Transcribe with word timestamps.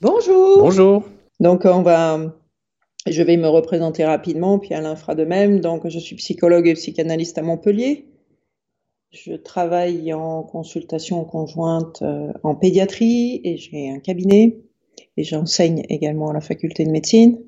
Bonjour. 0.00 0.58
Bonjour. 0.60 1.02
Donc, 1.40 1.64
on 1.64 1.82
va, 1.82 2.20
je 3.08 3.20
vais 3.20 3.36
me 3.36 3.48
représenter 3.48 4.04
rapidement, 4.04 4.60
puis 4.60 4.72
Alain 4.72 4.94
fera 4.94 5.16
de 5.16 5.24
même. 5.24 5.58
Donc, 5.58 5.88
je 5.88 5.98
suis 5.98 6.14
psychologue 6.14 6.68
et 6.68 6.74
psychanalyste 6.74 7.36
à 7.36 7.42
Montpellier. 7.42 8.06
Je 9.10 9.32
travaille 9.32 10.12
en 10.12 10.44
consultation 10.44 11.24
conjointe 11.24 12.02
euh, 12.02 12.32
en 12.44 12.54
pédiatrie 12.54 13.40
et 13.42 13.56
j'ai 13.56 13.90
un 13.90 13.98
cabinet 13.98 14.60
et 15.16 15.24
j'enseigne 15.24 15.82
également 15.88 16.30
à 16.30 16.32
la 16.32 16.40
faculté 16.40 16.84
de 16.84 16.90
médecine. 16.92 17.40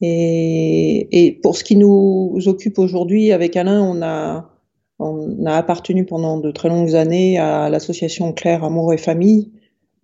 Et, 0.00 1.08
et 1.10 1.32
pour 1.32 1.56
ce 1.56 1.64
qui 1.64 1.74
nous 1.74 2.38
occupe 2.46 2.78
aujourd'hui, 2.78 3.32
avec 3.32 3.56
Alain, 3.56 3.82
on 3.82 4.02
a, 4.02 4.52
on 5.00 5.44
a 5.46 5.56
appartenu 5.56 6.06
pendant 6.06 6.38
de 6.38 6.52
très 6.52 6.68
longues 6.68 6.94
années 6.94 7.38
à 7.38 7.68
l'association 7.70 8.32
Claire 8.32 8.62
Amour 8.62 8.92
et 8.92 8.98
Famille, 8.98 9.50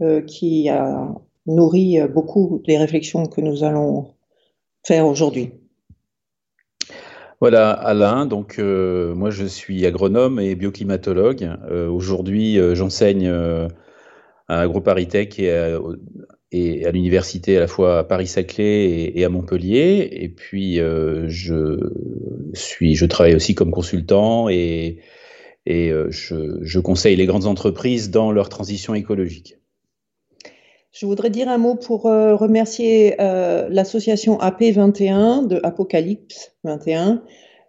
euh, 0.01 0.23
qui 0.23 0.69
a 0.69 1.15
nourri 1.47 1.99
beaucoup 2.09 2.63
des 2.67 2.77
réflexions 2.77 3.27
que 3.27 3.41
nous 3.41 3.65
allons 3.65 4.15
faire 4.85 5.07
aujourd'hui. 5.07 5.53
Voilà, 7.43 7.73
Alain. 7.73 8.25
Donc, 8.27 8.61
euh, 8.61 9.17
moi, 9.17 9.31
je 9.31 9.45
suis 9.45 9.85
agronome 9.85 10.39
et 10.39 10.55
bioclimatologue. 10.55 11.51
Euh, 11.69 11.89
aujourd'hui, 11.89 12.57
euh, 12.57 12.77
j'enseigne 12.77 13.29
à 14.47 14.61
AgroParisTech 14.61 15.41
et 15.41 15.51
à, 15.51 15.75
à 15.75 16.91
l'université 16.93 17.57
à 17.57 17.61
la 17.61 17.67
fois 17.67 17.99
à 17.99 18.05
Paris-Saclay 18.05 19.11
et, 19.13 19.25
à 19.25 19.29
Montpellier. 19.29 20.09
Et 20.13 20.29
puis, 20.29 20.77
je 20.77 21.81
suis, 22.55 22.95
je 22.95 23.07
travaille 23.07 23.35
aussi 23.35 23.57
comme 23.57 23.73
consultant 23.73 24.49
et, 24.49 25.01
je 25.67 26.79
conseille 26.79 27.17
les 27.17 27.27
grandes 27.27 27.47
entreprises 27.47 28.13
dans 28.13 28.31
leur 28.31 28.51
transition 28.51 28.95
écologique. 28.95 29.57
Je 30.93 31.07
voudrais 31.07 31.31
dire 31.31 31.49
un 31.49 31.57
mot 31.57 31.75
pour 31.75 32.05
euh, 32.05 32.37
remercier 32.37 33.15
euh, 33.19 33.67
l'association 33.71 34.37
AP21 34.37 35.47
de 35.47 35.59
Apocalypse 35.63 36.53
21 36.65 37.23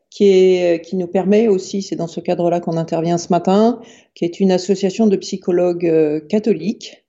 qui, 0.09 0.25
est, 0.25 0.85
qui 0.85 0.97
nous 0.97 1.07
permet 1.07 1.47
aussi, 1.47 1.81
c'est 1.81 1.95
dans 1.95 2.07
ce 2.07 2.19
cadre-là 2.19 2.59
qu'on 2.59 2.75
intervient 2.75 3.17
ce 3.17 3.29
matin, 3.29 3.79
qui 4.13 4.25
est 4.25 4.41
une 4.41 4.51
association 4.51 5.07
de 5.07 5.15
psychologues 5.15 5.85
euh, 5.85 6.19
catholiques 6.19 7.05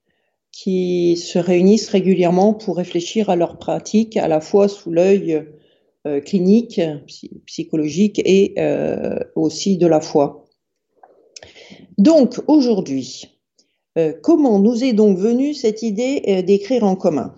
qui 0.52 1.16
se 1.16 1.40
réunissent 1.40 1.88
régulièrement 1.88 2.54
pour 2.54 2.76
réfléchir 2.76 3.28
à 3.28 3.34
leurs 3.34 3.58
pratiques, 3.58 4.16
à 4.16 4.28
la 4.28 4.40
fois 4.40 4.68
sous 4.68 4.92
l'œil 4.92 5.44
clinique, 6.24 6.80
psychologique 7.46 8.20
et 8.24 8.54
aussi 9.34 9.78
de 9.78 9.86
la 9.88 10.00
foi. 10.00 10.44
Donc 11.98 12.40
aujourd'hui, 12.46 13.33
comment 14.22 14.58
nous 14.58 14.82
est 14.82 14.92
donc 14.92 15.18
venue 15.18 15.54
cette 15.54 15.82
idée 15.82 16.22
euh, 16.28 16.42
d'écrire 16.42 16.84
en 16.84 16.96
commun? 16.96 17.32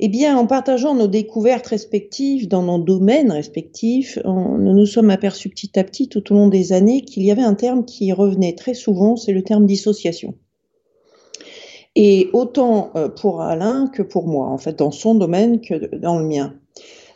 Eh 0.00 0.08
bien, 0.08 0.36
en 0.36 0.46
partageant 0.46 0.94
nos 0.94 1.08
découvertes 1.08 1.66
respectives 1.66 2.46
dans 2.46 2.62
nos 2.62 2.78
domaines 2.78 3.32
respectifs, 3.32 4.16
nous 4.24 4.72
nous 4.72 4.86
sommes 4.86 5.10
aperçus 5.10 5.48
petit 5.48 5.76
à 5.76 5.82
petit 5.82 6.08
tout 6.08 6.32
au 6.32 6.36
long 6.36 6.46
des 6.46 6.72
années 6.72 7.02
qu'il 7.02 7.24
y 7.24 7.32
avait 7.32 7.42
un 7.42 7.54
terme 7.54 7.84
qui 7.84 8.12
revenait 8.12 8.54
très 8.54 8.74
souvent, 8.74 9.16
c'est 9.16 9.32
le 9.32 9.42
terme 9.42 9.66
dissociation. 9.66 10.34
Et 11.96 12.28
autant 12.32 12.90
euh, 12.94 13.08
pour 13.08 13.40
Alain 13.42 13.88
que 13.92 14.02
pour 14.02 14.28
moi, 14.28 14.46
en 14.46 14.58
fait, 14.58 14.78
dans 14.78 14.92
son 14.92 15.16
domaine 15.16 15.60
que 15.60 15.96
dans 15.96 16.18
le 16.18 16.26
mien. 16.26 16.54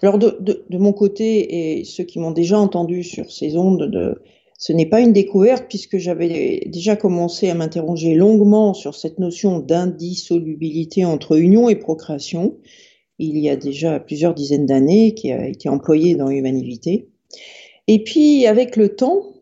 Alors 0.03 0.19
de 0.19 0.65
mon 0.71 0.93
côté, 0.93 1.79
et 1.79 1.85
ceux 1.85 2.03
qui 2.03 2.19
m'ont 2.19 2.33
déjà 2.33 2.59
entendu 2.59 3.05
sur 3.05 3.31
ces 3.31 3.57
ondes 3.57 3.89
de, 3.89 4.21
ce 4.63 4.73
n'est 4.73 4.87
pas 4.87 5.01
une 5.01 5.13
découverte 5.13 5.65
puisque 5.69 5.99
j'avais 5.99 6.63
déjà 6.69 6.95
commencé 6.95 7.51
à 7.51 7.55
m'interroger 7.55 8.15
longuement 8.15 8.75
sur 8.75 8.95
cette 8.95 9.19
notion 9.19 9.59
d'indissolubilité 9.59 11.05
entre 11.05 11.37
union 11.37 11.69
et 11.69 11.75
procréation. 11.75 12.59
Il 13.19 13.39
y 13.39 13.51
a 13.51 13.57
déjà 13.57 13.99
plusieurs 13.99 14.35
dizaines 14.35 14.67
d'années 14.67 15.15
qui 15.15 15.33
a 15.33 15.49
été 15.49 15.69
employée 15.69 16.15
dans 16.15 16.29
l'humanité. 16.29 17.09
Et 17.89 18.05
puis 18.05 18.47
avec 18.47 18.77
le 18.77 18.95
temps, 18.95 19.33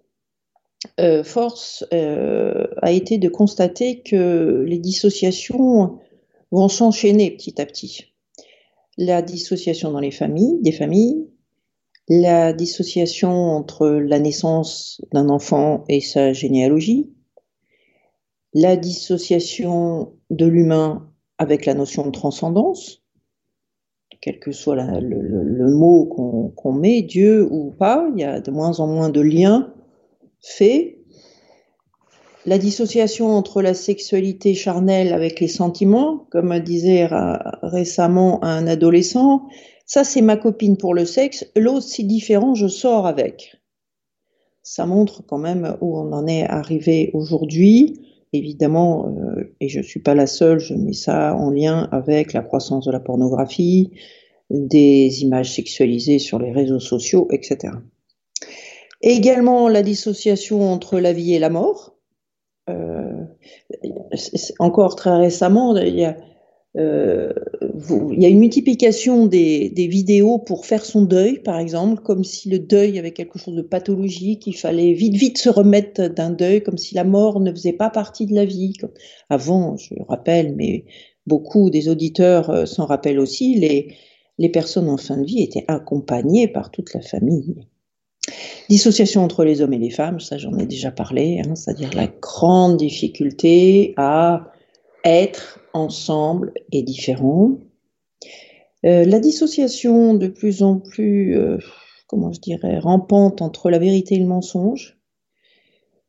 euh, 0.98 1.22
force 1.22 1.84
euh, 1.92 2.68
a 2.80 2.90
été 2.90 3.18
de 3.18 3.28
constater 3.28 4.00
que 4.00 4.64
les 4.66 4.78
dissociations 4.78 5.98
vont 6.50 6.68
s'enchaîner 6.70 7.30
petit 7.30 7.60
à 7.60 7.66
petit. 7.66 8.06
La 8.96 9.20
dissociation 9.20 9.92
dans 9.92 10.00
les 10.00 10.12
familles, 10.12 10.62
des 10.62 10.72
familles, 10.72 11.26
la 12.10 12.52
dissociation 12.52 13.30
entre 13.30 13.88
la 13.88 14.18
naissance 14.18 15.00
d'un 15.12 15.28
enfant 15.28 15.84
et 15.88 16.00
sa 16.00 16.32
généalogie, 16.32 17.08
la 18.52 18.76
dissociation 18.76 20.12
de 20.28 20.44
l'humain 20.44 21.08
avec 21.38 21.66
la 21.66 21.74
notion 21.74 22.04
de 22.04 22.10
transcendance, 22.10 23.04
quel 24.20 24.40
que 24.40 24.50
soit 24.50 24.74
le, 25.00 25.72
mot 25.72 26.52
qu'on 26.56 26.72
met, 26.72 27.02
Dieu 27.02 27.46
ou 27.48 27.70
pas, 27.70 28.08
il 28.12 28.20
y 28.20 28.24
a 28.24 28.40
de 28.40 28.50
moins 28.50 28.80
en 28.80 28.88
moins 28.88 29.08
de 29.08 29.20
liens 29.20 29.72
faits. 30.40 30.98
La 32.44 32.58
dissociation 32.58 33.28
entre 33.28 33.62
la 33.62 33.72
sexualité 33.72 34.54
charnelle 34.54 35.12
avec 35.12 35.38
les 35.38 35.48
sentiments, 35.48 36.26
comme 36.32 36.58
disait 36.58 37.08
récemment 37.62 38.42
un 38.42 38.66
adolescent, 38.66 39.46
ça, 39.90 40.04
c'est 40.04 40.20
ma 40.20 40.36
copine 40.36 40.76
pour 40.76 40.94
le 40.94 41.04
sexe. 41.04 41.50
L'autre, 41.56 41.82
c'est 41.82 42.04
différent, 42.04 42.54
je 42.54 42.68
sors 42.68 43.08
avec. 43.08 43.56
Ça 44.62 44.86
montre 44.86 45.24
quand 45.26 45.36
même 45.36 45.76
où 45.80 45.98
on 45.98 46.12
en 46.12 46.28
est 46.28 46.44
arrivé 46.44 47.10
aujourd'hui. 47.12 48.00
Évidemment, 48.32 49.08
euh, 49.08 49.52
et 49.58 49.68
je 49.68 49.78
ne 49.78 49.82
suis 49.82 49.98
pas 49.98 50.14
la 50.14 50.28
seule, 50.28 50.60
je 50.60 50.74
mets 50.74 50.92
ça 50.92 51.34
en 51.34 51.50
lien 51.50 51.88
avec 51.90 52.34
la 52.34 52.42
croissance 52.42 52.86
de 52.86 52.92
la 52.92 53.00
pornographie, 53.00 53.90
des 54.48 55.24
images 55.24 55.52
sexualisées 55.52 56.20
sur 56.20 56.38
les 56.38 56.52
réseaux 56.52 56.78
sociaux, 56.78 57.26
etc. 57.32 57.72
Et 59.02 59.10
également 59.10 59.68
la 59.68 59.82
dissociation 59.82 60.70
entre 60.70 61.00
la 61.00 61.12
vie 61.12 61.34
et 61.34 61.40
la 61.40 61.50
mort. 61.50 61.96
Euh, 62.68 63.24
encore 64.60 64.94
très 64.94 65.16
récemment, 65.16 65.76
il 65.76 65.96
y 65.96 66.04
a 66.04 66.16
euh, 66.76 67.32
il 68.12 68.22
y 68.22 68.26
a 68.26 68.28
une 68.28 68.38
multiplication 68.38 69.26
des, 69.26 69.72
vidéos 69.76 70.38
pour 70.38 70.66
faire 70.66 70.84
son 70.84 71.02
deuil, 71.02 71.40
par 71.40 71.58
exemple, 71.58 72.02
comme 72.02 72.24
si 72.24 72.48
le 72.48 72.58
deuil 72.58 72.98
avait 72.98 73.12
quelque 73.12 73.38
chose 73.38 73.54
de 73.54 73.62
pathologique, 73.62 74.46
il 74.46 74.54
fallait 74.54 74.92
vite, 74.92 75.14
vite 75.14 75.38
se 75.38 75.48
remettre 75.48 76.08
d'un 76.08 76.30
deuil, 76.30 76.62
comme 76.62 76.78
si 76.78 76.94
la 76.94 77.04
mort 77.04 77.40
ne 77.40 77.50
faisait 77.50 77.72
pas 77.72 77.90
partie 77.90 78.26
de 78.26 78.34
la 78.34 78.44
vie. 78.44 78.74
Avant, 79.28 79.76
je 79.76 79.94
rappelle, 80.08 80.54
mais 80.56 80.84
beaucoup 81.26 81.70
des 81.70 81.88
auditeurs 81.88 82.50
euh, 82.50 82.66
s'en 82.66 82.86
rappellent 82.86 83.20
aussi, 83.20 83.54
les, 83.54 83.94
les 84.38 84.48
personnes 84.48 84.88
en 84.88 84.96
fin 84.96 85.16
de 85.16 85.24
vie 85.24 85.42
étaient 85.42 85.64
accompagnées 85.68 86.48
par 86.48 86.70
toute 86.70 86.94
la 86.94 87.02
famille. 87.02 87.54
Dissociation 88.68 89.24
entre 89.24 89.44
les 89.44 89.62
hommes 89.62 89.72
et 89.72 89.78
les 89.78 89.90
femmes, 89.90 90.20
ça 90.20 90.38
j'en 90.38 90.56
ai 90.58 90.66
déjà 90.66 90.90
parlé, 90.90 91.42
hein, 91.44 91.54
c'est-à-dire 91.54 91.90
la 91.94 92.06
grande 92.06 92.76
difficulté 92.76 93.94
à 93.96 94.52
être 95.04 95.60
ensemble 95.72 96.52
et 96.72 96.82
différents. 96.82 97.52
Euh, 98.86 99.04
la 99.04 99.20
dissociation 99.20 100.14
de 100.14 100.26
plus 100.26 100.62
en 100.62 100.78
plus, 100.78 101.36
euh, 101.36 101.58
comment 102.06 102.32
je 102.32 102.40
dirais, 102.40 102.78
rampante 102.78 103.42
entre 103.42 103.70
la 103.70 103.78
vérité 103.78 104.14
et 104.14 104.18
le 104.18 104.26
mensonge. 104.26 104.98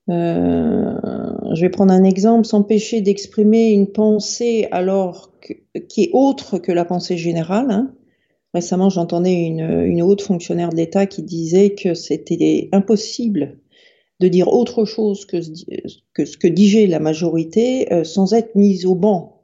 Euh, 0.09 0.95
je 1.53 1.61
vais 1.61 1.69
prendre 1.69 1.93
un 1.93 2.03
exemple, 2.03 2.45
s'empêcher 2.45 3.01
d'exprimer 3.01 3.71
une 3.71 3.91
pensée 3.91 4.67
alors 4.71 5.31
qui 5.89 6.03
est 6.03 6.09
autre 6.13 6.57
que 6.57 6.71
la 6.71 6.85
pensée 6.85 7.17
générale. 7.17 7.71
Hein. 7.71 7.93
Récemment, 8.53 8.89
j'entendais 8.89 9.33
une, 9.33 9.85
une 9.85 10.01
haute 10.01 10.21
fonctionnaire 10.21 10.69
de 10.69 10.75
l'État 10.75 11.05
qui 11.05 11.23
disait 11.23 11.75
que 11.75 11.93
c'était 11.93 12.69
impossible 12.71 13.60
de 14.21 14.27
dire 14.29 14.47
autre 14.47 14.85
chose 14.85 15.25
que, 15.25 15.41
ce 15.41 16.37
que 16.37 16.47
disait 16.47 16.87
la 16.87 16.99
majorité 16.99 17.87
sans 18.05 18.33
être 18.33 18.55
mise 18.55 18.85
au 18.85 18.95
banc 18.95 19.41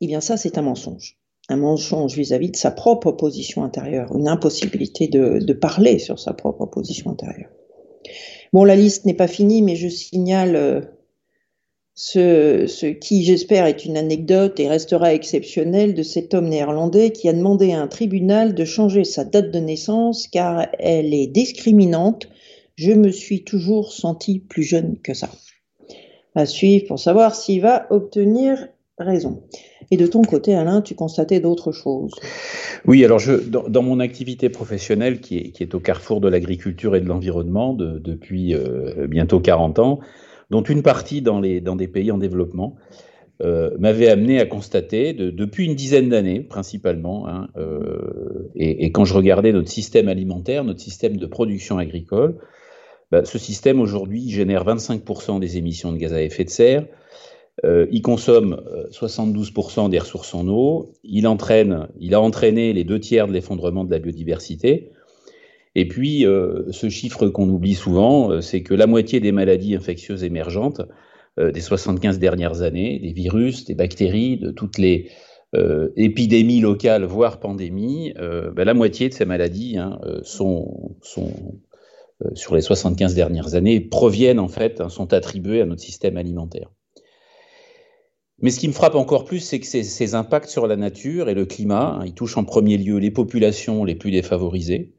eh 0.00 0.06
bien 0.06 0.20
ça 0.20 0.36
c'est 0.36 0.58
un 0.58 0.62
mensonge. 0.62 1.16
Un 1.48 1.56
mensonge 1.56 2.14
vis-à-vis 2.14 2.50
de 2.50 2.56
sa 2.56 2.70
propre 2.70 3.12
position 3.12 3.64
intérieure, 3.64 4.14
une 4.14 4.28
impossibilité 4.28 5.08
de, 5.08 5.52
parler 5.52 5.98
sur 5.98 6.18
sa 6.18 6.34
propre 6.34 6.66
position 6.66 7.10
intérieure. 7.10 7.50
Bon, 8.52 8.64
la 8.64 8.76
liste 8.76 9.06
n'est 9.06 9.14
pas 9.14 9.28
finie, 9.28 9.62
mais 9.62 9.76
je 9.76 9.88
signale 9.88 10.56
euh, 10.56 10.80
ce, 11.94 12.66
ce, 12.66 12.86
qui, 12.86 13.24
j'espère, 13.24 13.66
est 13.66 13.84
une 13.84 13.96
anecdote 13.96 14.60
et 14.60 14.68
restera 14.68 15.12
exceptionnel 15.14 15.94
de 15.94 16.02
cet 16.02 16.34
homme 16.34 16.48
néerlandais 16.48 17.10
qui 17.10 17.28
a 17.28 17.32
demandé 17.32 17.72
à 17.72 17.80
un 17.80 17.88
tribunal 17.88 18.54
de 18.54 18.64
changer 18.64 19.04
sa 19.04 19.24
date 19.24 19.50
de 19.50 19.58
naissance 19.58 20.28
car 20.28 20.68
elle 20.78 21.12
est 21.14 21.26
discriminante. 21.26 22.28
Je 22.78 22.92
me 22.92 23.10
suis 23.10 23.42
toujours 23.42 23.92
senti 23.92 24.38
plus 24.38 24.62
jeune 24.62 24.98
que 25.02 25.12
ça. 25.12 25.28
À 26.36 26.46
suivre 26.46 26.86
pour 26.86 27.00
savoir 27.00 27.34
s'il 27.34 27.60
va 27.60 27.88
obtenir 27.90 28.68
raison. 28.98 29.42
Et 29.90 29.96
de 29.96 30.06
ton 30.06 30.22
côté, 30.22 30.54
Alain, 30.54 30.80
tu 30.80 30.94
constatais 30.94 31.40
d'autres 31.40 31.72
choses. 31.72 32.14
Oui, 32.86 33.04
alors 33.04 33.20
dans, 33.48 33.82
mon 33.82 33.98
activité 33.98 34.48
professionnelle, 34.48 35.20
qui 35.20 35.52
est, 35.58 35.74
au 35.74 35.80
carrefour 35.80 36.20
de 36.20 36.28
l'agriculture 36.28 36.94
et 36.94 37.00
de 37.00 37.08
l'environnement 37.08 37.74
depuis 37.74 38.54
euh, 38.54 39.08
bientôt 39.08 39.40
40 39.40 39.80
ans, 39.80 39.98
dont 40.50 40.62
une 40.62 40.84
partie 40.84 41.20
dans, 41.20 41.40
des 41.40 41.88
pays 41.88 42.12
en 42.12 42.18
développement, 42.18 42.76
euh, 43.42 43.70
m'avait 43.80 44.08
amené 44.08 44.38
à 44.40 44.46
constater, 44.46 45.14
depuis 45.14 45.66
une 45.66 45.74
dizaine 45.74 46.10
d'années 46.10 46.40
principalement, 46.40 47.26
hein, 47.26 47.48
et, 48.54 48.92
quand 48.92 49.04
je 49.04 49.14
regardais 49.14 49.52
notre 49.52 49.68
système 49.68 50.06
alimentaire, 50.06 50.62
notre 50.62 50.80
système 50.80 51.16
de 51.16 51.26
production 51.26 51.78
agricole, 51.78 52.36
bah, 53.10 53.24
ce 53.24 53.38
système 53.38 53.80
aujourd'hui 53.80 54.30
génère 54.30 54.64
25% 54.64 55.40
des 55.40 55.56
émissions 55.56 55.92
de 55.92 55.98
gaz 55.98 56.12
à 56.12 56.22
effet 56.22 56.44
de 56.44 56.50
serre, 56.50 56.86
il 57.64 58.02
consomme 58.02 58.62
72% 58.92 59.90
des 59.90 59.98
ressources 59.98 60.32
en 60.32 60.46
eau, 60.46 60.92
il, 61.02 61.26
entraîne, 61.26 61.88
il 61.98 62.14
a 62.14 62.20
entraîné 62.20 62.72
les 62.72 62.84
deux 62.84 63.00
tiers 63.00 63.26
de 63.26 63.32
l'effondrement 63.32 63.82
de 63.82 63.90
la 63.90 63.98
biodiversité, 63.98 64.92
et 65.78 65.86
puis, 65.86 66.26
euh, 66.26 66.64
ce 66.72 66.88
chiffre 66.88 67.28
qu'on 67.28 67.48
oublie 67.48 67.74
souvent, 67.74 68.32
euh, 68.32 68.40
c'est 68.40 68.64
que 68.64 68.74
la 68.74 68.88
moitié 68.88 69.20
des 69.20 69.30
maladies 69.30 69.76
infectieuses 69.76 70.24
émergentes 70.24 70.82
euh, 71.38 71.52
des 71.52 71.60
75 71.60 72.18
dernières 72.18 72.62
années, 72.62 72.98
des 72.98 73.12
virus, 73.12 73.64
des 73.64 73.76
bactéries, 73.76 74.38
de 74.38 74.50
toutes 74.50 74.76
les 74.76 75.10
épidémies 75.96 76.60
locales, 76.60 77.04
voire 77.04 77.40
pandémies, 77.40 78.12
ben, 78.18 78.64
la 78.64 78.74
moitié 78.74 79.08
de 79.08 79.14
ces 79.14 79.24
maladies 79.24 79.78
hein, 79.78 79.98
sont, 80.22 80.90
sur 82.34 82.54
les 82.54 82.62
75 82.62 83.14
dernières 83.14 83.54
années, 83.54 83.80
proviennent 83.80 84.40
en 84.40 84.48
fait, 84.48 84.80
hein, 84.80 84.88
sont 84.88 85.12
attribuées 85.12 85.60
à 85.60 85.66
notre 85.66 85.82
système 85.82 86.16
alimentaire. 86.16 86.70
Mais 88.40 88.50
ce 88.50 88.60
qui 88.60 88.68
me 88.68 88.72
frappe 88.72 88.94
encore 88.94 89.24
plus, 89.24 89.40
c'est 89.40 89.58
que 89.58 89.66
ces, 89.66 90.14
impacts 90.14 90.48
sur 90.48 90.66
la 90.66 90.76
nature 90.76 91.28
et 91.28 91.34
le 91.34 91.44
climat, 91.44 91.98
hein, 91.98 92.06
ils 92.06 92.14
touchent 92.14 92.36
en 92.36 92.44
premier 92.44 92.76
lieu 92.76 92.98
les 92.98 93.10
populations 93.10 93.84
les 93.84 93.96
plus 93.96 94.12
défavorisées, 94.12 94.94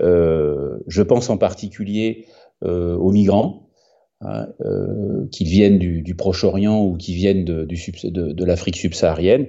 euh, 0.00 0.78
je 0.86 1.02
pense 1.02 1.30
en 1.30 1.38
particulier 1.38 2.26
euh, 2.64 2.94
aux 2.96 3.12
migrants, 3.12 3.70
hein, 4.20 4.48
euh, 4.60 5.26
qu'ils 5.32 5.48
viennent 5.48 5.78
du, 5.78 6.14
Proche-Orient 6.14 6.84
ou 6.84 6.96
qui 6.96 7.14
viennent 7.14 7.44
de, 7.44 8.44
l'Afrique 8.44 8.76
subsaharienne. 8.76 9.48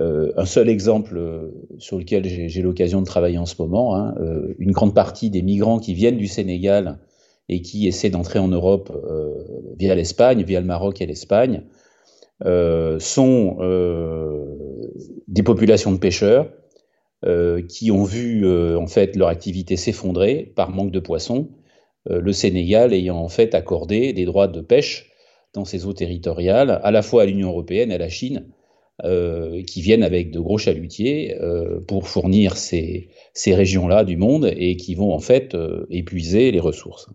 Un 0.00 0.44
seul 0.44 0.68
exemple 0.68 1.20
sur 1.78 1.98
lequel 1.98 2.24
j'ai 2.24 2.62
l'occasion 2.62 3.00
de 3.00 3.06
travailler 3.06 3.38
en 3.38 3.46
ce 3.46 3.60
moment, 3.60 3.96
hein, 3.96 4.14
une 4.58 4.70
grande 4.70 4.94
partie 4.94 5.28
des 5.28 5.42
migrants 5.42 5.80
qui 5.80 5.92
viennent 5.92 6.18
du 6.18 6.28
Sénégal 6.28 6.98
et 7.48 7.62
qui 7.62 7.88
essaient 7.88 8.10
d'entrer 8.10 8.38
en 8.38 8.48
Europe 8.48 8.92
via 9.76 9.96
l'Espagne, 9.96 10.44
via 10.44 10.60
le 10.60 10.66
Maroc 10.66 11.00
et 11.00 11.06
l'Espagne, 11.06 11.62
sont 12.44 13.56
des 15.26 15.42
populations 15.42 15.92
de 15.92 15.98
pêcheurs 15.98 16.48
euh, 17.24 17.62
qui 17.66 17.90
ont 17.90 18.04
vu 18.04 18.46
euh, 18.46 18.78
en 18.78 18.86
fait 18.86 19.16
leur 19.16 19.26
activité 19.26 19.76
s'effondrer 19.76 20.52
par 20.54 20.70
manque 20.70 20.92
de 20.92 21.00
poissons, 21.00 21.48
euh, 22.08 22.20
le 22.20 22.32
Sénégal 22.32 22.92
ayant 22.92 23.16
en 23.16 23.28
fait 23.28 23.56
accordé 23.56 24.12
des 24.12 24.24
droits 24.24 24.46
de 24.46 24.60
pêche 24.60 25.10
dans 25.52 25.64
ses 25.64 25.84
eaux 25.84 25.92
territoriales, 25.92 26.78
à 26.80 26.92
la 26.92 27.02
fois 27.02 27.22
à 27.22 27.26
l'Union 27.26 27.48
européenne 27.48 27.90
et 27.90 27.96
à 27.96 27.98
la 27.98 28.08
Chine, 28.08 28.46
qui 29.02 29.80
viennent 29.80 30.02
avec 30.02 30.32
de 30.32 30.40
gros 30.40 30.58
chalutiers 30.58 31.36
pour 31.86 32.08
fournir 32.08 32.56
ces, 32.56 33.10
ces 33.32 33.54
régions-là 33.54 34.04
du 34.04 34.16
monde 34.16 34.52
et 34.56 34.76
qui 34.76 34.96
vont 34.96 35.12
en 35.12 35.20
fait 35.20 35.56
épuiser 35.88 36.50
les 36.50 36.58
ressources. 36.58 37.08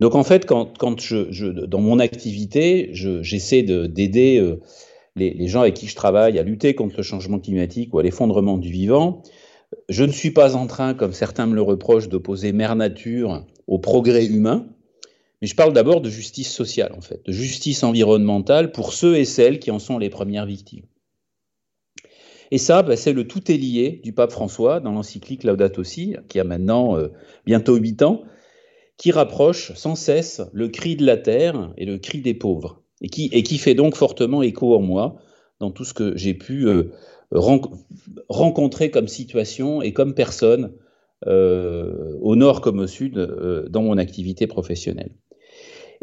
Donc 0.00 0.16
en 0.16 0.24
fait, 0.24 0.46
quand, 0.46 0.76
quand 0.78 1.00
je, 1.00 1.30
je, 1.30 1.46
dans 1.46 1.80
mon 1.80 2.00
activité, 2.00 2.90
j'essaie 2.92 3.62
d'aider 3.62 4.58
les, 5.16 5.48
gens 5.48 5.62
avec 5.62 5.74
qui 5.74 5.86
je 5.86 5.94
travaille 5.94 6.38
à 6.38 6.42
lutter 6.42 6.74
contre 6.74 6.96
le 6.96 7.02
changement 7.02 7.38
climatique 7.38 7.94
ou 7.94 7.98
à 7.98 8.02
l'effondrement 8.02 8.58
du 8.58 8.70
vivant, 8.70 9.22
je 9.88 10.04
ne 10.04 10.12
suis 10.12 10.30
pas 10.30 10.56
en 10.56 10.66
train, 10.66 10.94
comme 10.94 11.12
certains 11.12 11.46
me 11.46 11.54
le 11.54 11.62
reprochent, 11.62 12.08
d'opposer 12.08 12.52
mère 12.52 12.76
nature 12.76 13.44
au 13.66 13.78
progrès 13.78 14.26
humain, 14.26 14.66
mais 15.40 15.48
je 15.48 15.56
parle 15.56 15.72
d'abord 15.72 16.00
de 16.00 16.10
justice 16.10 16.52
sociale, 16.52 16.92
en 16.96 17.00
fait, 17.00 17.24
de 17.24 17.32
justice 17.32 17.82
environnementale 17.82 18.72
pour 18.72 18.92
ceux 18.92 19.16
et 19.16 19.24
celles 19.24 19.58
qui 19.58 19.70
en 19.70 19.78
sont 19.78 19.98
les 19.98 20.10
premières 20.10 20.46
victimes. 20.46 20.84
Et 22.50 22.58
ça, 22.58 22.82
bah, 22.82 22.96
c'est 22.96 23.12
le 23.12 23.26
tout 23.26 23.50
est 23.50 23.56
lié 23.56 24.00
du 24.02 24.12
pape 24.12 24.32
François 24.32 24.80
dans 24.80 24.92
l'encyclique 24.92 25.44
Laudato 25.44 25.84
Si, 25.84 26.16
qui 26.28 26.40
a 26.40 26.44
maintenant 26.44 26.96
euh, 26.96 27.08
bientôt 27.46 27.76
huit 27.76 28.02
ans, 28.02 28.22
qui 28.96 29.12
rapproche 29.12 29.72
sans 29.74 29.94
cesse 29.94 30.42
le 30.52 30.68
cri 30.68 30.96
de 30.96 31.06
la 31.06 31.16
terre 31.16 31.72
et 31.76 31.86
le 31.86 31.98
cri 31.98 32.20
des 32.20 32.34
pauvres 32.34 32.82
et 33.02 33.08
qui, 33.08 33.56
fait 33.56 33.74
donc 33.74 33.94
fortement 33.94 34.42
écho 34.42 34.76
en 34.76 34.82
moi 34.82 35.16
dans 35.58 35.70
tout 35.70 35.84
ce 35.84 35.94
que 35.94 36.14
j'ai 36.18 36.34
pu 36.34 36.68
euh, 36.68 36.92
rencontrer 37.30 38.90
comme 38.90 39.08
situation 39.08 39.80
et 39.80 39.94
comme 39.94 40.12
personne 40.12 40.74
euh, 41.26 42.18
au 42.20 42.36
nord 42.36 42.60
comme 42.60 42.80
au 42.80 42.86
sud 42.86 43.14
dans 43.70 43.82
mon 43.82 43.96
activité 43.96 44.46
professionnelle. 44.46 45.12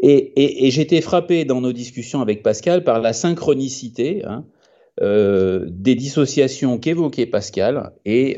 Et, 0.00 0.66
et, 0.66 0.70
j'étais 0.70 1.00
frappé 1.00 1.44
dans 1.44 1.60
nos 1.60 1.72
discussions 1.72 2.20
avec 2.20 2.42
Pascal 2.42 2.84
par 2.84 3.00
la 3.00 3.12
synchronicité 3.12 4.22
hein, 4.24 4.44
des 5.00 5.94
dissociations 5.96 6.78
qu'évoquait 6.78 7.26
Pascal 7.26 7.92
et 8.04 8.36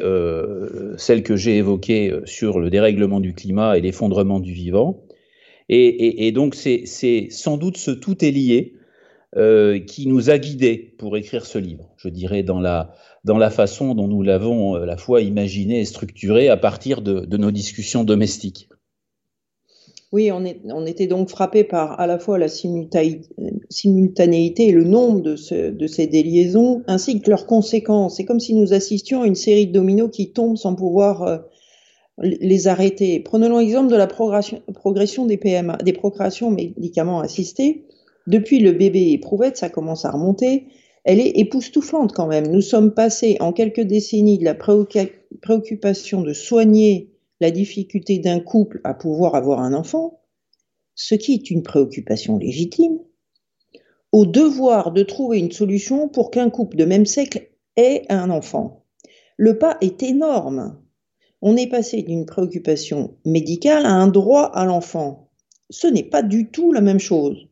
celles 0.97 1.23
que 1.23 1.37
j'ai 1.37 1.59
évoquées 1.59 2.19
sur 2.25 2.61
le 2.61 2.71
dérèglement 2.71 3.21
du 3.21 3.35
climat 3.35 3.77
et 3.77 3.83
l'effondrement 3.83 4.41
du 4.41 4.55
vivant. 4.55 5.05
Et, 5.69 6.33
donc, 6.33 6.55
c'est 6.57 7.29
sans 7.31 7.57
doute 7.57 7.77
ce 7.77 7.91
tout 7.91 8.25
est 8.25 8.33
lié 8.33 8.75
euh, 9.37 9.79
qui 9.79 10.09
nous 10.09 10.29
a 10.29 10.39
guidés 10.39 10.93
pour 10.99 11.17
écrire 11.17 11.47
ce 11.47 11.59
livre, 11.59 11.89
je 11.97 12.09
dirais, 12.09 12.43
dans 12.43 12.59
la, 12.59 12.93
dans 13.23 13.39
la 13.39 13.51
façon 13.51 13.95
dont 13.95 14.09
nous 14.09 14.23
l'avons 14.23 14.75
à 14.75 14.81
euh, 14.81 14.87
la 14.87 14.97
fois 14.97 15.21
imaginé 15.21 15.79
et 15.79 15.85
structuré 15.85 16.49
à 16.49 16.57
partir 16.57 17.01
de, 17.01 17.37
nos 17.37 17.53
discussions 17.53 18.03
domestiques. 18.03 18.69
Oui, 20.13 20.33
on, 20.33 20.45
est, 20.45 20.61
on, 20.65 20.87
était 20.87 21.07
donc 21.07 21.29
frappé 21.29 21.63
par 21.63 22.01
à 22.01 22.09
la 22.09 22.19
fois 22.19 22.37
la 22.37 22.49
simultanéité 22.49 24.67
et 24.67 24.73
le 24.73 24.83
nombre 24.83 25.21
de, 25.21 25.37
ces 25.37 26.07
déliaisons, 26.09 26.83
ainsi 26.89 27.21
que 27.21 27.31
leurs 27.31 27.47
conséquences. 27.47 28.17
C'est 28.17 28.25
comme 28.25 28.41
si 28.41 28.55
nous 28.55 28.73
assistions 28.73 29.23
à 29.23 29.29
une 29.29 29.37
série 29.37 29.69
de 29.69 29.73
dominos 29.73 30.11
qui 30.11 30.33
tombent 30.33 30.57
sans 30.57 30.75
pouvoir 30.75 31.23
euh, 31.23 31.39
les 32.19 32.67
arrêter. 32.67 33.21
Prenons 33.21 33.59
l'exemple 33.59 33.93
de 33.93 33.97
la 33.97 34.09
progression, 34.09 35.27
des 35.27 35.37
PMA, 35.37 35.77
des 35.77 35.93
procréations 35.93 36.51
médicaments 36.51 37.21
assistés. 37.21 37.85
Depuis 38.27 38.59
le 38.59 38.73
bébé 38.73 39.13
éprouvette, 39.13 39.59
ça 39.59 39.69
commence 39.69 40.05
à 40.05 40.11
remonter. 40.11 40.67
Elle 41.05 41.21
est 41.21 41.39
époustouflante 41.39 42.13
quand 42.13 42.27
même. 42.27 42.49
Nous 42.49 42.63
sommes 42.63 42.95
passés 42.95 43.37
en 43.39 43.53
quelques 43.53 43.81
décennies 43.81 44.39
de 44.39 44.45
la 44.45 44.55
préoccupation 44.55 46.23
de 46.23 46.33
soigner 46.33 47.10
la 47.41 47.51
difficulté 47.51 48.19
d'un 48.19 48.41
couple 48.41 48.81
à 48.85 48.95
pouvoir 48.95 49.35
avoir 49.35 49.61
un 49.61 49.75
enfant, 49.75 50.23
ce 50.95 51.15
qui 51.15 51.35
est 51.35 51.51
une 51.51 51.63
préoccupation 51.63 52.39
légitime, 52.39 52.99
au 54.13 54.27
devoir 54.27 54.93
de 54.93 55.03
trouver 55.03 55.39
une 55.39 55.53
solution 55.53 56.09
pour 56.09 56.31
qu'un 56.31 56.51
couple 56.51 56.77
de 56.77 56.85
même 56.85 57.07
sexe 57.07 57.39
ait 57.77 58.05
un 58.09 58.31
enfant. 58.31 58.85
Le 59.37 59.59
pas 59.59 59.79
est 59.81 60.03
énorme 60.03 60.81
on 61.43 61.57
est 61.57 61.69
passé 61.69 62.03
d'une 62.03 62.27
préoccupation 62.27 63.17
médicale 63.25 63.87
à 63.87 63.93
un 63.93 64.09
droit 64.09 64.45
à 64.45 64.65
l'enfant. 64.65 65.31
Ce 65.71 65.87
n'est 65.87 66.05
pas 66.05 66.23
du 66.23 66.51
tout 66.51 66.73
la 66.73 66.81
même 66.81 66.99
chose. 66.99 67.49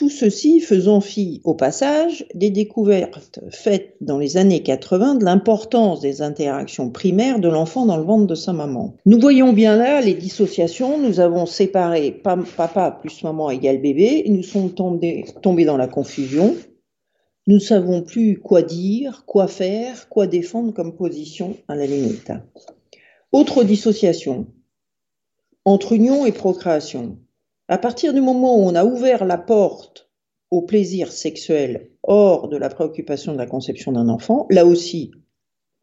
Tout 0.00 0.08
ceci 0.08 0.60
faisant 0.60 1.02
fi 1.02 1.42
au 1.44 1.52
passage 1.52 2.24
des 2.34 2.48
découvertes 2.48 3.40
faites 3.50 3.96
dans 4.00 4.16
les 4.16 4.38
années 4.38 4.62
80 4.62 5.16
de 5.16 5.26
l'importance 5.26 6.00
des 6.00 6.22
interactions 6.22 6.88
primaires 6.88 7.38
de 7.38 7.50
l'enfant 7.50 7.84
dans 7.84 7.98
le 7.98 8.04
ventre 8.04 8.26
de 8.26 8.34
sa 8.34 8.54
maman. 8.54 8.96
Nous 9.04 9.20
voyons 9.20 9.52
bien 9.52 9.76
là 9.76 10.00
les 10.00 10.14
dissociations, 10.14 10.96
nous 10.96 11.20
avons 11.20 11.44
séparé 11.44 12.12
papa 12.12 12.98
plus 12.98 13.22
maman 13.24 13.50
égale 13.50 13.82
bébé, 13.82 14.22
et 14.24 14.30
nous 14.30 14.42
sommes 14.42 14.72
tombés, 14.72 15.26
tombés 15.42 15.66
dans 15.66 15.76
la 15.76 15.86
confusion. 15.86 16.56
Nous 17.46 17.56
ne 17.56 17.60
savons 17.60 18.00
plus 18.00 18.40
quoi 18.40 18.62
dire, 18.62 19.24
quoi 19.26 19.48
faire, 19.48 20.08
quoi 20.08 20.26
défendre 20.26 20.72
comme 20.72 20.96
position 20.96 21.58
à 21.68 21.76
la 21.76 21.84
limite. 21.84 22.32
Autre 23.32 23.64
dissociation 23.64 24.46
entre 25.66 25.92
union 25.92 26.24
et 26.24 26.32
procréation. 26.32 27.18
À 27.70 27.78
partir 27.78 28.12
du 28.12 28.20
moment 28.20 28.58
où 28.58 28.62
on 28.64 28.74
a 28.74 28.84
ouvert 28.84 29.24
la 29.24 29.38
porte 29.38 30.10
au 30.50 30.60
plaisir 30.60 31.12
sexuel 31.12 31.92
hors 32.02 32.48
de 32.48 32.56
la 32.56 32.68
préoccupation 32.68 33.32
de 33.32 33.38
la 33.38 33.46
conception 33.46 33.92
d'un 33.92 34.08
enfant, 34.08 34.48
là 34.50 34.66
aussi, 34.66 35.12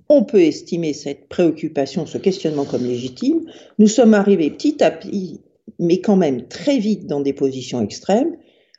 on 0.10 0.26
peut 0.26 0.42
estimer 0.42 0.92
cette 0.92 1.30
préoccupation, 1.30 2.06
ce 2.06 2.18
questionnement 2.18 2.66
comme 2.66 2.84
légitime. 2.84 3.50
Nous 3.80 3.88
sommes 3.88 4.16
arrivés 4.16 4.52
petit 4.52 4.84
à 4.84 4.92
petit, 4.92 5.40
mais 5.80 6.02
quand 6.02 6.18
même 6.18 6.50
très 6.50 6.78
vite 6.78 7.08
dans 7.08 7.22
des 7.22 7.32
positions 7.32 7.82
extrêmes. 7.82 8.36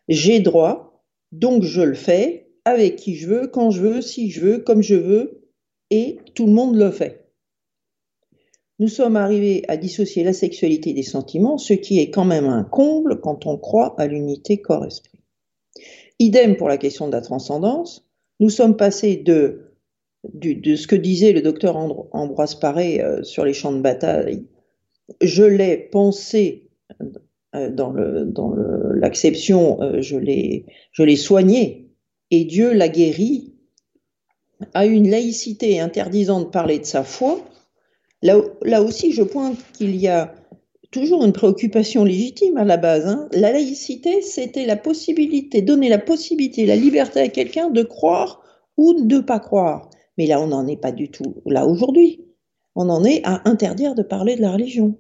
J'ai 0.09 0.41
droit, 0.41 1.03
donc 1.33 1.62
je 1.62 1.81
le 1.81 1.95
fais 1.95 2.50
avec 2.67 2.97
qui 2.97 3.15
je 3.15 3.27
veux, 3.27 3.47
quand 3.47 3.71
je 3.71 3.81
veux, 3.81 4.03
si 4.03 4.31
je 4.31 4.43
veux, 4.43 4.59
comme 4.59 4.83
je 4.83 4.97
veux, 4.97 5.49
et 5.88 6.19
tout 6.35 6.45
le 6.45 6.53
monde 6.53 6.77
le 6.77 6.91
fait 6.91 7.27
nous 8.78 8.88
sommes 8.88 9.16
arrivés 9.16 9.64
à 9.68 9.76
dissocier 9.76 10.23
la 10.23 10.32
sexualité 10.32 10.92
des 10.92 11.02
sentiments, 11.02 11.58
ce 11.58 11.73
qui 11.73 11.99
est 11.99 12.11
quand 12.11 12.25
même 12.25 12.47
un 12.47 12.62
comble 12.62 13.20
quand 13.20 13.47
on 13.47 13.58
croit 13.58 13.94
à 14.00 14.06
l'unité 14.06 14.61
corps-esprit. 14.61 15.18
Idem 16.20 16.56
pour 16.56 16.68
la 16.68 16.78
question 16.78 17.08
de 17.08 17.12
la 17.12 17.20
transcendance. 17.20 18.08
Nous 18.40 18.50
sommes 18.50 18.76
passés 18.76 19.16
de, 19.16 19.73
ce 20.32 20.87
que 20.87 20.97
disait 20.97 21.32
le 21.32 21.42
docteur 21.42 21.76
Ambroise 22.12 22.54
Paré 22.54 23.00
euh, 23.00 23.23
sur 23.23 23.44
les 23.44 23.52
champs 23.52 23.73
de 23.73 23.80
bataille. 23.80 24.47
Je 25.20 25.44
l'ai 25.44 25.76
pensé 25.76 26.70
euh, 27.54 27.70
dans 27.70 27.92
l'acception, 28.94 29.82
euh, 29.82 30.02
je 30.02 30.16
l'ai 30.16 31.16
soigné 31.16 31.90
et 32.30 32.44
Dieu 32.44 32.73
l'a 32.73 32.88
guéri, 32.88 33.54
à 34.75 34.87
une 34.87 35.08
laïcité 35.08 35.80
interdisant 35.80 36.40
de 36.40 36.47
parler 36.47 36.78
de 36.78 36.85
sa 36.85 37.04
foi, 37.04 37.40
là, 38.23 38.37
là 38.63 38.83
aussi 38.83 39.13
je 39.13 39.23
pointe 39.23 39.59
qu'il 39.73 39.97
y 39.97 40.09
a 40.09 40.35
toujours 40.91 41.25
une 41.25 41.33
préoccupation 41.33 42.05
légitime 42.05 42.57
à 42.57 42.65
la 42.65 42.77
base. 42.77 43.07
Hein. 43.07 43.29
La 43.33 43.53
laïcité, 43.53 44.23
c'était 44.23 44.67
la 44.67 44.77
possibilité, 44.77 45.63
donner 45.63 45.89
la 45.89 45.99
possibilité, 45.99 46.67
la 46.67 46.77
liberté 46.77 47.21
à 47.21 47.29
quelqu'un 47.29 47.71
de 47.71 47.83
croire 47.83 48.43
ou 48.77 48.95
de 48.95 49.17
ne 49.17 49.21
pas 49.21 49.41
croire. 49.41 49.91
Mais 50.17 50.27
là, 50.27 50.41
on 50.41 50.49
n'en 50.49 50.67
est 50.67 50.81
pas 50.81 50.93
du 50.93 51.11
tout 51.11 51.43
là 51.47 51.67
aujourd'hui. 51.67 52.25
On 52.75 52.89
en 52.89 53.05
est 53.05 53.21
à 53.25 53.43
interdire 53.45 53.95
de 53.95 54.03
parler 54.03 54.37
de 54.37 54.43
la 54.43 54.53
religion. 54.53 54.99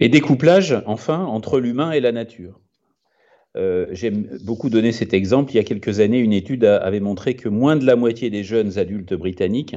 Et 0.00 0.08
découplage, 0.08 0.80
enfin, 0.86 1.24
entre 1.24 1.58
l'humain 1.58 1.92
et 1.92 2.00
la 2.00 2.12
nature. 2.12 2.60
Euh, 3.56 3.86
j'aime 3.90 4.38
beaucoup 4.44 4.68
donner 4.68 4.92
cet 4.92 5.14
exemple. 5.14 5.52
Il 5.52 5.56
y 5.56 5.60
a 5.60 5.64
quelques 5.64 6.00
années, 6.00 6.18
une 6.18 6.34
étude 6.34 6.64
avait 6.64 7.00
montré 7.00 7.34
que 7.34 7.48
moins 7.48 7.76
de 7.76 7.86
la 7.86 7.96
moitié 7.96 8.30
des 8.30 8.44
jeunes 8.44 8.78
adultes 8.78 9.14
britanniques 9.14 9.74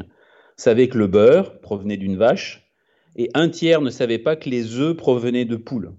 savaient 0.61 0.89
que 0.89 0.97
le 0.97 1.07
beurre 1.07 1.59
provenait 1.59 1.97
d'une 1.97 2.17
vache 2.17 2.71
et 3.15 3.29
un 3.33 3.49
tiers 3.49 3.81
ne 3.81 3.89
savait 3.89 4.19
pas 4.19 4.35
que 4.35 4.47
les 4.47 4.77
œufs 4.77 4.95
provenaient 4.95 5.45
de 5.45 5.55
poules. 5.55 5.93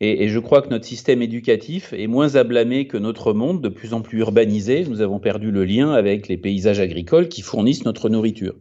Et, 0.00 0.28
je 0.28 0.38
crois 0.40 0.60
que 0.60 0.68
notre 0.68 0.84
système 0.84 1.22
éducatif 1.22 1.92
est 1.92 2.08
moins 2.08 2.42
blâmer 2.42 2.88
que 2.88 2.96
notre 2.96 3.32
monde, 3.32 3.62
de 3.62 3.68
plus 3.68 3.94
en 3.94 4.02
plus 4.02 4.18
urbanisé. 4.18 4.84
Nous 4.84 5.00
avons 5.00 5.20
perdu 5.20 5.52
le 5.52 5.64
lien 5.64 5.92
avec 5.92 6.26
les 6.26 6.36
paysages 6.36 6.80
agricoles 6.80 7.28
qui 7.28 7.42
fournissent 7.42 7.84
notre 7.84 8.08
nourriture. 8.08 8.56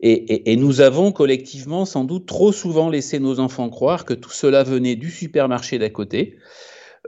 Et, 0.00 0.56
nous 0.56 0.80
avons 0.80 1.10
collectivement 1.10 1.84
sans 1.84 2.04
doute 2.04 2.26
trop 2.26 2.52
souvent 2.52 2.88
laissé 2.88 3.18
nos 3.18 3.40
enfants 3.40 3.68
croire 3.70 4.04
que 4.04 4.14
tout 4.14 4.30
cela 4.30 4.62
venait 4.62 4.94
du 4.94 5.10
supermarché 5.10 5.78
d'à 5.78 5.90
côté, 5.90 6.36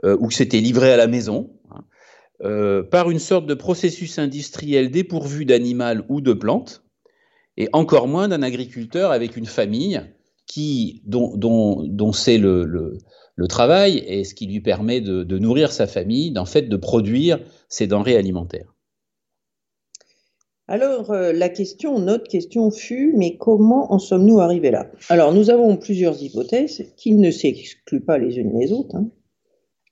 euh, 0.03 0.17
ou 0.19 0.27
que 0.27 0.33
c'était 0.33 0.59
livré 0.59 0.91
à 0.91 0.97
la 0.97 1.07
maison, 1.07 1.51
hein, 1.71 1.83
euh, 2.43 2.83
par 2.83 3.09
une 3.09 3.19
sorte 3.19 3.45
de 3.45 3.53
processus 3.53 4.19
industriel 4.19 4.91
dépourvu 4.91 5.45
d'animal 5.45 6.03
ou 6.09 6.19
de 6.19 6.33
plantes, 6.33 6.83
et 7.59 7.67
encore 7.73 8.07
moins 8.07 8.27
d'un 8.27 8.41
agriculteur 8.41 9.11
avec 9.11 9.37
une 9.37 9.45
famille 9.45 10.01
dont, 11.05 12.11
c'est 12.13 12.37
le, 12.37 12.97
travail 13.47 14.03
et 14.07 14.23
ce 14.23 14.33
qui 14.33 14.47
lui 14.47 14.61
permet 14.61 15.01
de, 15.01 15.37
nourrir 15.37 15.71
sa 15.71 15.85
famille, 15.85 16.31
d'en 16.31 16.45
fait 16.45 16.63
de 16.63 16.77
produire 16.77 17.39
ses 17.67 17.85
denrées 17.85 18.17
alimentaires. 18.17 18.73
Alors, 20.67 21.09
euh, 21.09 21.33
la 21.33 21.49
question, 21.49 21.97
notre 21.97 22.29
question 22.29 22.69
fut, 22.69 23.13
mais 23.17 23.37
comment 23.37 23.91
en 23.91 23.97
sommes-nous 23.97 24.39
arrivés 24.39 24.69
là? 24.69 24.91
Alors, 25.09 25.33
nous 25.33 25.49
avons 25.49 25.77
plusieurs 25.77 26.21
hypothèses 26.21 26.93
qui 26.95 27.15
ne 27.15 27.31
s'excluent 27.31 28.05
pas 28.05 28.19
les 28.19 28.37
unes 28.37 28.55
les 28.55 28.71
autres, 28.71 28.95
hein, 28.95 29.09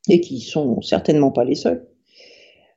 et 0.07 0.21
qui 0.21 0.39
sont 0.39 0.79
certainement 0.81 1.31
pas 1.31 1.45
les 1.45 1.55
seules. 1.55 1.87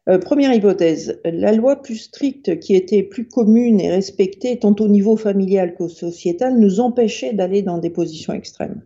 Euh, 0.08 0.18
première 0.18 0.54
hypothèse, 0.54 1.20
la 1.24 1.52
loi 1.52 1.82
plus 1.82 1.96
stricte 1.96 2.58
qui 2.58 2.74
était 2.74 3.02
plus 3.02 3.28
commune 3.28 3.80
et 3.80 3.90
respectée 3.90 4.58
tant 4.58 4.74
au 4.80 4.88
niveau 4.88 5.16
familial 5.16 5.74
qu'au 5.74 5.88
sociétal 5.88 6.58
nous 6.58 6.80
empêchait 6.80 7.34
d'aller 7.34 7.62
dans 7.62 7.78
des 7.78 7.90
positions 7.90 8.32
extrêmes. 8.32 8.82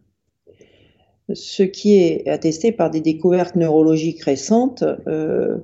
Ce 1.32 1.62
qui 1.62 1.94
est 1.96 2.28
attesté 2.28 2.72
par 2.72 2.90
des 2.90 3.00
découvertes 3.00 3.56
neurologiques 3.56 4.24
récentes, 4.24 4.84
euh, 5.06 5.58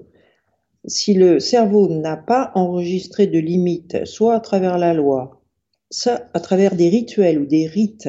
si 0.86 1.14
le 1.14 1.40
cerveau 1.40 1.88
n'a 1.88 2.16
pas 2.16 2.52
enregistré 2.54 3.26
de 3.26 3.38
limites, 3.38 4.06
soit 4.06 4.34
à 4.34 4.40
travers 4.40 4.78
la 4.78 4.94
loi, 4.94 5.42
soit 5.90 6.22
à 6.32 6.40
travers 6.40 6.74
des 6.76 6.88
rituels 6.88 7.38
ou 7.38 7.44
des 7.44 7.66
rites, 7.66 8.08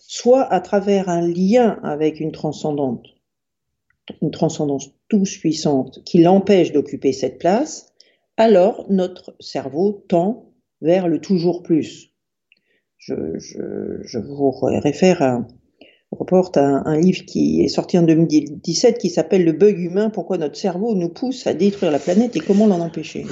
soit 0.00 0.42
à 0.52 0.60
travers 0.60 1.08
un 1.08 1.20
lien 1.20 1.78
avec 1.84 2.18
une 2.18 2.32
transcendante, 2.32 3.06
une 4.20 4.30
transcendance 4.30 4.90
tous 5.08 5.38
puissante 5.38 6.02
qui 6.04 6.22
l'empêche 6.22 6.72
d'occuper 6.72 7.12
cette 7.12 7.38
place, 7.38 7.92
alors 8.36 8.86
notre 8.88 9.34
cerveau 9.40 10.04
tend 10.08 10.52
vers 10.80 11.08
le 11.08 11.20
toujours 11.20 11.62
plus. 11.62 12.10
Je, 12.98 14.18
vous 14.18 14.50
réfère 14.50 15.22
à, 15.22 15.46
reporte 16.12 16.56
un, 16.56 16.98
livre 16.98 17.24
qui 17.24 17.62
est 17.62 17.68
sorti 17.68 17.98
en 17.98 18.02
2017 18.02 18.98
qui 18.98 19.10
s'appelle 19.10 19.44
Le 19.44 19.52
bug 19.52 19.78
humain, 19.78 20.10
pourquoi 20.10 20.38
notre 20.38 20.56
cerveau 20.56 20.94
nous 20.94 21.08
pousse 21.08 21.46
à 21.46 21.54
détruire 21.54 21.90
la 21.90 21.98
planète 21.98 22.36
et 22.36 22.40
comment 22.40 22.66
l'en 22.66 22.80
empêcher. 22.80 23.26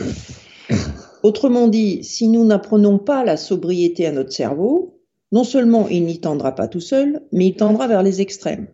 Autrement 1.22 1.68
dit, 1.68 2.02
si 2.02 2.28
nous 2.28 2.44
n'apprenons 2.44 2.98
pas 2.98 3.24
la 3.24 3.36
sobriété 3.36 4.06
à 4.06 4.12
notre 4.12 4.32
cerveau, 4.32 5.00
non 5.32 5.44
seulement 5.44 5.88
il 5.88 6.04
n'y 6.04 6.20
tendra 6.20 6.54
pas 6.54 6.66
tout 6.66 6.80
seul, 6.80 7.22
mais 7.32 7.48
il 7.48 7.54
tendra 7.54 7.86
vers 7.86 8.02
les 8.02 8.20
extrêmes. 8.20 8.68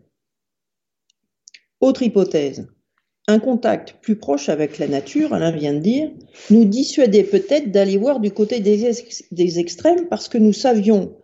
Autre 1.87 2.03
hypothèse, 2.03 2.67
un 3.29 3.39
contact 3.39 3.99
plus 4.03 4.17
proche 4.17 4.49
avec 4.49 4.81
la 4.81 4.89
nature, 4.89 5.33
Alain 5.33 5.53
vient 5.53 5.73
de 5.73 5.79
dire, 5.79 6.11
nous 6.51 6.65
dissuadait 6.65 7.23
peut-être 7.23 7.71
d'aller 7.71 7.97
voir 7.97 8.19
du 8.19 8.33
côté 8.33 8.59
des, 8.59 9.61
extrêmes 9.61 10.09
parce 10.09 10.29
que 10.29 10.37
nous 10.37 10.53
savions 10.53 11.15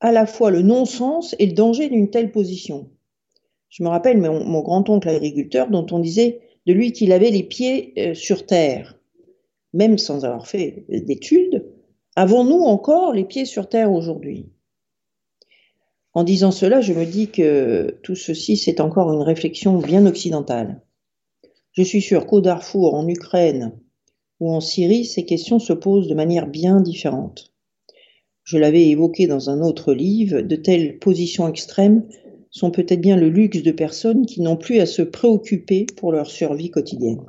à 0.00 0.10
la 0.10 0.26
fois 0.26 0.50
le 0.50 0.62
non-sens 0.62 1.36
et 1.38 1.46
le 1.46 1.52
danger 1.52 1.88
d'une 1.88 2.10
telle 2.10 2.32
position. 2.32 2.90
Je 3.68 3.84
me 3.84 3.88
rappelle 3.88 4.18
mon, 4.18 4.62
grand-oncle 4.62 5.08
agriculteur 5.08 5.70
dont 5.70 5.86
on 5.92 6.00
disait 6.00 6.40
de 6.66 6.72
lui 6.72 6.90
qu'il 6.90 7.12
avait 7.12 7.30
les 7.30 7.44
pieds 7.44 7.92
euh, 7.98 8.14
sur 8.14 8.46
terre, 8.46 8.98
même 9.74 9.96
sans 9.96 10.24
avoir 10.24 10.48
fait 10.48 10.86
d'études. 10.88 11.64
Avons-nous 12.16 12.62
encore 12.62 13.12
les 13.12 13.24
pieds 13.24 13.44
sur 13.44 13.68
terre 13.68 13.92
aujourd'hui? 13.92 14.46
En 16.18 16.24
disant 16.24 16.50
cela, 16.50 16.80
je 16.80 16.92
me 16.92 17.06
dis 17.06 17.28
que 17.28 17.96
tout 18.02 18.16
ceci, 18.16 18.56
c'est 18.56 18.80
encore 18.80 19.12
une 19.12 19.22
réflexion 19.22 19.78
bien 19.78 20.04
occidentale. 20.04 20.82
Je 21.70 21.82
suis 21.84 22.02
sûr 22.02 22.26
qu'au 22.26 22.40
Darfour, 22.40 22.94
en 22.94 23.06
Ukraine 23.06 23.78
ou 24.40 24.50
en 24.50 24.60
Syrie, 24.60 25.04
ces 25.04 25.24
questions 25.24 25.60
se 25.60 25.72
posent 25.72 26.08
de 26.08 26.16
manière 26.16 26.48
bien 26.48 26.80
différente. 26.80 27.54
Je 28.42 28.58
l'avais 28.58 28.88
évoqué 28.88 29.28
dans 29.28 29.48
un 29.48 29.60
autre 29.60 29.94
livre, 29.94 30.40
de 30.40 30.56
telles 30.56 30.98
positions 30.98 31.46
extrêmes 31.46 32.08
sont 32.50 32.72
peut-être 32.72 33.00
bien 33.00 33.16
le 33.16 33.28
luxe 33.28 33.62
de 33.62 33.70
personnes 33.70 34.26
qui 34.26 34.40
n'ont 34.40 34.56
plus 34.56 34.80
à 34.80 34.86
se 34.86 35.02
préoccuper 35.02 35.86
pour 35.96 36.10
leur 36.10 36.28
survie 36.28 36.72
quotidienne. 36.72 37.26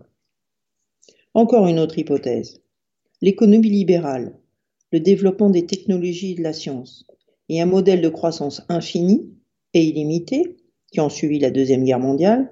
Encore 1.35 1.67
une 1.67 1.77
autre 1.77 1.99
hypothèse. 1.99 2.63
L'économie 3.21 3.69
libérale, 3.69 4.33
le 4.91 4.99
développement 4.99 5.51
des 5.51 5.67
technologies 5.67 6.31
et 6.31 6.35
de 6.37 6.41
la 6.41 6.53
science, 6.53 7.05
et 7.49 7.61
un 7.61 7.65
modèle 7.65 8.01
de 8.01 8.09
croissance 8.09 8.61
infini 8.69 9.29
et 9.73 9.83
illimité, 9.83 10.57
qui 10.91 10.99
ont 10.99 11.09
suivi 11.09 11.39
la 11.39 11.51
Deuxième 11.51 11.83
Guerre 11.83 11.99
mondiale, 11.99 12.49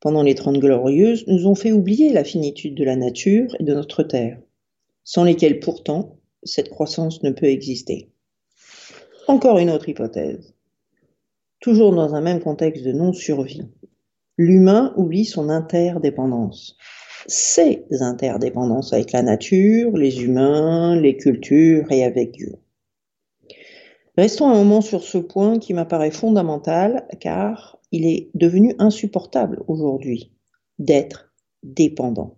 pendant 0.00 0.22
les 0.22 0.34
Trente 0.34 0.58
Glorieuses, 0.58 1.26
nous 1.26 1.46
ont 1.46 1.54
fait 1.54 1.72
oublier 1.72 2.12
la 2.12 2.24
finitude 2.24 2.74
de 2.74 2.84
la 2.84 2.96
nature 2.96 3.54
et 3.58 3.64
de 3.64 3.74
notre 3.74 4.02
terre, 4.02 4.38
sans 5.04 5.24
lesquelles 5.24 5.60
pourtant 5.60 6.16
cette 6.42 6.70
croissance 6.70 7.22
ne 7.22 7.30
peut 7.30 7.46
exister. 7.46 8.10
Encore 9.28 9.58
une 9.58 9.70
autre 9.70 9.88
hypothèse. 9.88 10.54
Toujours 11.60 11.94
dans 11.94 12.14
un 12.14 12.22
même 12.22 12.40
contexte 12.40 12.84
de 12.84 12.92
non-survie, 12.92 13.68
l'humain 14.38 14.94
oublie 14.96 15.26
son 15.26 15.50
interdépendance. 15.50 16.76
Ses 17.26 17.84
interdépendances 18.00 18.94
avec 18.94 19.12
la 19.12 19.22
nature, 19.22 19.94
les 19.94 20.22
humains, 20.22 20.96
les 20.96 21.18
cultures 21.18 21.92
et 21.92 22.02
avec 22.02 22.32
Dieu. 22.32 22.54
Restons 24.20 24.50
un 24.50 24.54
moment 24.54 24.82
sur 24.82 25.02
ce 25.02 25.16
point 25.16 25.58
qui 25.58 25.72
m'apparaît 25.72 26.10
fondamental 26.10 27.08
car 27.20 27.78
il 27.90 28.04
est 28.04 28.28
devenu 28.34 28.74
insupportable 28.78 29.64
aujourd'hui 29.66 30.30
d'être 30.78 31.32
dépendant. 31.62 32.36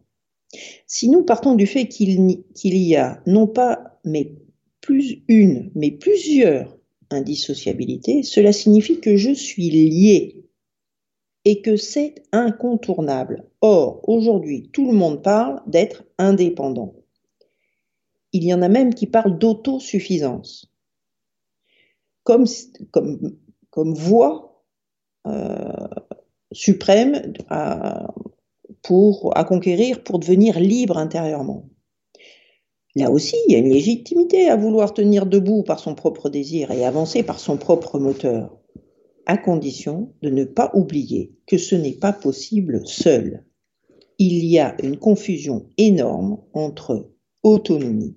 Si 0.86 1.08
nous 1.10 1.24
partons 1.24 1.56
du 1.56 1.66
fait 1.66 1.88
qu'il 1.88 2.38
y 2.62 2.94
a 2.94 3.20
non 3.26 3.48
pas 3.48 3.98
mais 4.04 4.32
plus 4.80 5.24
une, 5.26 5.72
mais 5.74 5.90
plusieurs 5.90 6.78
indissociabilités, 7.10 8.22
cela 8.22 8.52
signifie 8.52 9.00
que 9.00 9.16
je 9.16 9.32
suis 9.32 9.68
lié 9.68 10.44
et 11.44 11.62
que 11.62 11.76
c'est 11.76 12.14
incontournable. 12.30 13.48
Or, 13.60 14.08
aujourd'hui, 14.08 14.70
tout 14.72 14.86
le 14.86 14.96
monde 14.96 15.20
parle 15.20 15.60
d'être 15.66 16.04
indépendant. 16.16 16.94
Il 18.32 18.44
y 18.44 18.54
en 18.54 18.62
a 18.62 18.68
même 18.68 18.94
qui 18.94 19.08
parlent 19.08 19.36
d'autosuffisance, 19.36 20.71
comme, 22.24 23.94
voie 23.94 24.64
euh, 25.26 25.88
suprême 26.52 27.32
à, 27.48 28.14
pour, 28.82 29.36
à 29.36 29.44
conquérir 29.44 30.02
pour 30.02 30.18
devenir 30.18 30.58
libre 30.60 30.98
intérieurement. 30.98 31.68
Là 32.94 33.10
aussi, 33.10 33.36
il 33.48 33.52
y 33.52 33.56
a 33.56 33.58
une 33.58 33.72
légitimité 33.72 34.48
à 34.48 34.56
vouloir 34.56 34.92
tenir 34.92 35.24
debout 35.24 35.62
par 35.62 35.78
son 35.78 35.94
propre 35.94 36.28
désir 36.28 36.70
et 36.70 36.84
avancer 36.84 37.22
par 37.22 37.40
son 37.40 37.56
propre 37.56 37.98
moteur, 37.98 38.58
à 39.24 39.38
condition 39.38 40.12
de 40.20 40.28
ne 40.28 40.44
pas 40.44 40.70
oublier 40.74 41.32
que 41.46 41.56
ce 41.56 41.74
n'est 41.74 41.94
pas 41.94 42.12
possible 42.12 42.86
seul. 42.86 43.46
Il 44.18 44.44
y 44.44 44.58
a 44.58 44.76
une 44.82 44.98
confusion 44.98 45.66
énorme 45.78 46.42
entre 46.52 47.10
autonomie 47.42 48.16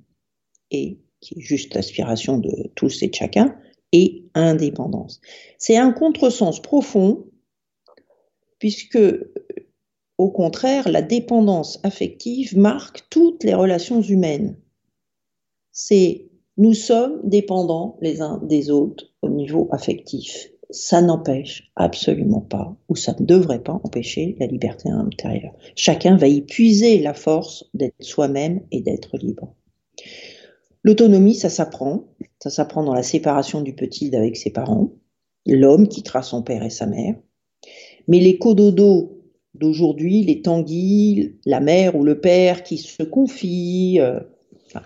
et 0.71 0.99
qui 1.21 1.39
est 1.39 1.41
juste 1.41 1.73
l'aspiration 1.73 2.37
de 2.37 2.71
tous 2.75 3.01
et 3.01 3.07
de 3.07 3.15
chacun, 3.15 3.55
et 3.91 4.25
indépendance. 4.33 5.21
C'est 5.57 5.77
un 5.77 5.91
contresens 5.91 6.61
profond, 6.61 7.25
puisque 8.59 8.99
au 10.17 10.29
contraire, 10.29 10.89
la 10.89 11.01
dépendance 11.01 11.79
affective 11.83 12.57
marque 12.57 13.03
toutes 13.09 13.43
les 13.43 13.53
relations 13.53 14.01
humaines. 14.01 14.57
C'est 15.71 16.29
nous 16.57 16.73
sommes 16.73 17.19
dépendants 17.23 17.97
les 18.01 18.21
uns 18.21 18.39
des 18.43 18.71
autres 18.71 19.11
au 19.21 19.29
niveau 19.29 19.67
affectif. 19.71 20.49
Ça 20.69 21.01
n'empêche 21.01 21.69
absolument 21.75 22.41
pas, 22.41 22.75
ou 22.87 22.95
ça 22.95 23.13
ne 23.19 23.25
devrait 23.25 23.61
pas 23.61 23.79
empêcher 23.83 24.35
la 24.39 24.47
liberté 24.47 24.89
intérieure. 24.89 25.53
Chacun 25.75 26.15
va 26.15 26.27
y 26.27 26.41
puiser 26.41 26.99
la 26.99 27.13
force 27.13 27.69
d'être 27.73 28.01
soi-même 28.01 28.61
et 28.71 28.81
d'être 28.81 29.17
libre. 29.17 29.53
L'autonomie, 30.85 31.33
ça 31.33 31.49
s'apprend. 31.49 32.03
Ça 32.39 32.51
s'apprend 32.51 32.83
dans 32.83 32.93
la 32.93 33.01
séparation 33.01 33.61
du 33.61 33.73
petit 33.73 34.11
d'avec 34.11 34.37
ses 34.37 34.51
parents, 34.51 34.91
l'homme 35.47 35.87
quittera 35.87 36.21
son 36.21 36.43
père 36.43 36.63
et 36.63 36.69
sa 36.69 36.85
mère. 36.85 37.15
Mais 38.07 38.19
les 38.19 38.37
cododos 38.37 39.19
d'aujourd'hui, 39.55 40.23
les 40.23 40.43
tanguis, 40.43 41.39
la 41.43 41.59
mère 41.59 41.95
ou 41.95 42.03
le 42.03 42.21
père 42.21 42.61
qui 42.61 42.77
se 42.77 43.01
confient 43.01 43.99
euh, 43.99 44.19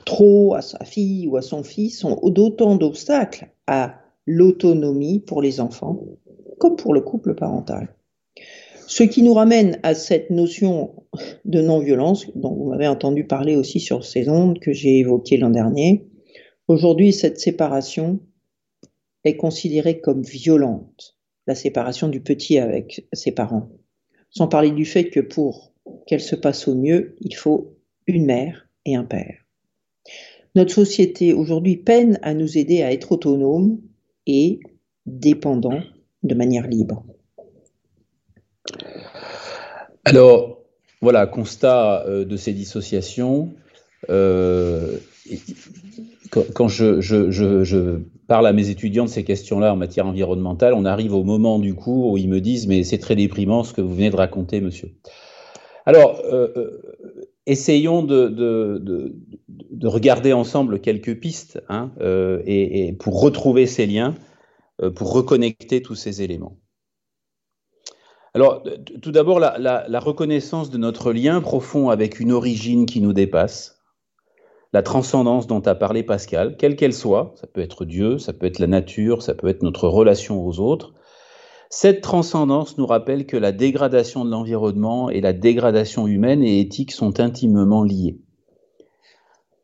trop 0.06 0.56
à 0.56 0.62
sa 0.62 0.86
fille 0.86 1.28
ou 1.28 1.36
à 1.36 1.42
son 1.42 1.64
fils 1.64 2.00
sont 2.00 2.18
d'autant 2.24 2.78
d'obstacles 2.78 3.50
à 3.68 4.00
l'autonomie 4.26 5.20
pour 5.20 5.42
les 5.42 5.60
enfants 5.60 6.00
comme 6.60 6.78
pour 6.78 6.94
le 6.94 7.02
couple 7.02 7.36
parental. 7.36 7.94
Ce 8.90 9.04
qui 9.04 9.22
nous 9.22 9.36
ramène 9.36 9.80
à 9.84 9.94
cette 9.94 10.32
notion 10.32 10.96
de 11.46 11.62
non-violence 11.62 12.26
dont 12.34 12.56
vous 12.56 12.72
m'avez 12.72 12.88
entendu 12.88 13.24
parler 13.24 13.56
aussi 13.56 13.80
sur 13.80 14.04
ces 14.04 14.28
ondes 14.30 14.58
que 14.58 14.74
j'ai 14.74 14.98
évoquées 14.98 15.38
l'an 15.38 15.52
dernier. 15.52 16.08
Aujourd'hui, 16.68 17.14
cette 17.14 17.40
séparation 17.40 18.20
est 19.26 19.38
considérée 19.38 20.02
comme 20.02 20.24
violente, 20.24 21.20
la 21.46 21.54
séparation 21.54 22.08
du 22.08 22.22
petit 22.22 22.58
avec 22.58 23.08
ses 23.14 23.32
parents. 23.32 23.70
Sans 24.32 24.48
parler 24.48 24.72
du 24.72 24.86
fait 24.86 25.12
que 25.12 25.20
pour 25.20 25.72
qu'elle 26.08 26.20
se 26.20 26.36
passe 26.36 26.68
au 26.68 26.74
mieux, 26.74 27.16
il 27.22 27.36
faut 27.36 27.78
une 28.08 28.26
mère 28.26 28.70
et 28.86 28.96
un 28.96 29.06
père. 29.06 29.46
Notre 30.56 30.74
société 30.74 31.32
aujourd'hui 31.32 31.78
peine 31.78 32.18
à 32.24 32.34
nous 32.34 32.58
aider 32.58 32.82
à 32.82 32.92
être 32.92 33.12
autonomes 33.12 33.80
et 34.26 34.60
dépendants 35.06 35.84
de 36.24 36.34
manière 36.34 36.68
libre. 36.68 37.06
Alors, 40.06 40.60
voilà, 41.02 41.28
constat 41.28 42.06
euh, 42.08 42.26
de 42.26 42.38
ces 42.38 42.54
dissociations. 42.54 43.54
Euh, 44.10 44.98
quand, 46.54 46.68
je, 46.68 48.00
parle 48.28 48.48
à 48.48 48.54
mes 48.54 48.70
étudiants 48.70 49.06
de 49.06 49.10
ces 49.10 49.24
questions-là 49.24 49.74
en 49.74 49.76
matière 49.76 50.08
environnementale, 50.08 50.74
on 50.74 50.86
arrive 50.86 51.14
au 51.14 51.24
moment 51.24 51.60
du 51.60 51.74
cours 51.74 52.12
où 52.12 52.18
ils 52.18 52.30
me 52.30 52.42
disent 52.42 52.68
Mais 52.68 52.84
c'est 52.84 52.98
très 52.98 53.16
déprimant 53.16 53.64
ce 53.64 53.74
que 53.74 53.82
vous 53.82 53.94
venez 53.94 54.10
de 54.10 54.16
raconter, 54.16 54.62
monsieur. 54.62 54.92
Alors, 55.86 56.22
euh, 56.26 56.82
essayons 57.46 58.04
de, 58.04 59.16
regarder 59.84 60.34
ensemble 60.34 60.80
quelques 60.82 61.20
pistes 61.20 61.62
hein, 61.70 61.92
et, 62.46 62.94
pour 63.00 63.22
retrouver 63.22 63.66
ces 63.66 63.88
liens, 63.88 64.16
pour 64.96 65.14
reconnecter 65.14 65.82
tous 65.82 65.96
ces 65.96 66.22
éléments. 66.22 66.58
Alors, 68.34 68.64
tout 69.02 69.12
d'abord, 69.12 69.40
la, 69.40 70.00
reconnaissance 70.00 70.70
de 70.70 70.78
notre 70.78 71.12
lien 71.12 71.42
profond 71.42 71.90
avec 71.90 72.20
une 72.20 72.32
origine 72.32 72.86
qui 72.86 73.02
nous 73.02 73.14
dépasse, 73.14 73.80
la 74.72 74.84
transcendance 74.84 75.48
dont 75.48 75.62
a 75.62 75.74
parlé 75.74 76.04
Pascal, 76.04 76.56
quelle 76.58 76.76
qu'elle 76.76 76.94
soit, 76.94 77.34
ça 77.42 77.48
peut 77.48 77.62
être 77.62 77.86
Dieu, 77.86 78.20
ça 78.20 78.34
peut 78.34 78.46
être 78.46 78.60
la 78.60 78.68
nature, 78.68 79.24
ça 79.24 79.34
peut 79.34 79.48
être 79.48 79.64
notre 79.64 79.88
relation 79.88 80.46
aux 80.46 80.60
autres, 80.60 80.94
cette 81.72 82.02
transcendance 82.02 82.78
nous 82.78 82.86
rappelle 82.86 83.26
que 83.26 83.38
la 83.38 83.52
dégradation 83.52 84.26
de 84.26 84.30
l'environnement 84.30 85.10
et 85.10 85.22
la 85.22 85.34
dégradation 85.34 86.08
humaine 86.08 86.44
et 86.44 86.60
éthique 86.60 86.92
sont 86.92 87.20
intimement 87.20 87.84
liées. 87.84 88.20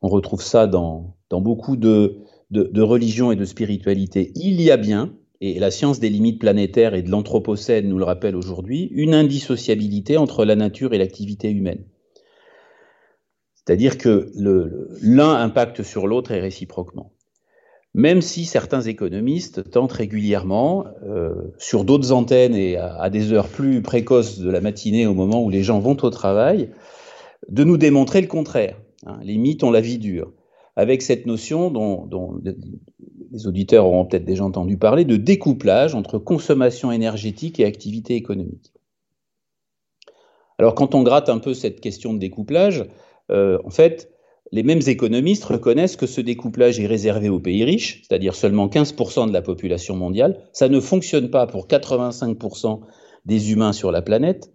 On 0.01 0.07
retrouve 0.07 0.41
ça 0.41 0.65
dans, 0.65 1.15
beaucoup 1.31 1.77
de, 1.77 2.17
de 2.49 2.81
religions 2.81 3.31
et 3.31 3.35
de 3.35 3.45
spiritualités. 3.45 4.31
Il 4.35 4.61
y 4.61 4.71
a 4.71 4.77
bien, 4.77 5.13
et 5.45 5.59
la 5.59 5.69
science 5.69 5.99
des 5.99 6.09
limites 6.09 6.39
planétaires 6.39 6.95
et 6.95 7.03
de 7.03 7.11
l'Anthropocène 7.11 7.87
nous 7.87 7.99
le 7.99 8.03
rappelle 8.03 8.35
aujourd'hui, 8.35 8.89
une 8.91 9.13
indissociabilité 9.13 10.17
entre 10.17 10.43
la 10.43 10.55
nature 10.55 10.93
et 10.93 10.97
l'activité 10.97 11.51
humaine. 11.51 11.83
C'est-à-dire 13.53 13.99
que 13.99 14.31
l'un 15.01 15.35
impacte 15.35 15.83
sur 15.83 16.07
l'autre 16.07 16.31
et 16.31 16.39
réciproquement. 16.39 17.11
Même 17.93 18.21
si 18.21 18.45
certains 18.45 18.81
économistes 18.81 19.69
tentent 19.69 19.93
régulièrement, 19.93 20.85
euh, 21.07 21.33
sur 21.59 21.85
d'autres 21.85 22.11
antennes 22.11 22.55
et 22.55 22.77
à, 22.77 23.09
des 23.09 23.31
heures 23.31 23.47
plus 23.47 23.81
précoces 23.81 24.39
de 24.39 24.49
la 24.49 24.61
matinée, 24.61 25.05
au 25.05 25.13
moment 25.13 25.43
où 25.43 25.49
les 25.49 25.63
gens 25.63 25.79
vont 25.79 25.97
au 26.01 26.09
travail, 26.09 26.71
de 27.49 27.63
nous 27.63 27.77
démontrer 27.77 28.21
le 28.21 28.27
contraire. 28.27 28.81
Hein. 29.05 29.19
Les 29.23 29.37
mythes 29.37 29.63
ont 29.63 29.71
la 29.71 29.81
vie 29.81 29.99
dure. 29.99 30.33
Avec 30.75 31.01
cette 31.01 31.25
notion 31.25 31.69
dont, 31.69 32.05
dont 32.05 32.41
les 33.35 33.47
auditeurs 33.47 33.85
auront 33.85 34.05
peut-être 34.05 34.23
déjà 34.23 34.45
entendu 34.45 34.77
parler, 34.77 35.03
de 35.03 35.17
découplage 35.17 35.93
entre 35.93 36.17
consommation 36.17 36.91
énergétique 36.91 37.59
et 37.59 37.65
activité 37.65 38.15
économique. 38.15 38.71
Alors 40.57 40.73
quand 40.73 40.95
on 40.95 41.03
gratte 41.03 41.27
un 41.27 41.39
peu 41.39 41.53
cette 41.53 41.81
question 41.81 42.13
de 42.13 42.19
découplage, 42.19 42.85
euh, 43.31 43.59
en 43.65 43.71
fait, 43.71 44.09
les 44.53 44.63
mêmes 44.63 44.81
économistes 44.87 45.43
reconnaissent 45.43 45.97
que 45.97 46.07
ce 46.07 46.21
découplage 46.21 46.79
est 46.79 46.85
réservé 46.85 47.27
aux 47.27 47.41
pays 47.41 47.65
riches, 47.65 48.03
c'est-à-dire 48.07 48.35
seulement 48.35 48.67
15% 48.67 49.27
de 49.27 49.33
la 49.33 49.41
population 49.41 49.97
mondiale. 49.97 50.39
Ça 50.53 50.69
ne 50.69 50.79
fonctionne 50.79 51.29
pas 51.29 51.45
pour 51.45 51.67
85% 51.67 52.79
des 53.25 53.51
humains 53.51 53.73
sur 53.73 53.91
la 53.91 54.01
planète. 54.01 54.49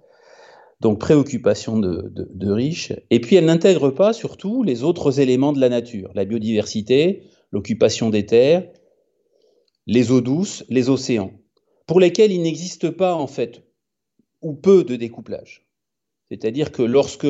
Donc 0.80 0.98
préoccupation 0.98 1.78
de, 1.78 2.10
de 2.14 2.50
riches. 2.50 2.94
Et 3.10 3.20
puis 3.20 3.36
elle 3.36 3.44
n'intègre 3.44 3.90
pas 3.90 4.14
surtout 4.14 4.62
les 4.62 4.82
autres 4.84 5.20
éléments 5.20 5.52
de 5.52 5.60
la 5.60 5.68
nature, 5.68 6.10
la 6.14 6.24
biodiversité, 6.24 7.24
l'occupation 7.50 8.10
des 8.10 8.26
terres, 8.26 8.68
les 9.86 10.10
eaux 10.10 10.20
douces, 10.20 10.64
les 10.68 10.88
océans, 10.88 11.32
pour 11.86 12.00
lesquels 12.00 12.32
il 12.32 12.42
n'existe 12.42 12.90
pas 12.90 13.14
en 13.14 13.26
fait 13.26 13.64
ou 14.42 14.54
peu 14.54 14.84
de 14.84 14.96
découplage. 14.96 15.66
C'est-à-dire 16.30 16.70
que 16.70 16.82
lorsque 16.82 17.26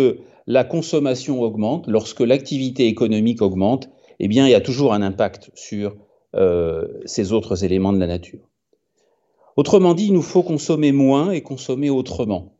la 0.47 0.65
consommation 0.65 1.41
augmente, 1.41 1.87
lorsque 1.87 2.21
l'activité 2.21 2.87
économique 2.87 3.41
augmente, 3.41 3.89
eh 4.19 4.27
il 4.27 4.35
y 4.35 4.55
a 4.55 4.61
toujours 4.61 4.93
un 4.93 5.01
impact 5.01 5.51
sur 5.55 5.97
euh, 6.37 6.87
ces 7.07 7.33
autres 7.33 7.65
éléments 7.65 7.93
de 7.93 7.99
la 7.99 8.07
nature. 8.07 8.51
Autrement 9.57 9.95
dit, 9.95 10.07
il 10.07 10.13
nous 10.13 10.23
faut 10.23 10.43
consommer 10.43 10.93
moins 10.93 11.33
et 11.33 11.43
consommer 11.43 11.91
autrement, 11.91 12.57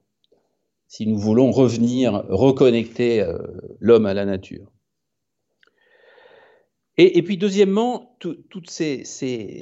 si 0.89 1.07
nous 1.07 1.19
voulons 1.19 1.51
revenir, 1.51 2.25
reconnecter 2.29 3.21
euh, 3.21 3.39
l'homme 3.79 4.07
à 4.07 4.15
la 4.15 4.25
nature. 4.25 4.73
Et, 7.03 7.23
puis 7.23 7.39
deuxièmement, 7.39 8.15
toutes 8.19 8.69
ces, 8.69 9.61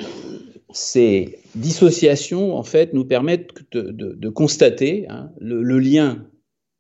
dissociations 1.54 2.56
en 2.56 2.64
fait 2.64 2.92
nous 2.94 3.04
permettent 3.04 3.50
de, 3.70 4.28
constater 4.28 5.06
hein, 5.08 5.30
le, 5.38 5.78
lien, 5.78 6.26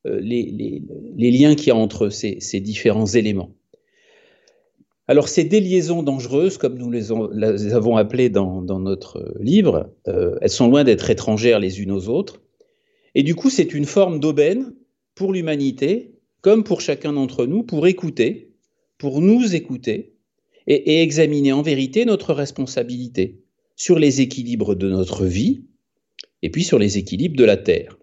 euh, 0.08 0.18
les, 0.20 0.82
liens 1.16 1.54
qu'il 1.54 1.68
y 1.68 1.70
a 1.70 1.76
entre 1.76 2.08
ces, 2.08 2.60
différents 2.60 3.06
éléments. 3.06 3.54
Alors 5.06 5.28
ces 5.28 5.44
déliaisons 5.44 6.02
dangereuses, 6.02 6.58
comme 6.58 6.76
nous 6.76 6.90
les, 6.90 7.12
avons 7.72 7.96
appelées 7.96 8.28
dans, 8.28 8.60
notre 8.80 9.32
livre, 9.38 9.94
euh, 10.08 10.38
elles 10.40 10.50
sont 10.50 10.66
loin 10.66 10.82
d'être 10.82 11.08
étrangères 11.08 11.60
les 11.60 11.80
unes 11.80 11.92
aux 11.92 12.08
autres. 12.08 12.42
Et 13.14 13.22
du 13.22 13.36
coup, 13.36 13.48
c'est 13.48 13.74
une 13.74 13.86
forme 13.86 14.18
d'aubaine 14.18 14.74
pour 15.14 15.32
l'humanité, 15.32 16.16
comme 16.40 16.64
pour 16.64 16.80
chacun 16.80 17.12
d'entre 17.12 17.46
nous, 17.46 17.62
pour 17.62 17.86
écouter, 17.86 18.56
pour 18.98 19.20
nous 19.20 19.54
écouter, 19.54 20.17
et, 20.68 21.02
examiner 21.02 21.52
en 21.52 21.62
vérité 21.62 22.04
notre 22.04 22.34
responsabilité 22.34 23.40
sur 23.74 23.98
les 23.98 24.20
équilibres 24.20 24.76
de 24.76 24.88
notre 24.88 25.24
vie 25.24 25.64
et 26.42 26.50
puis 26.50 26.62
sur 26.62 26.78
les 26.78 26.98
équilibres 26.98 27.36
de 27.36 27.44
la 27.44 27.56
Terre. 27.56 27.98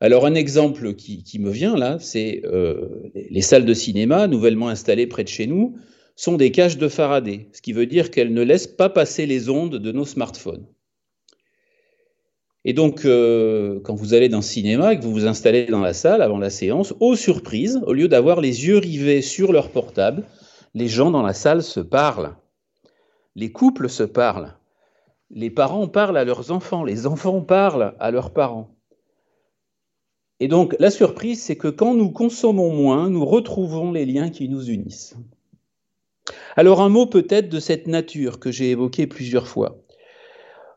Alors 0.00 0.26
un 0.26 0.34
exemple 0.34 0.94
qui, 0.94 1.38
me 1.38 1.50
vient 1.50 1.76
là, 1.76 1.98
c'est 2.00 2.42
euh, 2.44 2.88
les 3.14 3.40
salles 3.40 3.64
de 3.64 3.74
cinéma 3.74 4.26
nouvellement 4.26 4.68
installées 4.68 5.06
près 5.06 5.24
de 5.24 5.28
chez 5.28 5.46
nous 5.46 5.76
sont 6.16 6.36
des 6.36 6.50
cages 6.50 6.76
de 6.76 6.88
Faraday, 6.88 7.48
ce 7.52 7.62
qui 7.62 7.72
veut 7.72 7.86
dire 7.86 8.10
qu'elles 8.10 8.34
ne 8.34 8.42
laissent 8.42 8.66
pas 8.66 8.90
passer 8.90 9.26
les 9.26 9.48
ondes 9.48 9.76
de 9.76 9.92
nos 9.92 10.04
smartphones. 10.04 10.66
Et 12.64 12.74
donc, 12.74 13.04
euh, 13.04 13.80
quand 13.80 13.94
vous 13.94 14.14
allez 14.14 14.28
dans 14.28 14.38
le 14.38 14.42
cinéma 14.42 14.92
et 14.92 14.98
que 14.98 15.02
vous 15.02 15.12
vous 15.12 15.26
installez 15.26 15.66
dans 15.66 15.80
la 15.80 15.94
salle 15.94 16.22
avant 16.22 16.38
la 16.38 16.50
séance, 16.50 16.94
aux 17.00 17.16
surprises, 17.16 17.80
au 17.86 17.92
lieu 17.92 18.06
d'avoir 18.06 18.40
les 18.40 18.66
yeux 18.66 18.78
rivés 18.78 19.22
sur 19.22 19.52
leur 19.52 19.70
portable, 19.70 20.24
les 20.74 20.88
gens 20.88 21.10
dans 21.10 21.22
la 21.22 21.34
salle 21.34 21.62
se 21.62 21.80
parlent, 21.80 22.34
les 23.34 23.52
couples 23.52 23.88
se 23.88 24.02
parlent, 24.02 24.54
les 25.30 25.50
parents 25.50 25.88
parlent 25.88 26.16
à 26.16 26.24
leurs 26.24 26.50
enfants, 26.50 26.84
les 26.84 27.06
enfants 27.06 27.40
parlent 27.40 27.94
à 27.98 28.10
leurs 28.10 28.32
parents. 28.32 28.74
Et 30.40 30.48
donc 30.48 30.74
la 30.78 30.90
surprise, 30.90 31.42
c'est 31.42 31.56
que 31.56 31.68
quand 31.68 31.94
nous 31.94 32.10
consommons 32.10 32.72
moins, 32.74 33.08
nous 33.08 33.24
retrouvons 33.24 33.92
les 33.92 34.06
liens 34.06 34.30
qui 34.30 34.48
nous 34.48 34.68
unissent. 34.68 35.16
Alors 36.56 36.80
un 36.80 36.88
mot 36.88 37.06
peut-être 37.06 37.48
de 37.48 37.60
cette 37.60 37.86
nature 37.86 38.38
que 38.40 38.50
j'ai 38.50 38.70
évoqué 38.70 39.06
plusieurs 39.06 39.46
fois. 39.46 39.78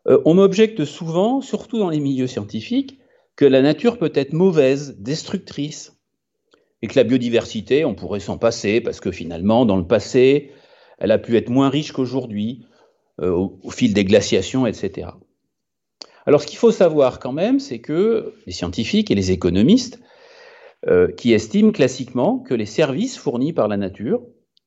Euh, 0.08 0.22
on 0.26 0.36
m'objecte 0.36 0.86
souvent, 0.86 1.42
surtout 1.42 1.80
dans 1.80 1.90
les 1.90 2.00
milieux 2.00 2.28
scientifiques, 2.28 3.00
que 3.36 3.46
la 3.46 3.62
nature 3.62 3.98
peut 3.98 4.12
être 4.14 4.34
mauvaise, 4.34 4.98
destructrice, 5.00 5.95
et 6.86 6.88
que 6.88 7.00
la 7.00 7.04
biodiversité, 7.04 7.84
on 7.84 7.96
pourrait 7.96 8.20
s'en 8.20 8.38
passer, 8.38 8.80
parce 8.80 9.00
que 9.00 9.10
finalement, 9.10 9.66
dans 9.66 9.76
le 9.76 9.88
passé, 9.88 10.52
elle 11.00 11.10
a 11.10 11.18
pu 11.18 11.36
être 11.36 11.50
moins 11.50 11.68
riche 11.68 11.92
qu'aujourd'hui, 11.92 12.68
euh, 13.22 13.32
au, 13.32 13.72
fil 13.72 13.92
des 13.92 14.06
glaciations, 14.06 14.68
etc. 14.68 15.08
Alors 16.28 16.44
ce 16.44 16.46
qu'il 16.46 16.60
faut 16.60 16.70
savoir 16.70 17.18
quand 17.18 17.32
même, 17.32 17.60
c'est 17.60 17.80
que 17.80 18.36
les 18.46 18.52
scientifiques 18.52 19.10
et 19.10 19.16
les 19.16 19.32
économistes, 19.32 20.00
euh, 20.86 21.12
qui 21.12 21.34
estiment 21.34 21.72
classiquement 21.72 22.38
que 22.38 22.54
les 22.54 22.68
services 22.68 23.18
fournis 23.18 23.52
par 23.52 23.68
la 23.68 23.78
nature 23.78 24.22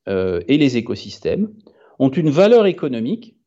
euh, 0.09 0.41
et 0.49 0.57
les 0.57 0.75
écosystèmes 0.75 1.53
ont 1.99 2.09
une 2.09 2.31
valeur 2.31 2.65
économique, 2.65 3.37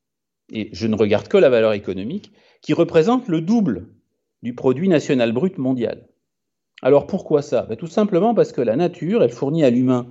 et 0.50 0.70
je 0.72 0.86
ne 0.86 0.96
regarde 0.96 1.28
que 1.28 1.36
la 1.36 1.50
valeur 1.50 1.74
économique, 1.74 2.32
qui 2.62 2.72
représente 2.72 3.28
le 3.28 3.42
double 3.42 3.88
du 4.42 4.54
produit 4.54 4.88
national 4.88 5.32
brut 5.32 5.58
mondial. 5.58 6.08
Alors 6.82 7.06
pourquoi 7.06 7.42
ça? 7.42 7.62
Ben, 7.62 7.76
Tout 7.76 7.86
simplement 7.86 8.34
parce 8.34 8.52
que 8.52 8.60
la 8.60 8.76
nature, 8.76 9.22
elle 9.22 9.30
fournit 9.30 9.64
à 9.64 9.70
l'humain 9.70 10.08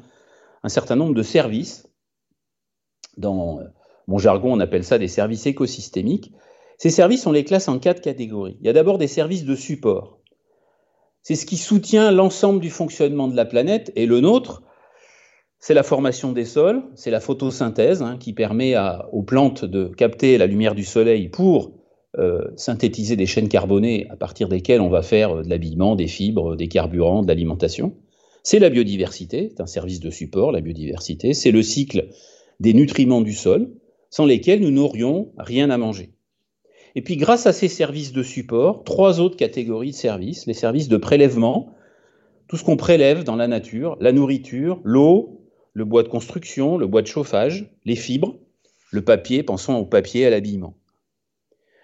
un 0.64 0.70
certain 0.70 0.96
nombre 0.96 1.14
de 1.14 1.24
services. 1.24 1.88
Dans 3.18 3.60
mon 4.08 4.18
jargon, 4.18 4.54
on 4.54 4.60
appelle 4.60 4.86
ça 4.86 4.98
des 4.98 5.10
services 5.10 5.46
écosystémiques. 5.46 6.32
Ces 6.78 6.90
services, 6.90 7.28
on 7.28 7.32
les 7.32 7.44
classe 7.44 7.68
en 7.68 7.78
quatre 7.78 8.02
catégories. 8.02 8.58
Il 8.62 8.66
y 8.66 8.70
a 8.70 8.74
d'abord 8.74 8.98
des 8.98 9.08
services 9.08 9.44
de 9.44 9.56
support. 9.56 10.20
C'est 11.22 11.36
ce 11.36 11.46
qui 11.46 11.58
soutient 11.58 12.12
l'ensemble 12.12 12.60
du 12.60 12.70
fonctionnement 12.70 13.28
de 13.28 13.36
la 13.36 13.46
planète 13.46 13.92
et 13.96 14.06
le 14.06 14.22
nôtre. 14.22 14.64
C'est 15.60 15.76
la 15.76 15.84
formation 15.84 16.32
des 16.32 16.46
sols, 16.46 16.82
c'est 16.96 17.12
la 17.12 17.20
photosynthèse 17.20 18.02
hein, 18.02 18.18
qui 18.18 18.34
permet 18.34 18.76
aux 19.12 19.22
plantes 19.22 19.64
de 19.64 19.86
capter 19.86 20.40
la 20.40 20.48
lumière 20.48 20.74
du 20.74 20.84
soleil 20.84 21.30
pour 21.30 21.81
euh, 22.20 22.42
synthétiser 22.58 23.16
des 23.16 23.26
chaînes 23.26 23.48
carbonées 23.48 24.06
à 24.10 24.18
partir 24.18 24.50
desquelles 24.50 24.82
on 24.82 24.90
va 24.90 25.02
faire 25.02 25.38
euh, 25.38 25.44
de 25.44 25.50
l'habillement, 25.50 25.96
des 25.96 26.08
fibres, 26.08 26.58
des 26.58 26.68
carburants, 26.68 27.22
de 27.22 27.28
l'alimentation. 27.30 27.96
C'est 28.44 28.60
la 28.60 28.70
biodiversité, 28.70 29.50
c'est 29.50 29.62
un 29.62 29.68
service 29.68 30.02
de 30.02 30.10
support, 30.10 30.52
la 30.52 30.60
biodiversité. 30.60 31.34
C'est 31.34 31.52
le 31.52 31.64
cycle 31.64 32.10
des 32.60 32.74
nutriments 32.74 33.22
du 33.22 33.32
sol, 33.32 33.72
sans 34.10 34.26
lesquels 34.26 34.60
nous 34.60 34.72
n'aurions 34.72 35.32
rien 35.38 35.70
à 35.70 35.78
manger. 35.78 36.10
Et 36.96 37.02
puis 37.02 37.16
grâce 37.16 37.48
à 37.48 37.54
ces 37.54 37.70
services 37.70 38.12
de 38.12 38.24
support, 38.24 38.84
trois 38.84 39.22
autres 39.22 39.38
catégories 39.38 39.92
de 39.92 39.96
services, 39.96 40.48
les 40.48 40.54
services 40.54 40.90
de 40.90 40.98
prélèvement, 40.98 41.74
tout 42.50 42.58
ce 42.58 42.66
qu'on 42.66 42.76
prélève 42.76 43.24
dans 43.24 43.38
la 43.38 43.48
nature, 43.48 43.96
la 44.02 44.12
nourriture, 44.12 44.82
l'eau, 44.84 45.48
le 45.72 45.86
bois 45.86 46.04
de 46.04 46.10
construction, 46.10 46.78
le 46.78 46.88
bois 46.88 47.04
de 47.04 47.08
chauffage, 47.08 47.72
les 47.86 47.96
fibres, 47.96 48.36
le 48.92 49.02
papier, 49.02 49.44
pensons 49.44 49.76
au 49.76 49.86
papier, 49.86 50.26
à 50.26 50.30
l'habillement 50.30 50.76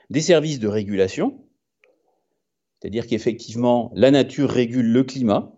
des 0.10 0.22
services 0.22 0.60
de 0.60 0.67
régulation, 0.67 1.39
c'est-à-dire 2.80 3.08
qu'effectivement, 3.08 3.91
la 3.96 4.12
nature 4.12 4.50
régule 4.50 4.91
le 4.91 5.04
climat. 5.04 5.54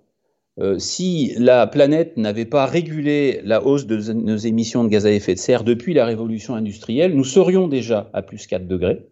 Euh, 0.60 0.78
si 0.78 1.34
la 1.38 1.68
planète 1.68 2.18
n'avait 2.18 2.46
pas 2.46 2.66
régulé 2.66 3.40
la 3.44 3.64
hausse 3.64 3.86
de 3.86 4.12
nos 4.14 4.38
émissions 4.38 4.84
de 4.84 4.90
gaz 4.90 5.06
à 5.06 5.12
effet 5.12 5.34
de 5.34 5.40
serre 5.40 5.64
depuis 5.64 5.94
la 5.94 6.06
révolution 6.06 6.56
industrielle, 6.56 7.16
nous 7.16 7.24
serions 7.24 7.68
déjà 7.68 8.10
à 8.14 8.22
plus 8.22 8.46
4 8.48 8.68
degrés. 8.68 9.08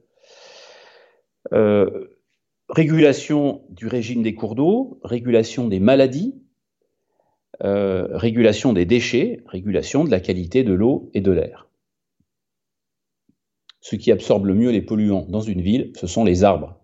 Euh, 1.54 2.18
régulation 2.70 3.62
du 3.70 3.88
régime 3.88 4.24
des 4.24 4.36
cours 4.36 4.56
d'eau, 4.56 5.00
régulation 5.04 5.68
des 5.68 5.80
maladies, 5.80 6.36
euh, 7.64 8.08
régulation 8.12 8.74
des 8.74 8.86
déchets, 8.86 9.42
régulation 9.48 10.04
de 10.04 10.12
la 10.12 10.20
qualité 10.20 10.64
de 10.64 10.74
l'eau 10.74 11.10
et 11.14 11.22
de 11.22 11.32
l'air 11.32 11.67
ce 13.82 13.96
qui 13.96 14.12
absorbe 14.12 14.46
le 14.46 14.54
mieux 14.54 14.72
les 14.72 14.82
polluants 14.82 15.26
dans 15.30 15.42
une 15.42 15.62
ville, 15.62 15.92
ce 15.96 16.08
sont 16.08 16.24
les 16.24 16.44
arbres. 16.44 16.78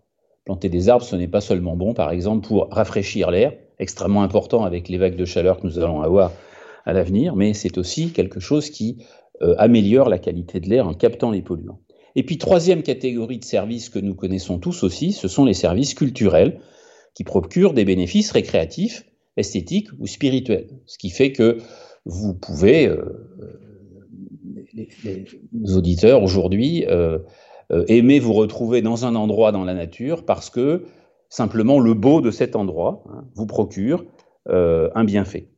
Planter 0.44 0.68
des 0.68 0.88
arbres, 0.88 1.04
ce 1.04 1.16
n'est 1.16 1.28
pas 1.28 1.40
seulement 1.40 1.76
bon, 1.76 1.94
par 1.94 2.10
exemple, 2.10 2.46
pour 2.46 2.68
rafraîchir 2.70 3.30
l'air, 3.30 3.54
extrêmement 3.78 4.22
important 4.22 4.64
avec 4.64 4.88
les 4.88 4.98
vagues 4.98 5.16
de 5.16 5.24
chaleur 5.24 5.58
que 5.58 5.66
nous 5.66 5.78
allons 5.78 6.02
avoir 6.02 6.32
à 6.84 6.92
l'avenir, 6.92 7.34
mais 7.34 7.54
c'est 7.54 7.78
aussi 7.78 8.10
quelque 8.10 8.40
chose 8.40 8.70
qui 8.70 8.98
euh, 9.42 9.54
améliore 9.58 10.08
la 10.08 10.18
qualité 10.18 10.60
de 10.60 10.68
l'air 10.68 10.86
en 10.86 10.94
captant 10.94 11.30
les 11.30 11.42
polluants. 11.42 11.80
Et 12.14 12.22
puis, 12.22 12.38
troisième 12.38 12.82
catégorie 12.82 13.38
de 13.38 13.44
services 13.44 13.88
que 13.88 13.98
nous 13.98 14.14
connaissons 14.14 14.58
tous 14.58 14.84
aussi, 14.84 15.12
ce 15.12 15.28
sont 15.28 15.44
les 15.44 15.54
services 15.54 15.94
culturels, 15.94 16.60
qui 17.14 17.24
procurent 17.24 17.74
des 17.74 17.84
bénéfices 17.84 18.30
récréatifs, 18.30 19.04
esthétiques 19.36 19.88
ou 19.98 20.06
spirituels. 20.06 20.68
Ce 20.86 20.98
qui 20.98 21.10
fait 21.10 21.32
que 21.32 21.58
vous 22.04 22.34
pouvez 22.34 22.86
euh, 22.86 23.02
les, 24.74 25.76
auditeurs 25.76 26.22
aujourd'hui 26.22 26.84
euh, 26.88 27.18
euh, 27.72 27.84
aimer 27.88 28.18
vous 28.18 28.32
retrouver 28.32 28.82
dans 28.82 29.04
un 29.04 29.14
endroit 29.14 29.52
dans 29.52 29.64
la 29.64 29.74
nature 29.74 30.24
parce 30.24 30.50
que 30.50 30.84
simplement 31.28 31.80
le 31.80 31.94
beau 31.94 32.20
de 32.20 32.30
cet 32.30 32.56
endroit 32.56 33.04
hein, 33.10 33.24
vous 33.34 33.46
procure 33.46 34.04
euh, 34.48 34.90
un 34.94 35.04
bienfait. 35.04 35.48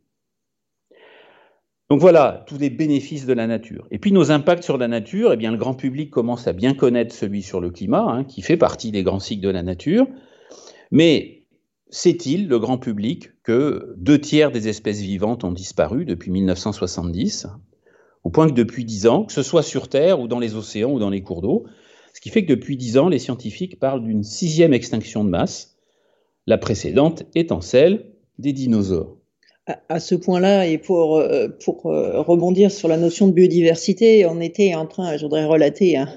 Donc 1.89 2.01
voilà, 2.01 2.45
tous 2.49 2.59
les 2.59 2.71
bénéfices 2.71 3.27
de 3.27 3.33
la 3.33 3.47
nature. 3.47 3.87
Et 3.93 3.99
puis 3.99 4.11
nos 4.11 4.33
impacts 4.33 4.65
sur 4.65 4.77
la 4.77 4.89
nature, 4.89 5.33
eh 5.33 5.37
bien 5.37 5.53
le 5.53 5.57
grand 5.57 5.75
public 5.75 6.11
commence 6.11 6.49
à 6.49 6.53
bien 6.53 6.75
connaître 6.75 7.15
celui 7.15 7.43
sur 7.43 7.61
le 7.61 7.71
climat, 7.71 8.03
hein, 8.09 8.25
qui 8.25 8.43
fait 8.43 8.57
partie 8.57 8.91
des 8.91 9.05
grands 9.05 9.21
cycles 9.21 9.45
de 9.45 9.51
la 9.51 9.63
nature. 9.63 10.07
Mais 10.91 11.45
sait-il, 11.89 12.49
le 12.49 12.59
grand 12.59 12.79
public, 12.79 13.31
que 13.45 13.95
deux 13.99 14.21
tiers 14.21 14.51
des 14.51 14.67
espèces 14.67 15.01
vivantes 15.01 15.45
ont 15.45 15.53
disparu 15.53 16.05
depuis 16.05 16.33
1970 16.33 17.47
au 18.27 18.29
point 18.29 18.49
que 18.49 18.55
depuis 18.55 18.85
dix 18.85 19.07
ans, 19.07 19.23
que 19.23 19.33
ce 19.33 19.45
soit 19.45 19.63
sur 19.63 19.87
Terre 19.87 20.19
ou 20.19 20.27
dans 20.27 20.41
les 20.41 20.57
océans 20.57 20.91
ou 20.91 20.99
dans 20.99 21.11
les 21.11 21.23
cours 21.23 21.43
d'eau, 21.43 21.63
ce 22.13 22.21
qui 22.21 22.31
fait 22.31 22.45
que 22.45 22.53
depuis 22.53 22.77
dix 22.77 22.99
ans, 22.99 23.09
les 23.09 23.21
scientifiques 23.21 23.79
parlent 23.79 24.03
d'une 24.03 24.25
sixième 24.25 24.75
extinction 24.75 25.23
de 25.23 25.29
masse, 25.31 25.77
la 26.49 26.59
précédente 26.59 27.23
étant 27.37 27.61
celle 27.61 28.07
des 28.41 28.53
dinosaures. 28.53 29.17
À, 29.89 30.01
ce 30.01 30.17
point-là, 30.17 30.67
et 30.67 30.77
pour, 30.77 31.19
euh, 31.19 31.47
pour 31.65 31.87
euh, 31.87 32.21
rebondir 32.21 32.73
sur 32.73 32.89
la 32.89 32.97
notion 32.97 33.29
de 33.29 33.33
biodiversité, 33.33 34.27
on 34.27 34.41
était 34.41 34.75
en 34.75 34.87
train, 34.87 35.17
je 35.17 35.23
voudrais 35.23 35.45
relater 35.45 35.97
un, 35.97 36.09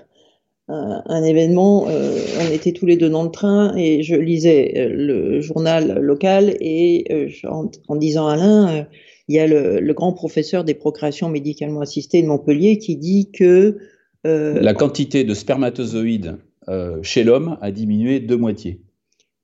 un, 0.67 1.23
événement, 1.23 1.85
euh, 1.89 2.17
on 2.41 2.51
était 2.51 2.71
tous 2.71 2.87
les 2.87 2.97
deux 2.97 3.09
dans 3.11 3.23
le 3.23 3.31
train 3.31 3.75
et 3.77 4.01
je 4.01 4.15
lisais 4.15 4.87
le 4.89 5.41
journal 5.41 5.99
local 5.99 6.57
et 6.59 7.05
en, 7.47 7.95
disant 7.97 8.27
à 8.27 8.33
Alain, 8.33 8.87
il 9.29 9.35
y 9.35 9.39
a 9.39 9.45
le, 9.45 9.93
grand 9.93 10.11
professeur 10.11 10.63
des 10.63 10.73
procréations 10.73 11.29
médicalement 11.29 11.81
assistées 11.81 12.23
de 12.23 12.27
Montpellier 12.27 12.79
qui 12.79 12.97
dit 12.97 13.29
que 13.31 13.77
euh, 14.25 14.59
la 14.59 14.73
quantité 14.73 15.23
de 15.23 15.35
spermatozoïdes 15.35 16.39
euh, 16.67 16.97
chez 17.03 17.23
l'homme 17.23 17.57
a 17.61 17.71
diminué 17.71 18.19
de 18.19 18.35
moitié. 18.35 18.81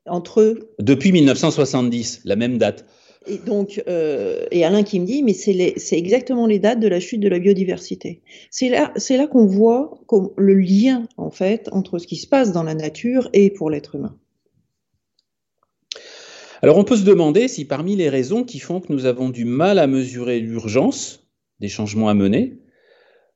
Entre 0.08 0.42
eux 0.42 0.72
Depuis 0.80 1.12
1970, 1.12 2.22
la 2.26 2.36
même 2.36 2.58
date. 2.58 2.86
Et 3.28 3.38
donc, 3.38 3.82
euh, 3.88 4.46
et 4.52 4.66
Alain 4.66 4.84
qui 4.84 5.00
me 5.00 5.06
dit, 5.06 5.22
mais 5.22 5.34
c'est 5.34 5.98
exactement 5.98 6.48
les 6.48 6.60
dates 6.60 6.80
de 6.80 6.88
la 6.88 7.00
chute 7.00 7.22
de 7.22 7.30
la 7.30 7.40
biodiversité. 7.40 8.22
C'est 8.50 8.70
là, 8.70 8.92
c'est 8.96 9.18
là 9.18 9.28
qu'on 9.28 9.46
voit 9.46 10.00
le 10.38 10.56
lien 10.56 11.08
en 11.18 11.30
fait 11.30 11.70
entre 11.72 12.00
ce 12.00 12.08
qui 12.08 12.18
se 12.18 12.28
passe 12.28 12.52
dans 12.52 12.64
la 12.64 12.74
nature 12.74 13.30
et 13.34 13.52
pour 13.52 13.70
l'être 13.70 13.96
humain. 13.96 14.16
Alors 16.66 16.80
on 16.80 16.84
peut 16.84 16.96
se 16.96 17.06
demander 17.06 17.48
si 17.48 17.64
parmi 17.66 17.96
les 17.96 18.10
raisons 18.10 18.44
qui 18.44 18.58
font 18.58 18.80
que 18.80 18.92
nous 18.92 19.06
avons 19.06 19.30
du 19.30 19.46
mal 19.46 19.78
à 19.78 19.86
mesurer 19.86 20.40
l'urgence 20.40 21.30
des 21.60 21.68
changements 21.68 22.10
à 22.10 22.16
mener, 22.16 22.58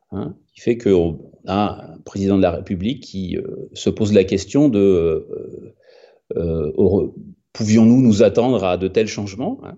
hein, 0.10 0.36
qui 0.52 0.62
fait 0.62 0.80
qu'on 0.80 1.32
a 1.46 1.94
un 1.94 1.98
président 2.00 2.38
de 2.38 2.42
la 2.42 2.50
République 2.50 3.04
qui 3.04 3.38
euh, 3.38 3.70
se 3.74 3.92
pose 3.92 4.14
la 4.14 4.24
question 4.24 4.68
de 4.68 4.80
euh, 4.80 5.76
euh, 6.38 7.08
pouvions-nous 7.54 8.02
nous 8.02 8.24
attendre 8.24 8.64
à 8.64 8.78
de 8.78 8.88
tels 8.88 9.08
changements 9.08 9.62
hein, 9.64 9.78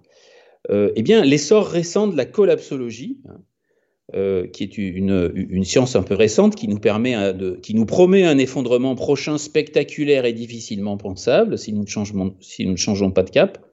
Eh 0.95 1.03
bien, 1.03 1.25
l'essor 1.25 1.67
récent 1.67 2.07
de 2.07 2.15
la 2.15 2.23
collapsologie, 2.23 3.19
hein, 3.27 3.41
euh, 4.13 4.47
qui 4.47 4.63
est 4.63 4.77
une, 4.77 5.63
science 5.63 5.95
un 5.95 6.03
peu 6.03 6.15
récente 6.15 6.55
qui 6.55 6.67
nous, 6.67 6.79
permet 6.79 7.33
de, 7.33 7.57
qui 7.61 7.73
nous 7.73 7.85
promet 7.85 8.23
un 8.23 8.37
effondrement 8.37 8.95
prochain 8.95 9.37
spectaculaire 9.37 10.25
et 10.25 10.33
difficilement 10.33 10.97
pensable 10.97 11.57
si 11.57 11.71
nous, 11.73 11.83
ne 11.83 12.75
changeons, 12.75 13.11
pas 13.11 13.23
de 13.23 13.29
cap. 13.29 13.65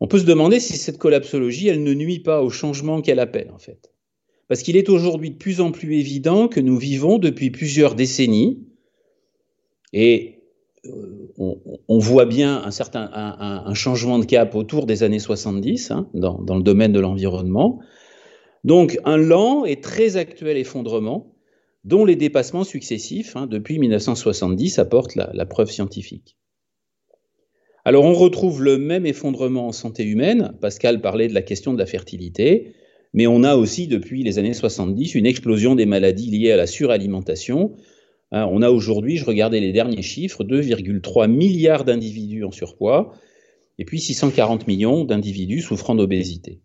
On 0.00 0.06
peut 0.06 0.18
se 0.18 0.24
demander 0.24 0.60
si 0.60 0.76
cette 0.76 0.98
collapsologie, 0.98 1.68
elle 1.68 1.82
ne 1.82 1.94
nuit 1.94 2.20
pas 2.20 2.42
au 2.42 2.50
changement 2.50 3.00
qu'elle 3.00 3.20
appelle, 3.20 3.50
en 3.52 3.58
fait. 3.58 3.92
Parce 4.48 4.62
qu'il 4.62 4.76
est 4.76 4.88
aujourd'hui 4.88 5.30
de 5.30 5.36
plus 5.36 5.60
en 5.60 5.72
plus 5.72 5.94
évident 5.96 6.48
que 6.48 6.60
nous 6.60 6.78
vivons 6.78 7.18
depuis 7.18 7.50
plusieurs 7.50 7.94
décennies, 7.94 8.66
et 9.92 10.38
euh, 10.86 11.34
on, 11.88 11.98
voit 11.98 12.26
bien 12.26 12.62
un 12.62 12.70
certain 12.70 13.10
un, 13.12 13.74
changement 13.74 14.18
de 14.18 14.24
cap 14.24 14.54
autour 14.54 14.86
des 14.86 15.02
années 15.02 15.18
70 15.18 15.90
hein, 15.90 16.08
dans 16.14 16.56
le 16.56 16.62
domaine 16.62 16.92
de 16.92 17.00
l'environnement, 17.00 17.80
donc 18.64 18.98
un 19.04 19.16
lent 19.16 19.64
et 19.64 19.80
très 19.80 20.16
actuel 20.16 20.56
effondrement 20.56 21.34
dont 21.84 22.04
les 22.04 22.16
dépassements 22.16 22.64
successifs 22.64 23.36
hein, 23.36 23.46
depuis 23.46 23.78
1970 23.78 24.78
apportent 24.78 25.14
la, 25.14 25.46
preuve 25.46 25.70
scientifique. 25.70 26.36
Alors 27.84 28.04
on 28.04 28.14
retrouve 28.14 28.62
le 28.62 28.76
même 28.76 29.06
effondrement 29.06 29.68
en 29.68 29.72
santé 29.72 30.04
humaine, 30.04 30.54
Pascal 30.60 31.00
parlait 31.00 31.28
de 31.28 31.34
la 31.34 31.42
question 31.42 31.72
de 31.72 31.78
la 31.78 31.86
fertilité, 31.86 32.74
mais 33.14 33.26
on 33.26 33.42
a 33.42 33.56
aussi 33.56 33.86
depuis 33.86 34.22
les 34.22 34.38
années 34.38 34.52
70 34.52 35.14
une 35.14 35.24
explosion 35.24 35.74
des 35.74 35.86
maladies 35.86 36.30
liées 36.30 36.52
à 36.52 36.56
la 36.56 36.66
suralimentation, 36.66 37.74
Hein, 38.30 38.46
on 38.50 38.62
a 38.62 38.70
aujourd'hui, 38.70 39.16
je 39.16 39.24
regardais 39.24 39.60
les 39.60 39.72
derniers 39.72 40.02
chiffres, 40.02 40.44
2,3 40.44 41.28
milliards 41.30 41.84
d'individus 41.84 42.44
en 42.44 42.50
surpoids, 42.50 43.12
et 43.78 43.84
puis 43.84 44.00
640 44.00 44.66
millions 44.66 45.04
d'individus 45.04 45.62
souffrant 45.62 45.94
d'obésité. 45.94 46.60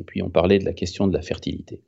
Et 0.00 0.04
puis 0.04 0.22
on 0.22 0.30
parlait 0.30 0.58
de 0.58 0.64
la 0.64 0.72
question 0.72 1.06
de 1.06 1.12
la 1.12 1.22
fertilité. 1.22 1.82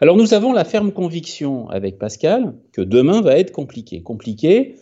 Alors 0.00 0.16
nous 0.16 0.32
avons 0.34 0.52
la 0.52 0.64
ferme 0.64 0.90
conviction 0.90 1.68
avec 1.68 1.98
Pascal 1.98 2.54
que 2.72 2.80
demain 2.80 3.20
va 3.20 3.38
être 3.38 3.52
compliqué. 3.52 4.02
Compliqué 4.02 4.76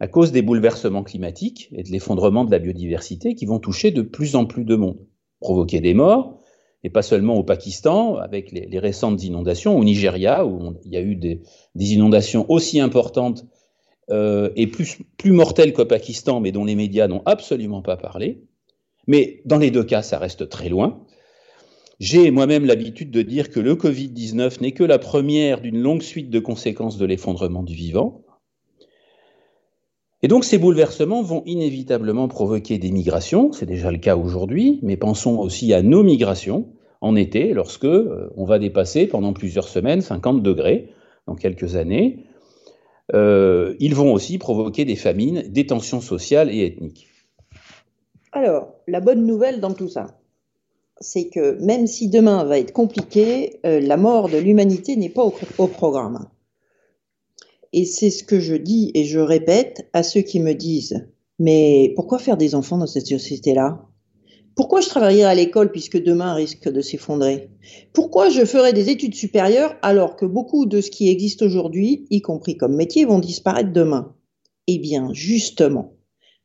à 0.00 0.08
cause 0.08 0.32
des 0.32 0.42
bouleversements 0.42 1.04
climatiques 1.04 1.70
et 1.72 1.82
de 1.82 1.88
l'effondrement 1.88 2.44
de 2.44 2.50
la 2.50 2.58
biodiversité 2.58 3.34
qui 3.34 3.46
vont 3.46 3.60
toucher 3.60 3.92
de 3.92 4.02
plus 4.02 4.36
en 4.36 4.44
plus 4.44 4.64
de 4.64 4.76
monde, 4.76 4.98
provoquer 5.40 5.80
des 5.80 5.94
morts, 5.94 6.40
et 6.84 6.90
pas 6.90 7.02
seulement 7.02 7.36
au 7.36 7.42
Pakistan, 7.42 8.16
avec 8.16 8.52
les, 8.52 8.78
récentes 8.78 9.24
inondations, 9.24 9.76
au 9.76 9.82
Nigeria, 9.82 10.46
où 10.46 10.74
il 10.84 10.92
y 10.92 10.96
a 10.96 11.00
eu 11.00 11.16
des, 11.16 11.40
inondations 11.74 12.44
aussi 12.48 12.78
importantes 12.78 13.44
euh, 14.10 14.50
et 14.54 14.66
plus, 14.66 14.98
plus 15.16 15.32
mortelles 15.32 15.72
qu'au 15.72 15.86
Pakistan, 15.86 16.40
mais 16.40 16.52
dont 16.52 16.64
les 16.64 16.76
médias 16.76 17.08
n'ont 17.08 17.22
absolument 17.24 17.82
pas 17.82 17.96
parlé. 17.96 18.44
Mais 19.06 19.40
dans 19.46 19.58
les 19.58 19.70
deux 19.70 19.84
cas, 19.84 20.02
ça 20.02 20.18
reste 20.18 20.48
très 20.48 20.68
loin. 20.68 21.02
J'ai 21.98 22.30
moi-même 22.30 22.66
l'habitude 22.66 23.10
de 23.10 23.22
dire 23.22 23.50
que 23.50 23.58
le 23.58 23.74
Covid-19 23.74 24.60
n'est 24.60 24.72
que 24.72 24.84
la 24.84 24.98
première 24.98 25.62
d'une 25.62 25.80
longue 25.80 26.02
suite 26.02 26.28
de 26.28 26.38
conséquences 26.38 26.98
de 26.98 27.06
l'effondrement 27.06 27.62
du 27.62 27.74
vivant. 27.74 28.22
Et 30.22 30.28
donc 30.28 30.44
ces 30.44 30.58
bouleversements 30.58 31.22
vont 31.22 31.42
inévitablement 31.46 32.28
provoquer 32.28 32.78
des 32.78 32.90
migrations, 32.90 33.52
c'est 33.52 33.66
déjà 33.66 33.90
le 33.90 33.98
cas 33.98 34.16
aujourd'hui, 34.16 34.78
mais 34.82 34.96
pensons 34.96 35.38
aussi 35.38 35.72
à 35.72 35.82
nos 35.82 36.02
migrations 36.02 36.68
en 37.00 37.16
été, 37.16 37.52
lorsque 37.54 37.84
euh, 37.84 38.30
on 38.36 38.44
va 38.44 38.58
dépasser 38.58 39.06
pendant 39.06 39.32
plusieurs 39.32 39.68
semaines 39.68 40.00
50 40.00 40.42
degrés 40.42 40.90
dans 41.26 41.34
quelques 41.34 41.76
années. 41.76 42.24
Euh, 43.14 43.74
ils 43.78 43.94
vont 43.94 44.12
aussi 44.12 44.38
provoquer 44.38 44.84
des 44.84 44.96
famines, 44.96 45.42
des 45.48 45.66
tensions 45.66 46.00
sociales 46.00 46.50
et 46.50 46.64
ethniques. 46.66 47.08
Alors, 48.32 48.74
la 48.86 49.00
bonne 49.00 49.24
nouvelle 49.24 49.60
dans 49.60 49.72
tout 49.72 49.88
ça, 49.88 50.18
c'est 51.00 51.28
que 51.28 51.60
même 51.62 51.86
si 51.86 52.08
demain 52.08 52.44
va 52.44 52.58
être 52.58 52.72
compliqué, 52.72 53.60
euh, 53.66 53.80
la 53.80 53.96
mort 53.96 54.28
de 54.28 54.38
l'humanité 54.38 54.96
n'est 54.96 55.10
pas 55.10 55.24
au, 55.24 55.66
programme. 55.66 56.28
Et 57.72 57.84
c'est 57.84 58.10
ce 58.10 58.24
que 58.24 58.40
je 58.40 58.54
dis 58.54 58.90
et 58.94 59.04
je 59.04 59.18
répète 59.18 59.88
à 59.92 60.02
ceux 60.02 60.22
qui 60.22 60.40
me 60.40 60.54
disent 60.54 61.06
Mais 61.38 61.92
pourquoi 61.96 62.18
faire 62.18 62.36
des 62.36 62.54
enfants 62.54 62.78
dans 62.78 62.86
cette 62.86 63.06
société-là? 63.06 63.82
Pourquoi 64.54 64.80
je 64.80 64.88
travaillerai 64.88 65.24
à 65.24 65.34
l'école 65.34 65.70
puisque 65.70 66.02
demain 66.02 66.32
risque 66.32 66.70
de 66.70 66.80
s'effondrer? 66.80 67.50
Pourquoi 67.92 68.30
je 68.30 68.46
ferai 68.46 68.72
des 68.72 68.88
études 68.88 69.14
supérieures 69.14 69.76
alors 69.82 70.16
que 70.16 70.24
beaucoup 70.24 70.64
de 70.64 70.80
ce 70.80 70.90
qui 70.90 71.10
existe 71.10 71.42
aujourd'hui, 71.42 72.06
y 72.08 72.22
compris 72.22 72.56
comme 72.56 72.74
métier, 72.74 73.04
vont 73.04 73.18
disparaître 73.18 73.72
demain? 73.72 74.14
Eh 74.66 74.78
bien, 74.78 75.10
justement, 75.12 75.92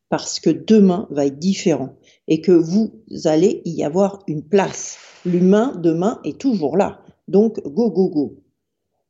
parce 0.09 0.41
que 0.41 0.49
demain 0.49 1.07
va 1.09 1.25
être 1.25 1.39
différent 1.39 1.95
et 2.31 2.39
que 2.39 2.53
vous 2.53 2.93
allez 3.25 3.61
y 3.65 3.83
avoir 3.83 4.23
une 4.25 4.41
place. 4.41 4.97
L'humain 5.25 5.73
demain 5.83 6.21
est 6.23 6.39
toujours 6.39 6.77
là. 6.77 7.01
Donc, 7.27 7.61
go, 7.61 7.91
go, 7.91 8.07
go. 8.07 8.37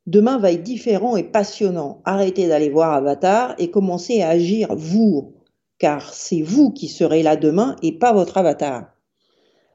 Demain 0.07 0.39
va 0.39 0.51
être 0.51 0.63
différent 0.63 1.15
et 1.15 1.23
passionnant. 1.23 2.01
Arrêtez 2.03 2.47
d'aller 2.47 2.71
voir 2.71 2.93
Avatar 2.93 3.53
et 3.59 3.69
commencez 3.69 4.23
à 4.23 4.29
agir 4.29 4.75
vous, 4.75 5.35
car 5.77 6.15
c'est 6.15 6.41
vous 6.41 6.71
qui 6.71 6.87
serez 6.87 7.21
là 7.21 7.35
demain 7.35 7.75
et 7.83 7.91
pas 7.91 8.11
votre 8.11 8.39
avatar. 8.39 8.87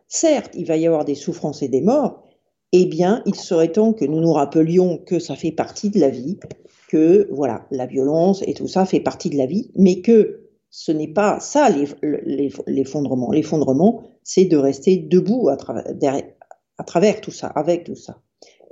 Certes, 0.08 0.50
il 0.56 0.66
va 0.66 0.76
y 0.76 0.84
avoir 0.84 1.04
des 1.04 1.14
souffrances 1.14 1.62
et 1.62 1.68
des 1.68 1.82
morts, 1.82 2.24
eh 2.72 2.86
bien, 2.86 3.22
il 3.26 3.36
serait 3.36 3.70
temps 3.70 3.92
que 3.92 4.04
nous 4.04 4.20
nous 4.20 4.32
rappelions 4.32 4.98
que 4.98 5.20
ça 5.20 5.36
fait 5.36 5.52
partie 5.52 5.90
de 5.90 6.00
la 6.00 6.10
vie, 6.10 6.40
que 6.88 7.28
voilà, 7.30 7.64
la 7.70 7.86
violence 7.86 8.42
et 8.44 8.54
tout 8.54 8.66
ça 8.66 8.86
fait 8.86 8.98
partie 8.98 9.30
de 9.30 9.36
la 9.36 9.46
vie, 9.46 9.70
mais 9.76 10.00
que 10.00 10.45
ce 10.78 10.92
n'est 10.92 11.08
pas 11.08 11.40
ça 11.40 11.70
l'effondrement. 12.66 13.30
L'effondrement, 13.30 14.02
c'est 14.22 14.44
de 14.44 14.58
rester 14.58 14.98
debout 14.98 15.48
à, 15.48 15.56
travers, 15.56 17.20
tout 17.22 17.30
ça, 17.30 17.46
avec 17.46 17.84
tout 17.84 17.94
ça. 17.94 18.20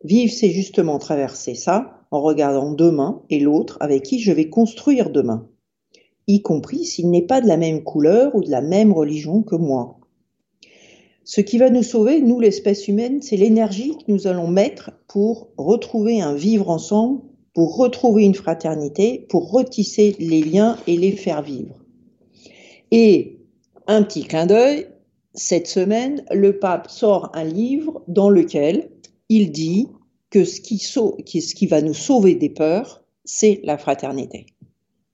Vivre, 0.04 0.30
c'est 0.30 0.50
justement 0.50 0.98
traverser 0.98 1.54
ça 1.54 2.02
en 2.10 2.20
regardant 2.20 2.72
demain 2.72 3.22
et 3.30 3.40
l'autre 3.40 3.78
avec 3.80 4.02
qui 4.02 4.20
je 4.20 4.32
vais 4.32 4.50
construire 4.50 5.08
demain, 5.08 5.48
y 6.26 6.42
compris 6.42 6.84
s'il 6.84 7.08
n'est 7.08 7.22
pas 7.22 7.40
de 7.40 7.48
la 7.48 7.56
même 7.56 7.82
couleur 7.82 8.34
ou 8.34 8.42
de 8.42 8.50
la 8.50 8.60
même 8.60 8.92
religion 8.92 9.42
que 9.42 9.56
moi. 9.56 9.98
Ce 11.24 11.40
qui 11.40 11.56
va 11.56 11.70
nous 11.70 11.82
sauver, 11.82 12.20
nous 12.20 12.38
l'espèce 12.38 12.86
humaine, 12.86 13.22
c'est 13.22 13.38
l'énergie 13.38 13.96
que 13.96 14.12
nous 14.12 14.26
allons 14.26 14.48
mettre 14.48 14.90
pour 15.08 15.48
retrouver 15.56 16.20
un 16.20 16.34
vivre 16.34 16.68
ensemble, 16.68 17.22
pour 17.54 17.78
retrouver 17.78 18.24
une 18.24 18.34
fraternité, 18.34 19.26
pour 19.30 19.50
retisser 19.50 20.16
les 20.18 20.42
liens 20.42 20.76
et 20.86 20.98
les 20.98 21.12
faire 21.12 21.40
vivre. 21.40 21.83
Et 22.96 23.40
un 23.88 24.04
petit 24.04 24.22
clin 24.22 24.46
d'œil, 24.46 24.86
cette 25.34 25.66
semaine, 25.66 26.24
le 26.30 26.60
pape 26.60 26.88
sort 26.88 27.28
un 27.34 27.42
livre 27.42 28.04
dans 28.06 28.30
lequel 28.30 28.88
il 29.28 29.50
dit 29.50 29.88
que 30.30 30.44
ce 30.44 30.60
qui, 30.60 30.78
ce 30.78 31.54
qui 31.56 31.66
va 31.66 31.82
nous 31.82 31.92
sauver 31.92 32.36
des 32.36 32.50
peurs, 32.50 33.02
c'est 33.24 33.60
la 33.64 33.78
fraternité. 33.78 34.46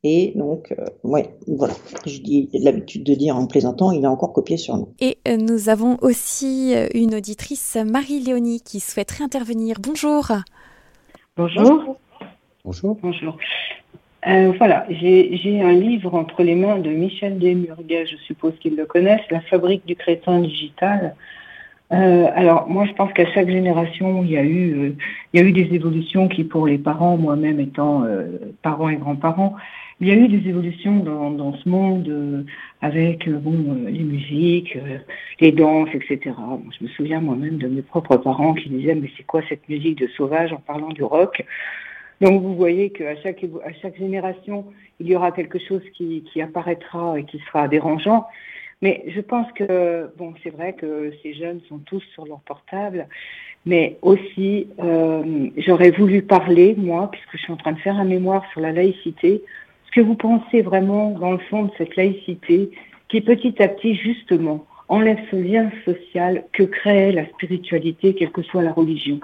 Et 0.04 0.34
donc, 0.36 0.74
euh, 0.78 0.84
ouais, 1.04 1.34
voilà. 1.46 1.72
Je 2.04 2.20
dis 2.20 2.50
l'habitude 2.52 3.02
de 3.02 3.14
dire 3.14 3.34
en 3.34 3.46
plaisantant, 3.46 3.92
il 3.92 4.04
a 4.04 4.10
encore 4.10 4.34
copié 4.34 4.58
sur 4.58 4.76
nous. 4.76 4.94
Et 5.00 5.16
euh, 5.26 5.38
nous 5.38 5.70
avons 5.70 5.96
aussi 6.02 6.74
euh, 6.74 6.86
une 6.92 7.14
auditrice, 7.14 7.78
Marie-Léonie, 7.82 8.60
qui 8.60 8.80
souhaiterait 8.80 9.24
intervenir. 9.24 9.78
Bonjour. 9.80 10.32
Bonjour. 11.34 11.96
Bonjour. 12.62 12.98
Bonjour. 13.00 13.38
Euh, 14.26 14.52
voilà, 14.58 14.86
j'ai 14.90 15.62
un 15.62 15.72
livre 15.72 16.14
entre 16.14 16.42
les 16.42 16.54
mains 16.54 16.78
de 16.78 16.90
Michel 16.90 17.38
Desmurguet, 17.38 18.06
je 18.06 18.16
suppose 18.16 18.52
qu'ils 18.60 18.76
le 18.76 18.84
connaissent, 18.84 19.28
La 19.30 19.40
fabrique 19.40 19.86
du 19.86 19.96
crétin 19.96 20.40
digital. 20.40 21.14
Euh, 21.92 22.28
alors 22.34 22.68
moi 22.68 22.86
je 22.86 22.92
pense 22.92 23.12
qu'à 23.12 23.26
chaque 23.32 23.48
génération 23.48 24.22
il 24.22 24.30
y 24.30 24.36
a 24.36 24.44
eu 24.44 24.78
euh, 24.78 24.96
il 25.32 25.40
y 25.40 25.42
a 25.42 25.46
eu 25.46 25.50
des 25.50 25.74
évolutions 25.74 26.28
qui 26.28 26.44
pour 26.44 26.68
les 26.68 26.78
parents, 26.78 27.16
moi-même 27.16 27.58
étant 27.58 28.04
parents 28.62 28.90
et 28.90 28.96
grands-parents, 28.96 29.56
il 30.00 30.08
y 30.08 30.12
a 30.12 30.14
eu 30.14 30.28
des 30.28 30.48
évolutions 30.48 30.98
dans, 31.00 31.30
dans 31.30 31.54
ce 31.56 31.68
monde 31.68 32.46
avec 32.80 33.28
bon 33.28 33.84
les 33.88 34.04
musiques, 34.04 34.78
les 35.40 35.52
danses, 35.52 35.88
etc. 35.94 36.20
je 36.78 36.84
me 36.84 36.88
souviens 36.90 37.20
moi-même 37.20 37.56
de 37.58 37.68
mes 37.68 37.82
propres 37.82 38.18
parents 38.18 38.54
qui 38.54 38.68
disaient 38.68 38.94
mais 38.94 39.10
c'est 39.16 39.24
quoi 39.24 39.40
cette 39.48 39.68
musique 39.68 39.98
de 39.98 40.08
sauvage 40.08 40.52
en 40.52 40.58
parlant 40.58 40.90
du 40.90 41.02
rock? 41.02 41.42
Donc 42.20 42.42
vous 42.42 42.54
voyez 42.54 42.90
qu'à 42.90 43.16
chaque, 43.16 43.44
à 43.64 43.72
chaque 43.80 43.96
génération, 43.96 44.66
il 44.98 45.08
y 45.08 45.16
aura 45.16 45.32
quelque 45.32 45.58
chose 45.58 45.82
qui, 45.94 46.22
qui 46.30 46.42
apparaîtra 46.42 47.18
et 47.18 47.24
qui 47.24 47.38
sera 47.46 47.66
dérangeant. 47.68 48.26
Mais 48.82 49.04
je 49.08 49.20
pense 49.20 49.50
que, 49.52 50.10
bon, 50.16 50.34
c'est 50.42 50.50
vrai 50.50 50.74
que 50.74 51.12
ces 51.22 51.34
jeunes 51.34 51.60
sont 51.68 51.78
tous 51.78 52.02
sur 52.14 52.26
leur 52.26 52.40
portable, 52.40 53.08
mais 53.66 53.98
aussi, 54.00 54.68
euh, 54.82 55.48
j'aurais 55.58 55.90
voulu 55.90 56.22
parler, 56.22 56.74
moi, 56.78 57.10
puisque 57.10 57.32
je 57.32 57.42
suis 57.42 57.52
en 57.52 57.56
train 57.56 57.72
de 57.72 57.78
faire 57.78 57.96
un 57.96 58.04
mémoire 58.04 58.42
sur 58.52 58.60
la 58.60 58.72
laïcité, 58.72 59.42
ce 59.86 59.90
que 59.90 60.00
vous 60.00 60.14
pensez 60.14 60.62
vraiment, 60.62 61.10
dans 61.10 61.32
le 61.32 61.38
fond, 61.38 61.64
de 61.64 61.70
cette 61.76 61.96
laïcité 61.96 62.70
qui, 63.08 63.20
petit 63.20 63.62
à 63.62 63.68
petit, 63.68 63.94
justement, 63.96 64.66
enlève 64.88 65.18
ce 65.30 65.36
lien 65.36 65.70
social 65.84 66.44
que 66.52 66.62
crée 66.62 67.12
la 67.12 67.26
spiritualité, 67.26 68.14
quelle 68.14 68.32
que 68.32 68.42
soit 68.42 68.62
la 68.62 68.72
religion. 68.72 69.20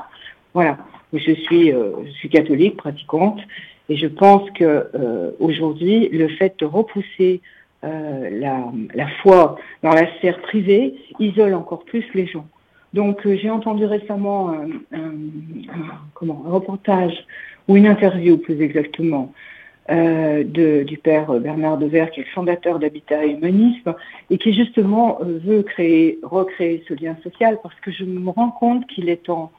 Voilà 0.52 0.78
je 1.12 1.33
suis, 1.33 1.73
euh, 1.73 1.90
je 2.05 2.11
suis 2.12 2.29
catholique, 2.29 2.77
pratiquante, 2.77 3.40
et 3.88 3.97
je 3.97 4.07
pense 4.07 4.49
que 4.51 4.88
euh, 4.95 5.31
aujourd'hui, 5.38 6.09
le 6.09 6.29
fait 6.29 6.59
de 6.59 6.64
repousser 6.64 7.40
euh, 7.85 8.31
la, 8.95 9.07
foi 9.23 9.57
dans 9.83 9.92
la 9.92 10.12
sphère 10.16 10.40
privée 10.40 10.95
isole 11.21 11.55
encore 11.55 11.85
plus 11.85 12.05
les 12.14 12.27
gens. 12.27 12.47
Donc, 12.95 13.27
j'ai 13.27 13.51
entendu 13.51 13.85
récemment 13.85 14.55
un, 14.92 15.12
reportage 16.21 17.12
ou 17.69 17.77
une 17.77 17.87
interview, 17.87 18.38
plus 18.38 18.61
exactement, 18.62 19.33
de, 19.88 20.83
du 20.83 20.99
père 20.99 21.33
Bernard 21.35 21.79
Devers, 21.79 22.11
qui 22.11 22.21
est 22.21 22.25
le 22.25 22.31
fondateur 22.31 22.79
d'Habitat 22.79 23.25
et 23.25 23.33
Humanisme, 23.33 23.95
et 24.31 24.38
qui 24.38 24.53
justement 24.55 25.19
veut 25.21 25.62
créer, 25.62 26.19
recréer 26.23 26.83
ce 26.88 26.95
lien 26.95 27.16
social, 27.23 27.59
parce 27.62 27.79
que 27.81 27.92
je 27.92 28.05
me 28.05 28.31
rends 28.31 28.51
compte 28.51 28.87
qu'il 28.87 29.09
est 29.09 29.29
en, 29.29 29.53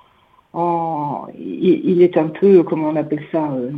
il, 0.54 2.02
est 2.02 2.18
un 2.18 2.28
peu, 2.28 2.64
comment 2.64 2.90
on 2.90 2.96
appelle 2.96 3.24
ça, 3.32 3.52
euh, 3.52 3.72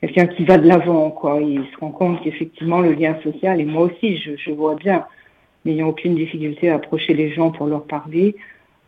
quelqu'un 0.00 0.26
qui 0.26 0.44
va 0.44 0.58
de 0.58 0.66
l'avant, 0.66 1.10
quoi. 1.10 1.40
Il 1.40 1.64
se 1.72 1.78
rend 1.78 1.90
compte 1.90 2.22
qu'effectivement 2.22 2.80
le 2.80 2.92
lien 2.92 3.16
social, 3.22 3.60
et 3.60 3.64
moi 3.64 3.82
aussi, 3.84 4.16
je, 4.16 4.50
vois 4.50 4.74
bien, 4.74 5.04
n'ayant 5.64 5.88
aucune 5.88 6.14
difficulté 6.14 6.70
à 6.70 6.76
approcher 6.76 7.14
les 7.14 7.30
gens 7.32 7.50
pour 7.50 7.66
leur 7.66 7.84
parler. 7.84 8.36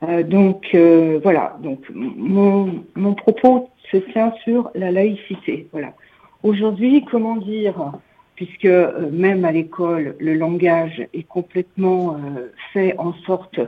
Euh, 0.03 0.23
donc 0.23 0.71
euh, 0.75 1.21
voilà, 1.23 1.57
donc 1.62 1.81
mon, 1.95 2.83
mon 2.97 3.15
propos 3.15 3.71
se 3.91 3.99
tient 3.99 4.33
sur 4.43 4.71
la 4.75 4.91
laïcité. 4.91 5.69
Voilà. 5.73 5.95
Aujourd'hui, 6.43 7.05
comment 7.09 7.37
dire, 7.37 7.93
puisque 8.35 8.67
même 9.12 9.45
à 9.45 9.53
l'école, 9.53 10.17
le 10.19 10.35
langage 10.35 11.07
est 11.12 11.23
complètement 11.23 12.17
fait 12.73 12.99
en 12.99 13.12
sorte 13.27 13.61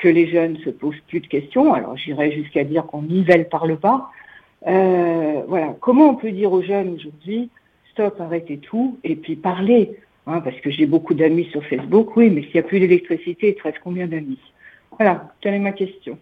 que 0.00 0.08
les 0.08 0.28
jeunes 0.28 0.56
se 0.58 0.70
posent 0.70 1.00
plus 1.08 1.20
de 1.20 1.26
questions. 1.26 1.74
Alors 1.74 1.96
j'irais 1.96 2.32
jusqu'à 2.32 2.64
dire 2.64 2.86
qu'on 2.86 3.02
nivelle 3.02 3.48
par 3.48 3.66
le 3.66 3.76
bas. 3.76 4.10
Euh, 4.66 5.42
voilà. 5.48 5.74
Comment 5.80 6.10
on 6.10 6.14
peut 6.14 6.32
dire 6.32 6.52
aux 6.52 6.62
jeunes 6.62 6.94
aujourd'hui, 6.94 7.50
stop, 7.92 8.20
arrêtez 8.20 8.58
tout, 8.58 8.98
et 9.04 9.16
puis 9.16 9.36
parler 9.36 9.98
hein, 10.26 10.40
Parce 10.40 10.56
que 10.60 10.70
j'ai 10.70 10.86
beaucoup 10.86 11.14
d'amis 11.14 11.44
sur 11.46 11.64
Facebook, 11.64 12.16
oui, 12.16 12.30
mais 12.30 12.42
s'il 12.42 12.54
n'y 12.54 12.60
a 12.60 12.62
plus 12.62 12.80
d'électricité, 12.80 13.50
il 13.50 13.54
te 13.54 13.62
reste 13.62 13.78
combien 13.82 14.06
d'amis? 14.06 14.38
Voilà, 14.98 15.32
telle 15.42 15.54
est 15.54 15.58
ma 15.58 15.72
question. 15.72 16.18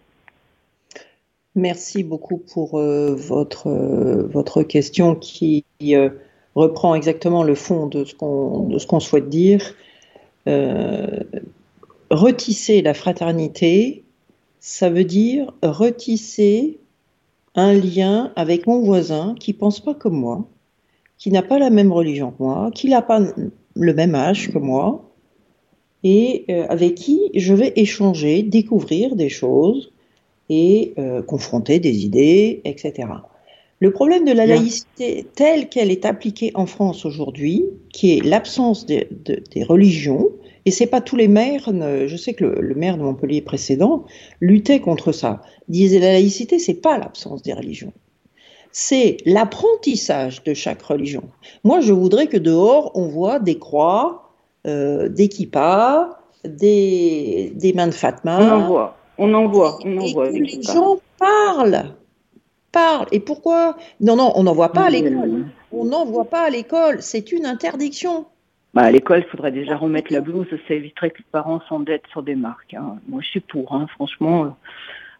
Merci 1.55 2.03
beaucoup 2.03 2.41
pour 2.53 2.79
euh, 2.79 3.13
votre, 3.13 3.67
euh, 3.67 4.27
votre 4.27 4.63
question 4.63 5.15
qui 5.15 5.63
reprend 6.55 6.95
exactement 6.95 7.43
le 7.43 7.55
fond 7.55 7.87
de 7.87 8.03
ce 8.05 8.15
qu'on 8.15 8.99
souhaite 8.99 9.29
dire. 9.29 9.73
Retisser 12.13 12.81
la 12.81 12.93
fraternité, 12.93 14.03
ça 14.59 14.89
veut 14.89 15.03
dire 15.03 15.53
retisser 15.61 16.79
un 17.55 17.73
lien 17.73 18.31
avec 18.35 18.67
mon 18.67 18.81
voisin 18.81 19.35
qui 19.39 19.53
pense 19.53 19.79
pas 19.79 19.93
comme 19.93 20.15
moi, 20.15 20.47
qui 21.17 21.31
n'a 21.31 21.41
pas 21.41 21.59
la 21.59 21.69
même 21.69 21.91
religion 21.91 22.31
que 22.31 22.41
moi, 22.43 22.71
qui 22.73 22.89
n'a 22.89 23.01
pas 23.01 23.21
le 23.75 23.93
même 23.93 24.15
âge 24.15 24.51
que 24.51 24.59
moi, 24.59 25.09
et 26.03 26.45
euh, 26.49 26.65
avec 26.69 26.95
qui 26.95 27.31
je 27.33 27.53
vais 27.53 27.73
échanger, 27.75 28.43
découvrir 28.43 29.15
des 29.15 29.29
choses 29.29 29.91
et 30.49 30.93
euh, 30.97 31.21
confronter 31.21 31.79
des 31.79 32.05
idées, 32.05 32.61
etc. 32.65 33.07
Le 33.79 33.91
problème 33.91 34.25
de 34.25 34.31
la 34.31 34.45
laïcité 34.45 35.25
telle 35.35 35.67
qu'elle 35.67 35.91
est 35.91 36.05
appliquée 36.05 36.51
en 36.55 36.65
France 36.65 37.05
aujourd'hui, 37.05 37.65
qui 37.91 38.17
est 38.17 38.23
l'absence 38.23 38.85
des 38.85 39.07
religions, 39.63 40.29
et 40.65 40.71
c'est 40.71 40.87
pas 40.87 41.01
tous 41.01 41.15
les 41.15 41.27
maires, 41.27 41.69
je 42.07 42.15
sais 42.15 42.33
que 42.33 42.45
le, 42.45 42.75
maire 42.75 42.97
de 42.97 43.03
Montpellier 43.03 43.41
précédent 43.41 44.05
luttait 44.39 44.79
contre 44.79 45.11
ça. 45.11 45.41
Disait 45.67 45.99
la 45.99 46.13
laïcité, 46.13 46.59
c'est 46.59 46.75
pas 46.75 46.97
l'absence 46.97 47.41
des 47.41 47.53
religions. 47.53 47.93
C'est 48.71 49.17
l'apprentissage 49.25 50.43
de 50.43 50.53
chaque 50.53 50.81
religion. 50.81 51.23
Moi, 51.63 51.81
je 51.81 51.93
voudrais 51.93 52.27
que 52.27 52.37
dehors, 52.37 52.91
on 52.95 53.07
voit 53.07 53.39
des 53.39 53.59
croix, 53.59 54.31
euh, 54.65 55.09
des 55.09 55.27
kippas, 55.27 56.17
des, 56.45 57.51
des 57.55 57.73
mains 57.73 57.87
de 57.87 57.93
Fatma. 57.93 58.39
On 58.41 58.49
en 58.49 58.67
voit, 58.67 58.97
on 59.17 59.33
en 59.33 59.47
voit, 59.47 59.79
on 59.85 59.97
en 59.97 60.05
voit. 60.07 60.29
les 60.29 60.61
gens 60.61 60.97
parlent, 61.19 61.93
parlent. 62.71 63.07
Et 63.11 63.19
pourquoi? 63.19 63.77
Non, 63.99 64.15
non, 64.15 64.31
on 64.35 64.43
n'en 64.43 64.53
voit 64.53 64.71
pas 64.71 64.85
à 64.85 64.89
l'école. 64.89 65.45
On 65.71 65.85
n'en 65.85 66.05
voit 66.05 66.25
pas 66.25 66.45
à 66.45 66.49
l'école. 66.49 67.01
C'est 67.01 67.31
une 67.31 67.45
interdiction. 67.45 68.25
Bah, 68.73 68.83
à 68.83 68.91
l'école, 68.91 69.19
il 69.19 69.29
faudrait 69.29 69.51
déjà 69.51 69.77
remettre 69.77 70.11
la 70.11 70.21
blouse. 70.21 70.47
Ça 70.67 70.73
éviterait 70.73 71.11
que 71.11 71.19
les 71.19 71.25
parents 71.31 71.61
s'endettent 71.69 72.07
sur 72.09 72.23
des 72.23 72.35
marques. 72.35 72.73
Hein. 72.73 72.97
Moi, 73.07 73.21
je 73.21 73.27
suis 73.27 73.39
pour. 73.39 73.73
Hein. 73.73 73.85
Franchement, 73.93 74.45
euh, 74.45 74.49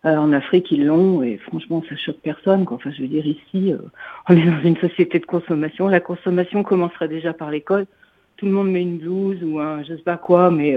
euh, 0.09 0.17
en 0.17 0.33
Afrique, 0.33 0.71
ils 0.71 0.85
l'ont 0.85 1.21
et 1.21 1.37
franchement, 1.37 1.83
ça 1.87 1.95
choque 1.95 2.19
personne. 2.23 2.65
Quoi. 2.65 2.77
Enfin, 2.77 2.91
je 2.91 3.03
veux 3.03 3.07
dire, 3.07 3.25
ici, 3.25 3.71
euh, 3.71 3.77
on 4.27 4.35
est 4.35 4.45
dans 4.45 4.61
une 4.63 4.77
société 4.77 5.19
de 5.19 5.25
consommation. 5.25 5.87
La 5.87 5.99
consommation 5.99 6.63
commencerait 6.63 7.07
déjà 7.07 7.33
par 7.33 7.51
l'école. 7.51 7.85
Tout 8.43 8.49
le 8.49 8.55
monde 8.55 8.71
met 8.71 8.81
une 8.81 8.97
blouse 8.97 9.41
ou 9.41 9.57
un 9.61 9.83
je 9.83 9.95
sais 9.95 10.01
pas 10.01 10.17
quoi, 10.17 10.51
mais 10.51 10.75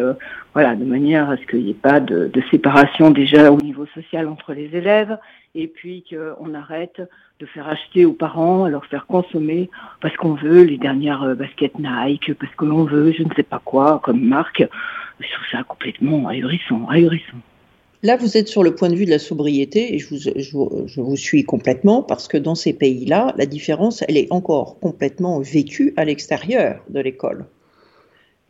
voilà, 0.55 0.77
de 0.77 0.85
manière 0.85 1.29
à 1.29 1.37
ce 1.37 1.45
qu'il 1.47 1.65
n'y 1.65 1.71
ait 1.71 1.75
pas 1.75 1.99
de, 1.99 2.31
séparation 2.49 3.11
déjà 3.11 3.51
au 3.51 3.61
niveau 3.61 3.87
social 3.87 4.29
entre 4.29 4.53
les 4.53 4.71
élèves 4.73 5.19
et 5.57 5.67
puis 5.67 6.05
qu'on 6.09 6.55
arrête 6.55 7.03
de 7.41 7.47
faire 7.47 7.67
acheter 7.67 8.05
aux 8.05 8.13
parents, 8.13 8.63
à 8.63 8.71
leur 8.71 8.87
faire 8.87 9.09
consommer 9.09 9.69
parce 10.01 10.17
qu'on 10.17 10.35
veut 10.35 10.63
les 10.63 10.79
dernières 10.79 11.25
euh, 11.25 11.35
baskets 11.35 11.77
Nike, 11.77 12.35
parce 12.35 12.55
que 12.55 12.65
l'on 12.67 12.85
veut 12.85 13.11
je 13.11 13.25
ne 13.25 13.35
sais 13.35 13.43
pas 13.43 13.61
quoi 13.65 14.01
comme 14.05 14.21
marque. 14.21 14.65
Je 15.19 15.27
trouve 15.27 15.47
ça 15.51 15.65
complètement 15.65 16.29
ahurissant, 16.29 16.87
ahurissant. 16.89 17.39
Là, 18.05 18.17
vous 18.17 18.37
êtes 18.37 18.47
sur 18.47 18.63
le 18.63 18.77
point 18.77 18.91
de 18.91 18.95
vue 18.95 19.07
de 19.07 19.11
la 19.11 19.19
sobriété 19.19 19.97
et 19.97 19.99
je, 19.99 21.01
vous 21.01 21.17
suis 21.17 21.43
complètement 21.43 22.05
parce 22.05 22.29
que 22.29 22.37
dans 22.37 22.55
ces 22.55 22.75
pays-là, 22.75 23.35
la 23.37 23.47
différence, 23.47 24.05
elle 24.07 24.17
est 24.17 24.29
encore 24.31 24.79
complètement 24.79 25.41
vécue 25.41 25.93
à 25.97 26.05
l'extérieur 26.05 26.85
de 26.91 27.01
l'école. 27.01 27.47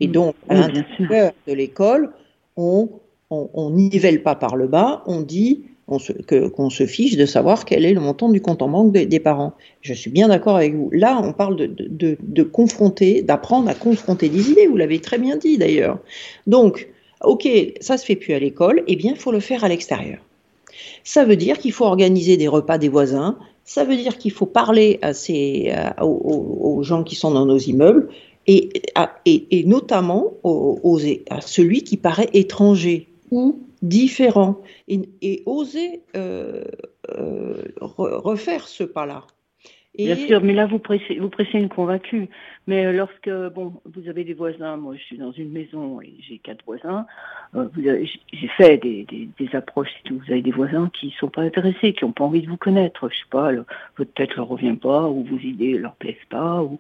Et 0.01 0.09
donc, 0.09 0.35
à 0.49 0.69
l'intérieur 0.69 1.33
de 1.47 1.53
l'école, 1.53 2.13
on, 2.57 2.89
on, 3.31 3.49
on 3.55 3.71
nivelle 3.71 4.23
pas 4.23 4.35
par 4.35 4.57
le 4.57 4.67
bas, 4.67 5.03
on 5.07 5.21
dit 5.21 5.65
qu'on 5.87 5.99
se, 5.99 6.13
se, 6.71 6.87
fiche 6.87 7.17
de 7.17 7.27
savoir 7.27 7.65
quel 7.65 7.85
est 7.85 7.95
le 7.95 8.01
montant 8.01 8.29
du 8.29 8.41
compte 8.41 8.61
en 8.61 8.69
banque 8.69 8.93
des 8.93 9.21
parents. 9.21 9.53
Je 9.83 9.95
suis 9.95 10.11
bien 10.11 10.29
d'accord 10.29 10.57
avec 10.57 10.75
vous. 10.75 10.91
Là, 10.93 11.21
on 11.23 11.33
parle 11.33 11.57
de, 11.57 11.67
de, 11.67 12.19
de 12.21 12.43
confronter, 12.43 13.23
d'apprendre 13.23 13.69
à 13.69 13.75
confronter 13.75 14.29
des 14.29 14.51
idées. 14.51 14.67
Vous 14.67 14.77
l'avez 14.77 15.01
très 15.01 15.19
bien 15.19 15.37
dit 15.37 15.59
d'ailleurs. 15.59 15.99
Donc, 16.47 16.89
ok, 17.23 17.49
ça 17.81 17.97
se 17.99 18.05
fait 18.05 18.17
plus 18.17 18.35
à 18.35 18.41
l'école. 18.41 18.83
Eh 18.89 18.97
bien, 18.97 19.13
il 19.13 19.19
faut 19.19 19.33
le 19.33 19.41
faire 19.41 19.63
à 19.63 19.69
l'extérieur. 19.69 20.19
Ça 21.05 21.25
veut 21.25 21.37
dire 21.37 21.59
qu'il 21.59 21.73
faut 21.73 21.85
organiser 21.85 22.37
des 22.37 22.49
repas 22.49 22.79
des 22.79 22.89
voisins. 22.89 23.39
Ça 23.65 23.85
veut 23.85 23.97
dire 23.97 24.19
qu'il 24.19 24.33
faut 24.33 24.47
parler 24.47 24.99
à 25.03 25.15
ces, 25.15 25.73
aux, 26.01 26.83
gens 26.83 27.03
qui 27.05 27.15
sont 27.15 27.31
dans 27.31 27.47
nos 27.47 27.59
immeubles 27.59 28.09
et, 28.47 28.71
et, 29.25 29.61
et 29.61 29.65
notamment 29.65 30.35
aux, 30.43 30.99
à 31.31 31.41
celui 31.41 31.83
qui 31.83 31.97
paraît 31.97 32.31
étranger 32.33 33.09
ou 33.31 33.61
différent 33.83 34.61
et, 34.89 35.43
oser 35.47 36.03
euh, 36.17 36.65
euh, 37.11 37.63
refaire 37.79 38.69
ce 38.69 38.85
pas-là. 38.85 39.27
Bien 39.97 40.17
sûr, 40.17 40.43
mais 40.43 40.53
là 40.53 40.67
vous 40.67 40.79
pressez, 40.79 41.19
vous 41.19 41.29
pressez 41.29 41.59
une 41.59 41.69
convaincue. 41.69 42.29
Mais 42.67 42.85
euh, 42.85 42.93
lorsque 42.93 43.31
bon, 43.55 43.75
vous 43.85 44.09
avez 44.09 44.25
des 44.25 44.35
voisins, 44.35 44.77
moi 44.77 44.95
je 44.97 45.03
suis 45.03 45.19
dans 45.19 45.33
une 45.33 45.51
maison 45.51 46.01
et 46.01 46.13
j'ai 46.21 46.39
quatre 46.39 46.65
voisins. 46.65 47.07
j'ai 47.55 48.49
fait 48.57 48.79
des, 48.79 49.07
des, 49.07 49.57
approches. 49.57 49.91
Si 50.05 50.13
vous 50.13 50.31
avez 50.31 50.43
des 50.43 50.51
voisins 50.51 50.91
qui 50.93 51.15
sont 51.19 51.29
pas 51.29 51.43
intéressés, 51.43 51.93
qui 51.93 52.05
n'ont 52.05 52.13
pas 52.13 52.25
envie 52.25 52.43
de 52.43 52.49
vous 52.49 52.57
connaître. 52.57 53.09
Je 53.09 53.15
sais 53.15 53.31
pas, 53.31 53.51
votre 53.97 54.13
tête 54.15 54.35
leur 54.37 54.49
revient 54.49 54.77
pas, 54.77 55.09
ou 55.09 55.25
vos 55.25 55.39
idées 55.39 55.79
leur 55.79 55.95
plaisent 55.95 56.17
pas, 56.29 56.63
ou 56.63 56.79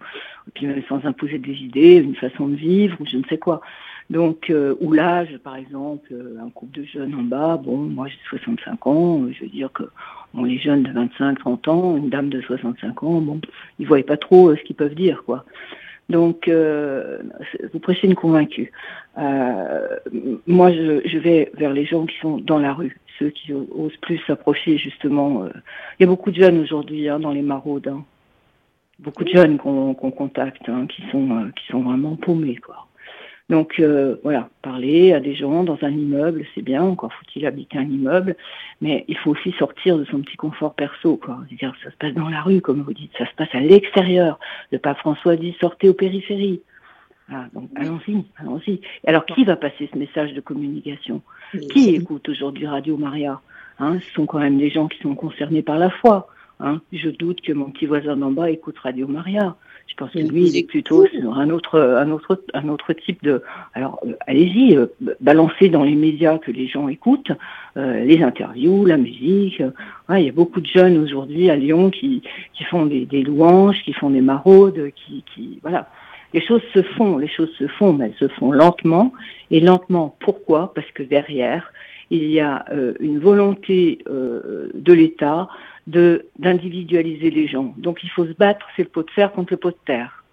puis 0.55 0.67
même 0.67 0.83
sans 0.89 1.05
imposer 1.05 1.39
des 1.39 1.55
idées, 1.55 1.97
une 1.97 2.17
façon 2.17 2.49
de 2.49 2.57
vivre, 2.57 2.97
ou 3.01 3.07
je 3.07 3.17
ne 3.17 3.25
sais 3.25 3.39
quoi. 3.39 3.61
Donc, 4.09 4.51
euh, 4.51 4.77
ou 4.81 4.93
l'âge, 4.93 5.37
par 5.43 5.57
exemple, 5.57 6.09
euh, 6.13 6.39
un 6.41 6.51
couple 6.51 6.79
de 6.81 6.85
jeunes 6.85 7.15
en 7.15 7.23
bas, 7.23 7.57
bon, 7.57 7.77
moi 7.77 8.07
j'ai 8.07 8.19
65 8.31 8.87
ans, 8.87 9.23
euh, 9.23 9.33
je 9.33 9.45
veux 9.45 9.51
dire 9.51 9.73
que 9.73 9.83
bon, 10.33 10.45
les 10.45 10.59
jeunes 10.59 10.85
de 10.85 10.93
25, 10.93 11.39
30 11.41 11.69
ans, 11.69 11.97
une 11.97 12.09
dame 12.09 12.29
de 12.29 12.41
65 12.41 13.03
ans, 13.03 13.21
bon, 13.21 13.41
ils 13.81 13.87
voient 13.87 14.03
pas 14.05 14.17
trop 14.17 14.55
ce 14.55 14.63
qu'ils 14.63 14.77
peuvent 14.77 14.95
dire, 14.95 15.25
quoi. 15.25 15.45
Donc, 16.09 16.49
vous 16.49 17.81
pressez 17.81 18.07
une 18.07 18.15
convaincue. 18.15 18.71
moi, 19.17 20.71
je, 20.71 21.01
je, 21.05 21.19
vais 21.19 21.51
vers 21.55 21.73
les 21.73 21.85
gens 21.85 22.07
qui 22.07 22.17
sont 22.21 22.39
dans 22.39 22.61
la 22.61 22.73
rue, 22.73 23.01
ceux 23.19 23.31
qui 23.31 23.53
osent 23.53 23.97
plus 24.03 24.21
s'approcher, 24.25 24.79
justement. 24.79 25.47
Il 25.99 26.03
y 26.03 26.05
a 26.05 26.07
beaucoup 26.07 26.31
de 26.31 26.41
jeunes 26.41 26.61
aujourd'hui 26.61 27.09
hein, 27.09 27.19
dans 27.19 27.33
les 27.33 27.43
maraudes. 27.43 27.89
Hein. 27.89 28.05
Beaucoup 29.01 29.25
de 29.25 29.31
jeunes 29.31 29.59
qu'on 29.59 29.95
contacte, 29.95 30.69
hein, 30.69 30.87
qui 30.87 31.03
sont 31.11 31.51
qui 31.57 31.67
sont 31.73 31.83
vraiment 31.83 32.15
paumés, 32.15 32.57
quoi. 32.57 32.87
Donc 33.49 33.79
euh, 33.79 34.17
voilà, 34.25 34.49
parler 34.63 35.13
à 35.13 35.21
des 35.21 35.37
gens 35.37 35.63
dans 35.63 35.79
un 35.83 35.91
immeuble, 35.91 36.45
c'est 36.55 36.63
bien, 36.63 36.83
encore 36.83 37.13
faut-il 37.13 37.47
habiter 37.47 37.79
un 37.79 37.85
immeuble, 37.89 38.35
mais 38.81 39.05
il 39.07 39.17
faut 39.17 39.31
aussi 39.31 39.53
sortir 39.53 39.99
de 39.99 40.05
son 40.05 40.21
petit 40.21 40.37
confort 40.37 40.75
perso, 40.75 41.17
quoi. 41.17 41.39
dire 41.53 41.73
ça 41.85 41.91
se 41.93 41.97
passe 41.97 42.15
dans 42.15 42.29
la 42.29 42.43
rue, 42.43 42.61
comme 42.61 42.83
vous 42.83 42.93
dites, 42.93 43.13
ça 43.17 43.25
se 43.25 43.35
passe 43.37 43.55
à 43.55 43.61
l'extérieur. 43.61 44.41
Le 44.73 44.79
pape 44.79 44.99
François 44.99 45.37
dit 45.37 45.57
sortez 45.61 45.89
aux 45.89 45.95
périphéries. 45.95 46.61
donc 47.55 47.71
allons-y, 47.77 48.25
allons-y. 48.37 48.81
Alors 49.07 49.25
qui 49.25 49.45
va 49.45 49.55
passer 49.55 49.89
ce 49.93 49.97
message 49.97 50.33
de 50.35 50.41
communication? 50.41 51.23
Qui 51.71 51.95
écoute 51.95 52.29
aujourd'hui 52.29 52.67
Radio 52.67 52.97
Maria? 52.97 53.41
Hein, 53.79 54.01
Ce 54.01 54.11
sont 54.13 54.27
quand 54.27 54.41
même 54.41 54.59
des 54.59 54.71
gens 54.71 54.89
qui 54.89 54.99
sont 54.99 55.15
concernés 55.15 55.63
par 55.63 55.79
la 55.79 55.91
foi. 55.91 56.27
Hein. 56.59 56.81
Je 56.93 57.11
doute 57.11 57.43
que 57.43 57.53
mon 57.53 57.71
petit 57.71 57.87
voisin 57.87 58.17
d'en 58.17 58.33
bas 58.33 58.51
écoute 58.51 58.79
Radio 58.79 59.07
Maria. 59.07 59.55
Je 59.87 59.95
pense 59.95 60.11
que 60.11 60.19
lui, 60.19 60.49
il 60.49 60.57
est 60.57 60.67
plutôt 60.67 61.07
sur 61.07 61.39
un 61.39 61.49
autre, 61.49 61.81
un 61.81 62.11
autre, 62.11 62.43
un 62.55 62.69
autre 62.69 62.93
type 62.93 63.23
de. 63.23 63.43
Alors, 63.73 64.01
euh, 64.05 64.13
allez-y, 64.27 64.77
euh, 64.77 64.87
balancez 65.21 65.69
dans 65.69 65.85
les 65.85 65.95
médias 65.95 66.39
que 66.39 66.51
les 66.51 66.67
gens 66.67 66.89
écoutent, 66.89 67.33
euh, 67.77 68.05
les 68.05 68.23
interviews, 68.23 68.85
la 68.85 68.97
musique. 68.97 69.63
il 70.11 70.21
y 70.21 70.29
a 70.29 70.33
beaucoup 70.33 70.61
de 70.61 70.67
jeunes 70.67 70.99
aujourd'hui 70.99 71.51
à 71.51 71.57
Lyon 71.57 71.91
qui, 71.91 72.23
qui 72.53 72.65
font 72.65 72.87
des, 72.87 73.07
des, 73.07 73.23
louanges, 73.23 73.83
qui 73.85 73.93
font 73.93 74.11
des 74.11 74.21
maraudes, 74.21 74.91
qui, 74.95 75.25
qui, 75.35 75.61
voilà. 75.63 75.89
Les 76.35 76.43
choses 76.43 76.63
se 76.75 76.83
font, 76.83 77.17
les 77.17 77.29
choses 77.29 77.53
se 77.57 77.67
font, 77.67 77.93
mais 77.95 78.07
elles 78.07 78.29
se 78.29 78.35
font 78.35 78.51
lentement. 78.51 79.13
Et 79.51 79.61
lentement, 79.61 80.15
pourquoi? 80.21 80.75
Parce 80.75 80.91
que 80.91 81.05
derrière, 81.05 81.73
il 82.11 82.29
y 82.29 82.41
a 82.41 82.67
une 83.01 83.19
volonté 83.19 84.01
de 84.07 84.93
l'État 84.93 85.49
de 85.87 86.27
d'individualiser 86.39 87.31
les 87.31 87.47
gens. 87.47 87.75
Donc 87.79 88.01
il 88.03 88.11
faut 88.11 88.27
se 88.27 88.33
battre, 88.33 88.67
c'est 88.77 88.83
le 88.83 88.89
pot 88.89 89.03
de 89.03 89.11
fer 89.11 89.33
contre 89.33 89.53
le 89.53 89.57
pot 89.57 89.71
de 89.71 89.77
terre. 89.87 90.25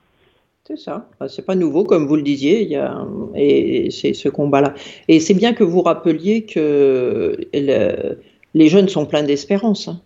C'est 0.65 0.77
ça. 0.77 1.09
C'est 1.27 1.45
pas 1.45 1.55
nouveau, 1.55 1.83
comme 1.83 2.07
vous 2.07 2.15
le 2.15 2.21
disiez, 2.21 2.61
il 2.61 2.69
y 2.69 2.77
a, 2.77 3.05
et 3.35 3.91
c'est 3.91 4.13
ce 4.13 4.29
combat-là. 4.29 4.73
Et 5.09 5.19
c'est 5.19 5.33
bien 5.33 5.53
que 5.53 5.65
vous 5.65 5.81
rappeliez 5.81 6.45
que 6.45 7.37
les 7.51 8.67
jeunes 8.69 8.87
sont 8.87 9.05
pleins 9.05 9.23
d'espérance. 9.23 9.89
Hein. 9.89 10.01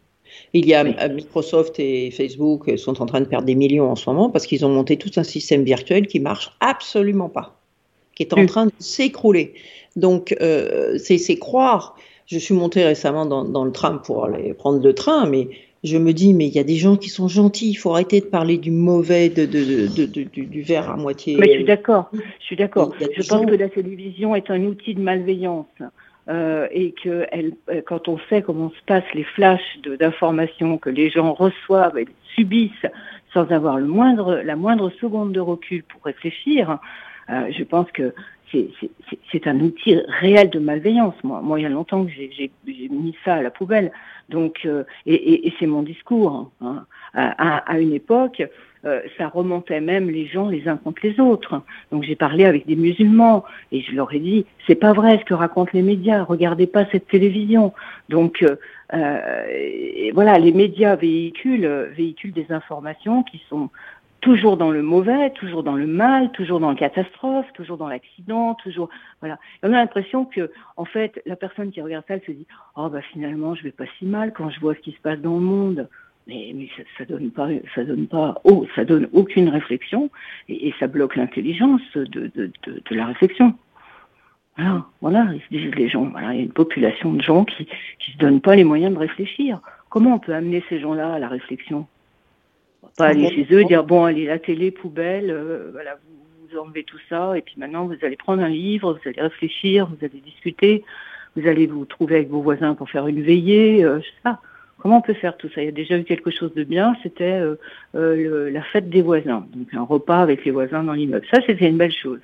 Il 0.54 0.66
y 0.66 0.74
a 0.74 0.84
Microsoft 1.10 1.80
et 1.80 2.10
Facebook 2.10 2.76
sont 2.78 3.02
en 3.04 3.06
train 3.06 3.22
de 3.22 3.28
perdre 3.28 3.46
des 3.46 3.54
millions 3.54 3.92
en 3.92 3.96
ce 3.96 4.10
moment 4.10 4.32
parce 4.32 4.48
qu'ils 4.48 4.66
ont 4.66 4.70
monté 4.70 4.98
tout 4.98 5.12
un 5.18 5.24
système 5.24 5.64
virtuel 5.64 6.08
qui 6.08 6.20
marche 6.20 6.56
absolument 6.60 7.30
pas, 7.30 7.60
qui 8.16 8.24
est 8.24 8.34
en 8.34 8.46
train 8.48 8.66
de 8.66 8.72
s'écrouler. 8.80 9.54
Donc, 9.96 10.36
euh, 10.42 10.98
c'est 10.98 11.38
croire 11.38 11.96
je 12.28 12.38
suis 12.38 12.54
montée 12.54 12.84
récemment 12.84 13.26
dans, 13.26 13.66
le 13.66 13.72
tram 13.72 14.02
pour 14.02 14.26
aller 14.26 14.54
prendre 14.54 14.84
le 14.84 14.94
train, 14.94 15.26
mais 15.28 15.48
je 15.84 15.98
me 15.98 16.12
dis, 16.12 16.34
mais 16.34 16.48
il 16.48 16.54
y 16.54 16.60
a 16.60 16.64
des 16.64 16.76
gens 16.76 16.98
qui 16.98 17.10
sont 17.10 17.28
gentils, 17.28 17.70
il 17.70 17.76
faut 17.76 17.92
arrêter 17.92 18.20
de 18.20 18.26
parler 18.26 18.58
du 18.58 18.72
mauvais, 18.72 19.30
de, 19.30 19.46
du, 19.46 20.62
verre 20.62 20.90
à 20.90 20.98
moitié. 20.98 21.38
Mais 21.40 21.48
je 21.48 21.52
suis 21.54 21.64
d'accord, 21.64 22.12
je 22.40 22.46
suis 22.46 22.56
d'accord. 22.58 22.94
Je 23.00 23.28
pense 23.28 23.46
que 23.46 23.56
la 23.56 23.70
télévision 23.70 24.36
est 24.36 24.52
un 24.52 24.64
outil 24.64 24.94
de 24.94 25.02
malveillance. 25.02 25.68
Euh, 26.30 26.68
et 26.72 26.92
que 26.92 27.26
elle, 27.32 27.54
euh, 27.70 27.82
quand 27.86 28.10
on 28.10 28.20
sait 28.30 28.42
comment 28.42 28.70
se 28.72 28.86
passent 28.86 29.14
les 29.14 29.24
flashs 29.24 29.80
d'informations 29.98 30.78
que 30.78 30.90
les 30.90 31.10
gens 31.10 31.32
reçoivent 31.32 31.98
et 31.98 32.06
subissent 32.36 32.86
sans 33.34 33.50
avoir 33.50 33.78
le 33.78 33.86
moindre, 33.86 34.42
la 34.44 34.58
moindre 34.58 34.92
seconde 35.00 35.32
de 35.32 35.40
recul 35.40 35.84
pour 35.84 36.04
réfléchir, 36.04 36.80
euh, 37.30 37.50
je 37.58 37.64
pense 37.64 37.90
que 37.94 38.14
c'est 38.52 39.48
un 39.48 39.60
outil 39.60 40.00
réel 40.08 40.50
de 40.50 40.60
malveillance. 40.60 41.16
Moi, 41.24 41.42
moi 41.42 41.60
il 41.60 41.64
y 41.64 41.66
a 41.66 41.70
longtemps 41.70 42.06
que 42.06 42.12
j'ai 42.12 42.52
mis 42.66 43.16
ça 43.26 43.36
à 43.36 43.42
la 43.42 43.52
poubelle. 43.52 43.92
Donc, 44.30 44.60
euh, 44.66 44.84
et, 45.06 45.48
et, 45.48 45.54
c'est 45.60 45.68
mon 45.68 45.84
discours. 45.84 46.52
Hein. 46.62 46.86
À, 47.14 47.58
à, 47.58 47.80
une 47.80 47.94
époque, 47.94 48.44
euh, 48.86 49.02
ça 49.18 49.28
remontait 49.30 49.80
même 49.80 50.10
les 50.10 50.28
gens 50.28 50.50
les 50.50 50.68
uns 50.68 50.78
contre 50.78 51.02
les 51.04 51.20
autres. 51.20 51.62
Donc 51.92 52.04
j'ai 52.04 52.16
parlé 52.16 52.46
avec 52.46 52.68
des 52.68 52.76
musulmans 52.76 53.44
et 53.72 53.82
je 53.82 53.94
leur 53.94 54.14
ai 54.14 54.20
dit 54.20 54.46
c'est 54.68 54.76
pas 54.76 54.94
vrai 54.94 55.18
ce 55.20 55.26
que 55.26 55.34
racontent 55.34 55.72
les 55.74 55.82
médias. 55.82 56.24
Regardez 56.24 56.68
pas 56.68 56.86
cette 56.92 57.08
télévision. 57.08 57.74
Donc 58.10 58.44
euh, 58.44 58.58
euh 58.94 60.12
voilà, 60.14 60.38
les 60.38 60.52
médias 60.52 60.96
véhiculent 60.96 61.92
véhiculent 61.96 62.34
des 62.34 62.52
informations 62.52 63.24
qui 63.24 63.42
sont 63.50 63.70
toujours 64.22 64.58
dans 64.58 64.72
le 64.72 64.82
mauvais, 64.82 65.32
toujours 65.32 65.64
dans 65.64 65.76
le 65.76 65.88
mal, 65.88 66.32
toujours 66.32 66.60
dans 66.60 66.70
la 66.70 66.76
catastrophe, 66.76 67.46
toujours 67.54 67.78
dans 67.78 67.88
l'accident, 67.88 68.56
toujours 68.56 68.90
voilà. 69.20 69.38
on 69.64 69.68
a 69.68 69.78
l'impression 69.78 70.26
que 70.26 70.52
en 70.76 70.86
fait 70.86 71.22
la 71.26 71.36
personne 71.36 71.72
qui 71.72 71.82
regarde 71.82 72.04
ça 72.08 72.16
elle 72.16 72.24
se 72.26 72.32
dit 72.32 72.48
oh 72.76 72.90
bah 72.90 73.02
finalement 73.02 73.56
je 73.56 73.64
vais 73.64 73.72
pas 73.72 73.86
si 73.98 74.06
mal 74.06 74.34
quand 74.34 74.50
je 74.50 74.60
vois 74.60 74.76
ce 74.76 74.80
qui 74.80 74.92
se 74.92 75.00
passe 75.02 75.20
dans 75.20 75.36
le 75.36 75.42
monde. 75.42 75.90
Mais, 76.30 76.52
mais 76.54 76.68
ça, 76.98 77.06
donne 77.06 77.32
pas, 77.32 77.48
ça 77.74 77.86
donne 77.86 78.06
pas, 78.06 78.36
oh, 78.44 78.68
ça 78.76 78.84
donne 78.84 79.08
aucune 79.14 79.48
réflexion 79.48 80.10
et, 80.50 80.68
et 80.68 80.76
ça 80.78 80.88
bloque 80.88 81.16
l'intelligence 81.16 81.80
de, 81.96 82.04
de, 82.04 82.28
de, 82.36 82.52
de, 82.66 82.96
la 82.96 83.06
réflexion. 83.06 83.56
Voilà, 84.58 84.86
voilà, 85.00 85.30
ils 85.34 85.40
se 85.40 85.48
disent 85.50 85.76
les 85.76 85.88
gens, 85.88 86.04
voilà, 86.04 86.34
il 86.34 86.38
y 86.38 86.42
a 86.42 86.44
une 86.44 86.52
population 86.52 87.14
de 87.14 87.22
gens 87.22 87.46
qui 87.46 87.66
qui 88.00 88.12
se 88.12 88.18
donnent 88.18 88.42
pas 88.42 88.58
les 88.58 88.66
moyens 88.66 88.94
de 88.94 89.00
réfléchir. 89.00 89.62
Comment 89.88 90.16
on 90.16 90.20
peut 90.20 90.34
amener 90.34 90.62
ces 90.68 90.82
gens-là 90.82 91.14
à 91.14 91.20
la 91.20 91.30
réflexion? 91.30 91.88
Pas 92.98 93.08
aller 93.08 93.30
chez 93.30 93.48
eux, 93.54 93.64
dire 93.64 93.84
bon 93.84 94.06
allez 94.06 94.26
la 94.26 94.40
télé 94.40 94.72
poubelle, 94.72 95.30
euh, 95.30 95.70
voilà 95.72 95.96
vous, 95.96 96.50
vous, 96.50 96.58
enlevez 96.60 96.84
tout 96.84 97.00
ça 97.10 97.38
et 97.38 97.42
puis 97.42 97.56
maintenant 97.58 97.86
vous 97.86 97.96
allez 98.02 98.16
prendre 98.16 98.44
un 98.44 98.50
livre, 98.50 98.94
vous 98.94 99.10
allez 99.10 99.22
réfléchir, 99.22 99.88
vous 99.88 99.98
allez 100.06 100.22
discuter, 100.22 100.84
vous 101.36 101.48
allez 101.48 101.68
vous 101.68 101.86
trouver 101.86 102.16
avec 102.16 102.30
vos 102.30 102.42
voisins 102.42 102.76
pour 102.76 102.90
faire 102.90 103.08
une 103.08 103.22
veillée, 103.22 103.84
euh, 103.84 104.00
je 104.00 104.06
sais 104.06 104.22
pas. 104.24 104.40
Comment 104.80 104.98
on 104.98 105.02
peut 105.02 105.16
faire 105.16 105.38
tout 105.38 105.50
ça? 105.50 105.62
Il 105.64 105.66
y 105.66 105.70
a 105.70 105.72
déjà 105.72 105.98
eu 105.98 106.04
quelque 106.04 106.30
chose 106.30 106.54
de 106.54 106.64
bien, 106.64 106.96
c'était 107.02 107.40
euh, 107.40 107.56
euh 107.96 108.52
la 108.52 108.62
fête 108.62 108.90
des 108.90 109.02
voisins, 109.02 109.48
donc 109.54 109.74
un 109.74 109.84
repas 109.84 110.20
avec 110.20 110.46
les 110.46 110.52
voisins 110.52 110.84
dans 110.84 110.94
l'immeuble. 110.94 111.26
Ça 111.32 111.42
c'était 111.46 111.68
une 111.68 111.78
belle 111.78 111.94
chose. 111.94 112.20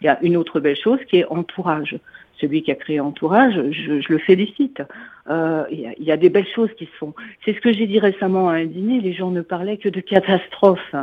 Il 0.00 0.06
y 0.06 0.08
a 0.08 0.18
une 0.22 0.36
autre 0.36 0.58
belle 0.58 0.76
chose 0.76 0.98
qui 1.08 1.18
est 1.18 1.26
entourage 1.26 1.96
celui 2.42 2.62
qui 2.62 2.70
a 2.70 2.74
créé 2.74 3.00
Entourage, 3.00 3.54
je, 3.70 4.12
le 4.12 4.18
félicite. 4.18 4.82
Euh, 5.30 5.64
il, 5.70 6.04
y 6.04 6.12
a, 6.12 6.16
des 6.16 6.28
belles 6.28 6.46
choses 6.54 6.70
qui 6.76 6.84
se 6.86 6.96
font. 6.98 7.14
C'est 7.44 7.54
ce 7.54 7.60
que 7.60 7.72
j'ai 7.72 7.86
dit 7.86 7.98
récemment 7.98 8.50
à 8.50 8.54
un 8.54 8.66
dîner, 8.66 9.00
les 9.00 9.14
gens 9.14 9.30
ne 9.30 9.40
parlaient 9.40 9.78
que 9.78 9.88
de 9.88 10.00
catastrophes. 10.00 10.94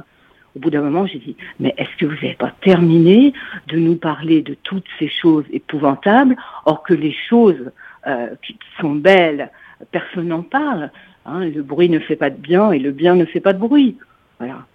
Au 0.56 0.60
bout 0.60 0.70
d'un 0.70 0.82
moment, 0.82 1.08
j'ai 1.08 1.20
dit, 1.20 1.36
mais 1.60 1.74
est-ce 1.78 1.96
que 1.98 2.06
vous 2.06 2.16
n'avez 2.16 2.36
pas 2.36 2.54
terminé 2.62 3.34
de 3.68 3.78
nous 3.78 3.96
parler 3.96 4.42
de 4.42 4.56
toutes 4.64 4.88
ces 5.00 5.08
choses 5.08 5.46
épouvantables, 5.52 6.36
or 6.66 6.84
que 6.84 6.94
les 6.94 7.16
choses 7.30 7.72
euh, 8.08 8.28
qui 8.46 8.58
sont 8.82 8.96
belles, 8.96 9.50
personne 9.92 10.28
n'en 10.28 10.44
parle. 10.44 10.92
Hein, 11.26 11.46
le 11.46 11.62
bruit 11.64 11.90
ne 11.90 12.00
fait 12.00 12.16
pas 12.16 12.30
de 12.30 12.38
bien 12.38 12.72
et 12.72 12.80
le 12.80 12.92
bien 12.92 13.16
ne 13.16 13.26
fait 13.26 13.40
pas 13.40 13.54
de 13.54 13.60
bruit. 13.60 13.98
Voilà. 14.40 14.66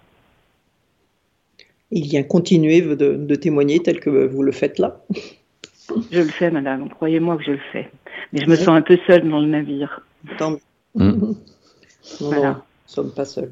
Il 1.91 2.07
y 2.11 2.17
a 2.17 2.23
continué 2.23 2.81
de, 2.81 2.95
de 2.95 3.35
témoigner 3.35 3.79
tel 3.79 3.99
que 3.99 4.09
vous 4.09 4.41
le 4.41 4.51
faites 4.51 4.79
là. 4.79 5.01
Je 6.11 6.21
le 6.21 6.29
fais, 6.29 6.51
madame. 6.51 6.89
Croyez-moi 6.89 7.37
que 7.37 7.43
je 7.43 7.51
le 7.51 7.59
fais. 7.71 7.91
Mais 8.33 8.41
je 8.41 8.49
me 8.49 8.55
sens 8.55 8.69
un 8.69 8.81
peu 8.81 8.97
seule 9.07 9.27
dans 9.29 9.39
le 9.39 9.47
navire. 9.47 10.01
Tant 10.37 10.57
mmh. 10.95 11.33
voilà. 12.21 12.49
nous 12.49 12.55
ne 12.55 12.61
sommes 12.87 13.11
pas 13.11 13.25
seuls. 13.25 13.51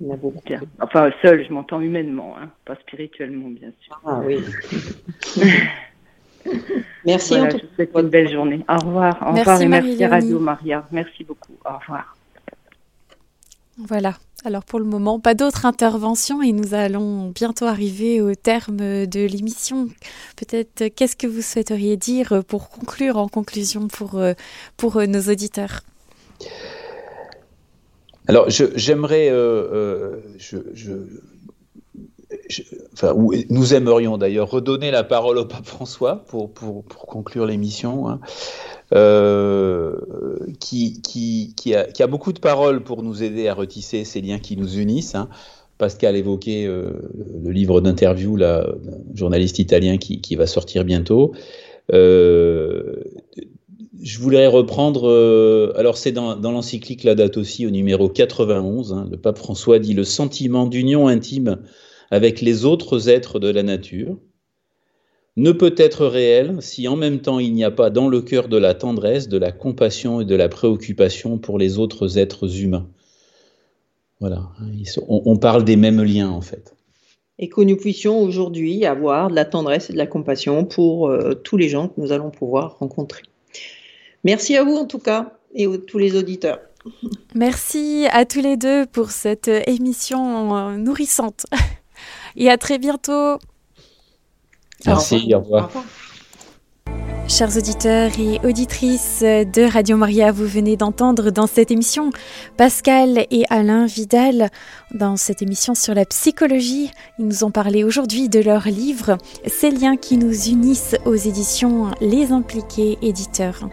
Il 0.00 0.08
y 0.08 0.10
en 0.10 0.14
a 0.14 0.16
beaucoup. 0.16 0.40
Enfin, 0.80 1.10
seul, 1.22 1.46
je 1.46 1.52
m'entends 1.52 1.80
humainement, 1.80 2.36
hein, 2.38 2.50
pas 2.64 2.74
spirituellement, 2.76 3.48
bien 3.48 3.70
sûr. 3.80 3.98
Ah 4.04 4.20
oui. 4.24 4.38
merci. 7.04 7.34
Voilà, 7.34 7.50
je 7.50 7.62
vous 7.62 7.74
souhaite 7.74 7.90
une 7.94 8.08
belle 8.08 8.30
journée. 8.30 8.64
Au 8.68 8.76
revoir. 8.76 9.16
Au 9.22 9.32
revoir 9.32 9.62
et 9.62 9.68
merci 9.68 10.04
Radio 10.04 10.38
Maria. 10.38 10.86
Merci 10.90 11.24
beaucoup. 11.24 11.56
Au 11.64 11.78
revoir. 11.78 12.15
Voilà. 13.78 14.16
Alors 14.44 14.64
pour 14.64 14.78
le 14.78 14.84
moment, 14.84 15.18
pas 15.18 15.34
d'autres 15.34 15.66
interventions 15.66 16.42
et 16.42 16.52
nous 16.52 16.72
allons 16.72 17.30
bientôt 17.30 17.66
arriver 17.66 18.20
au 18.20 18.34
terme 18.34 19.06
de 19.06 19.26
l'émission. 19.26 19.88
Peut-être 20.36 20.88
qu'est-ce 20.94 21.16
que 21.16 21.26
vous 21.26 21.42
souhaiteriez 21.42 21.96
dire 21.96 22.44
pour 22.46 22.70
conclure 22.70 23.16
en 23.16 23.28
conclusion 23.28 23.88
pour, 23.88 24.18
euh, 24.18 24.34
euh, 24.82 25.06
nos 25.06 25.22
auditeurs? 25.22 25.82
Alors 28.28 28.48
j'aimerais, 28.48 29.28
euh, 29.30 30.16
nous 33.50 33.74
aimerions 33.74 34.18
d'ailleurs 34.18 34.50
redonner 34.50 34.90
la 34.90 35.04
parole 35.04 35.38
au 35.38 35.44
pape 35.44 35.66
François 35.66 36.24
pour, 36.28 36.50
pour, 36.52 36.84
pour 36.84 37.06
conclure 37.06 37.46
l'émission. 37.46 38.08
Hein. 38.08 38.20
Euh, 38.94 39.96
qui, 40.60 41.02
qui, 41.02 41.52
qui, 41.56 41.74
a, 41.74 41.84
qui, 41.84 42.04
a, 42.04 42.06
beaucoup 42.06 42.32
de 42.32 42.38
paroles 42.38 42.84
pour 42.84 43.02
nous 43.02 43.24
aider 43.24 43.48
à 43.48 43.54
retisser 43.54 44.04
ces 44.04 44.20
liens 44.20 44.38
qui 44.38 44.56
nous 44.56 44.78
unissent. 44.78 45.16
Hein. 45.16 45.28
Pascal 45.78 46.16
évoquait 46.16 46.66
euh, 46.66 46.90
le 47.42 47.50
livre 47.50 47.80
d'interview 47.80 48.38
d'un 48.38 48.64
journaliste 49.14 49.58
italien 49.58 49.98
qui, 49.98 50.20
qui, 50.20 50.36
va 50.36 50.46
sortir 50.46 50.84
bientôt. 50.84 51.32
Euh, 51.92 53.02
je 54.02 54.18
voudrais 54.20 54.46
reprendre, 54.46 55.08
euh, 55.08 55.72
alors 55.76 55.96
c'est 55.96 56.12
dans, 56.12 56.36
dans 56.36 56.52
l'encyclique 56.52 57.04
La 57.04 57.14
Date 57.14 57.36
aussi, 57.36 57.66
au 57.66 57.70
numéro 57.70 58.08
91, 58.08 58.92
hein, 58.92 59.08
le 59.10 59.16
pape 59.16 59.38
François 59.38 59.78
dit 59.78 59.94
le 59.94 60.04
sentiment 60.04 60.66
d'union 60.66 61.08
intime 61.08 61.58
avec 62.10 62.40
les 62.40 62.64
autres 62.64 63.08
êtres 63.08 63.38
de 63.38 63.48
la 63.48 63.62
nature 63.62 64.16
ne 65.36 65.52
peut 65.52 65.74
être 65.76 66.06
réel 66.06 66.56
si 66.60 66.88
en 66.88 66.96
même 66.96 67.20
temps 67.20 67.38
il 67.38 67.52
n'y 67.52 67.64
a 67.64 67.70
pas 67.70 67.90
dans 67.90 68.08
le 68.08 68.22
cœur 68.22 68.48
de 68.48 68.56
la 68.56 68.74
tendresse, 68.74 69.28
de 69.28 69.36
la 69.36 69.52
compassion 69.52 70.20
et 70.20 70.24
de 70.24 70.34
la 70.34 70.48
préoccupation 70.48 71.38
pour 71.38 71.58
les 71.58 71.78
autres 71.78 72.18
êtres 72.18 72.60
humains. 72.62 72.88
Voilà, 74.18 74.48
on, 75.08 75.36
parle 75.36 75.62
des 75.62 75.76
mêmes 75.76 76.02
liens 76.02 76.30
en 76.30 76.40
fait. 76.40 76.74
Et 77.38 77.50
que 77.50 77.60
nous 77.60 77.76
puissions 77.76 78.18
aujourd'hui 78.18 78.86
avoir 78.86 79.28
de 79.28 79.34
la 79.34 79.44
tendresse 79.44 79.90
et 79.90 79.92
de 79.92 79.98
la 79.98 80.06
compassion 80.06 80.64
pour 80.64 81.08
euh, 81.08 81.34
tous 81.34 81.58
les 81.58 81.68
gens 81.68 81.88
que 81.88 82.00
nous 82.00 82.12
allons 82.12 82.30
pouvoir 82.30 82.78
rencontrer. 82.78 83.22
Merci 84.24 84.56
à 84.56 84.64
vous 84.64 84.74
en 84.74 84.86
tout 84.86 84.98
cas 84.98 85.34
et 85.54 85.66
à 85.66 85.76
tous 85.86 85.98
les 85.98 86.16
auditeurs. 86.16 86.60
Merci 87.34 88.06
à 88.10 88.24
tous 88.24 88.40
les 88.40 88.56
deux 88.56 88.86
pour 88.86 89.10
cette 89.10 89.50
émission 89.66 90.56
euh, 90.56 90.76
nourrissante. 90.78 91.44
Et 92.36 92.50
à 92.50 92.58
très 92.58 92.78
bientôt. 92.78 93.38
Merci, 94.84 95.32
au 95.34 95.40
revoir. 95.40 95.70
Chers 97.28 97.56
auditeurs 97.56 98.12
et 98.20 98.38
auditrices 98.46 99.20
de 99.22 99.68
Radio 99.68 99.96
Maria, 99.96 100.30
vous 100.30 100.46
venez 100.46 100.76
d'entendre 100.76 101.30
dans 101.30 101.48
cette 101.48 101.72
émission 101.72 102.10
Pascal 102.56 103.26
et 103.30 103.44
Alain 103.50 103.86
Vidal 103.86 104.50
dans 104.94 105.16
cette 105.16 105.42
émission 105.42 105.74
sur 105.74 105.92
la 105.92 106.04
psychologie. 106.04 106.92
Ils 107.18 107.26
nous 107.26 107.42
ont 107.42 107.50
parlé 107.50 107.82
aujourd'hui 107.82 108.28
de 108.28 108.38
leur 108.38 108.68
livre 108.68 109.18
Ces 109.46 109.72
liens 109.72 109.96
qui 109.96 110.18
nous 110.18 110.48
unissent 110.48 110.94
aux 111.04 111.16
éditions 111.16 111.90
Les 112.00 112.30
Impliqués 112.30 112.96
Éditeurs. 113.02 113.68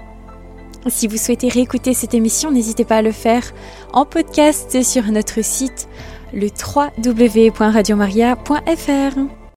Si 0.88 1.08
vous 1.08 1.18
souhaitez 1.18 1.48
réécouter 1.48 1.94
cette 1.94 2.14
émission, 2.14 2.52
n'hésitez 2.52 2.86
pas 2.86 2.98
à 2.98 3.02
le 3.02 3.12
faire 3.12 3.54
en 3.94 4.06
podcast 4.06 4.82
sur 4.84 5.04
notre 5.12 5.44
site 5.44 5.88
le 6.34 6.50
www.radiomaria.fr. 7.06 9.43